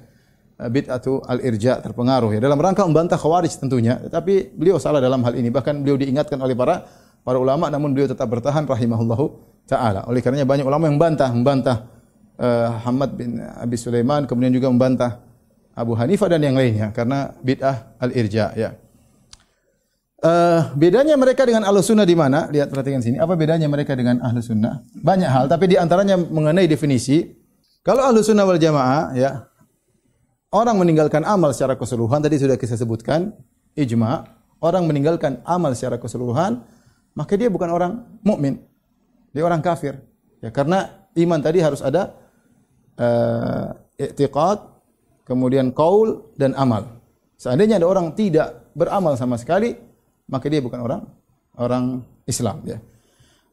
Eh, 0.61 0.69
bid'atu 0.69 1.25
al-irja 1.25 1.81
terpengaruh 1.81 2.37
ya 2.37 2.39
dalam 2.43 2.61
rangka 2.61 2.85
membantah 2.85 3.17
khawarij 3.17 3.49
tentunya 3.57 3.97
tapi 4.13 4.45
beliau 4.53 4.77
salah 4.77 5.01
dalam 5.01 5.17
hal 5.25 5.33
ini 5.33 5.49
bahkan 5.49 5.73
beliau 5.81 5.97
diingatkan 5.97 6.37
oleh 6.37 6.53
para 6.53 6.85
para 7.25 7.41
ulama 7.41 7.65
namun 7.73 7.97
beliau 7.97 8.05
tetap 8.05 8.29
bertahan 8.29 8.69
rahimahullahu 8.69 9.50
taala 9.69 10.05
oleh 10.07 10.19
karenanya 10.23 10.47
banyak 10.47 10.65
ulama 10.65 10.87
yang 10.89 10.95
membantah 10.97 11.29
membantah 11.33 11.77
uh, 12.37 12.81
Hamad 12.85 13.17
bin 13.17 13.41
Abi 13.41 13.77
Sulaiman 13.77 14.29
kemudian 14.29 14.53
juga 14.53 14.69
membantah 14.69 15.21
Abu 15.73 15.95
Hanifah 15.95 16.27
dan 16.29 16.41
yang 16.43 16.55
lainnya 16.55 16.91
karena 16.91 17.33
bid'ah 17.41 17.97
al-irja 17.99 18.53
ya 18.55 18.71
Uh, 20.21 20.69
bedanya 20.77 21.17
mereka 21.17 21.49
dengan 21.49 21.65
ahlu 21.65 21.81
sunnah 21.81 22.05
di 22.05 22.13
mana? 22.13 22.45
Lihat 22.53 22.69
perhatikan 22.69 23.01
sini. 23.01 23.17
Apa 23.17 23.33
bedanya 23.33 23.65
mereka 23.65 23.97
dengan 23.97 24.21
ahlu 24.21 24.37
sunnah? 24.37 24.85
Banyak 24.93 25.25
hal, 25.25 25.49
tapi 25.49 25.73
di 25.73 25.81
antaranya 25.81 26.13
mengenai 26.13 26.69
definisi. 26.69 27.25
Kalau 27.81 28.05
ahlu 28.05 28.21
sunnah 28.21 28.45
wal 28.45 28.61
jamaah, 28.61 29.17
ya 29.17 29.49
orang 30.51 30.75
meninggalkan 30.77 31.23
amal 31.23 31.55
secara 31.55 31.79
keseluruhan 31.79 32.19
tadi 32.19 32.35
sudah 32.37 32.59
kita 32.59 32.75
sebutkan 32.75 33.31
ijma 33.73 34.27
orang 34.59 34.83
meninggalkan 34.85 35.39
amal 35.47 35.71
secara 35.71 35.95
keseluruhan 35.97 36.61
maka 37.15 37.33
dia 37.39 37.47
bukan 37.47 37.71
orang 37.71 37.91
mukmin 38.21 38.59
dia 39.31 39.43
orang 39.43 39.63
kafir 39.63 39.99
ya 40.43 40.51
karena 40.51 41.07
iman 41.15 41.39
tadi 41.39 41.59
harus 41.59 41.83
ada 41.83 42.15
uh, 42.99 43.73
i'tiqad 43.99 44.71
kemudian 45.25 45.71
kaul 45.71 46.33
dan 46.35 46.51
amal. 46.59 46.99
Seandainya 47.39 47.79
ada 47.81 47.87
orang 47.89 48.13
tidak 48.13 48.69
beramal 48.75 49.17
sama 49.17 49.39
sekali, 49.39 49.73
maka 50.29 50.45
dia 50.51 50.61
bukan 50.61 50.83
orang 50.83 51.01
orang 51.57 52.03
Islam 52.27 52.61
ya. 52.67 52.77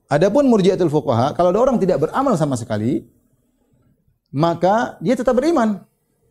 Adapun 0.09 0.49
murjiatul 0.49 0.91
fuqaha, 0.91 1.37
kalau 1.37 1.53
ada 1.53 1.61
orang 1.61 1.77
tidak 1.79 2.01
beramal 2.03 2.35
sama 2.35 2.57
sekali, 2.57 3.05
maka 4.33 4.97
dia 5.05 5.15
tetap 5.15 5.37
beriman. 5.37 5.85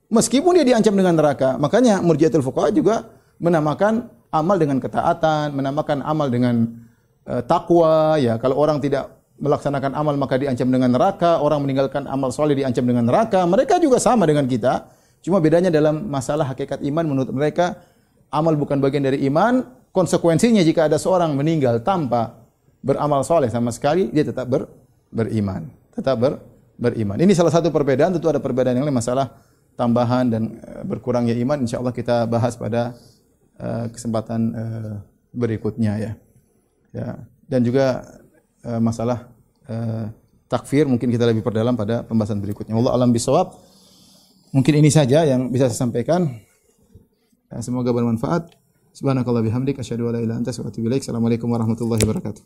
Meskipun 0.08 0.56
dia 0.58 0.66
diancam 0.66 0.96
dengan 0.96 1.14
neraka. 1.18 1.60
Makanya 1.60 2.00
murjiatul 2.02 2.42
fuqaha 2.42 2.74
juga 2.74 3.06
menamakan 3.38 4.08
amal 4.34 4.58
dengan 4.58 4.82
ketaatan, 4.82 5.54
menamakan 5.54 6.00
amal 6.02 6.28
dengan 6.30 6.68
uh, 7.30 7.42
takwa 7.46 8.18
ya. 8.18 8.42
Kalau 8.42 8.58
orang 8.58 8.82
tidak 8.82 9.17
melaksanakan 9.38 9.94
amal 9.94 10.18
maka 10.18 10.42
diancam 10.42 10.68
dengan 10.70 10.90
neraka, 10.90 11.40
orang 11.42 11.62
meninggalkan 11.62 12.10
amal 12.10 12.34
soleh 12.34 12.58
diancam 12.58 12.84
dengan 12.84 13.06
neraka. 13.06 13.46
Mereka 13.46 13.78
juga 13.78 14.02
sama 14.02 14.26
dengan 14.26 14.50
kita. 14.50 14.90
Cuma 15.22 15.38
bedanya 15.38 15.70
dalam 15.70 16.10
masalah 16.10 16.54
hakikat 16.54 16.82
iman 16.86 17.06
menurut 17.06 17.30
mereka 17.30 17.78
amal 18.34 18.58
bukan 18.58 18.82
bagian 18.82 19.06
dari 19.06 19.24
iman. 19.30 19.66
Konsekuensinya 19.94 20.62
jika 20.62 20.86
ada 20.86 21.02
seorang 21.02 21.34
meninggal 21.34 21.82
tanpa 21.82 22.38
beramal 22.86 23.26
soleh 23.26 23.50
sama 23.50 23.74
sekali, 23.74 24.14
dia 24.14 24.22
tetap 24.22 24.46
ber, 24.46 24.70
beriman. 25.10 25.70
Tetap 25.94 26.16
ber, 26.22 26.34
beriman. 26.78 27.18
Ini 27.18 27.34
salah 27.34 27.50
satu 27.50 27.74
perbedaan, 27.74 28.14
tentu 28.14 28.30
ada 28.30 28.38
perbedaan 28.38 28.78
yang 28.78 28.86
lain 28.86 28.94
masalah 28.94 29.34
tambahan 29.74 30.30
dan 30.30 30.44
uh, 30.62 30.86
berkurangnya 30.86 31.34
iman. 31.42 31.66
Insya 31.66 31.82
Allah 31.82 31.94
kita 31.94 32.30
bahas 32.30 32.54
pada 32.54 32.94
uh, 33.58 33.90
kesempatan 33.90 34.42
uh, 34.54 34.94
berikutnya 35.34 35.94
ya. 35.98 36.12
ya. 36.94 37.08
Dan 37.50 37.66
juga 37.66 38.06
uh, 38.64 38.82
masalah 38.82 39.30
uh, 39.68 40.10
takfir 40.48 40.88
mungkin 40.88 41.12
kita 41.12 41.28
lebih 41.28 41.44
perdalam 41.44 41.76
pada 41.76 42.02
pembahasan 42.08 42.40
berikutnya. 42.40 42.74
Allah 42.74 42.96
alam 42.96 43.12
bisawab. 43.12 43.54
Mungkin 44.56 44.80
ini 44.80 44.88
saja 44.88 45.28
yang 45.28 45.52
bisa 45.52 45.68
saya 45.68 45.86
sampaikan. 45.86 46.32
Semoga 47.60 47.92
bermanfaat. 47.92 48.56
Subhanakallah 48.96 49.44
bihamdik 49.44 49.78
asyhadu 49.78 50.08
an 50.10 50.24
la 50.24 50.36
anta. 50.40 50.50
Assalamualaikum 50.50 51.52
warahmatullahi 51.52 52.02
wabarakatuh. 52.02 52.44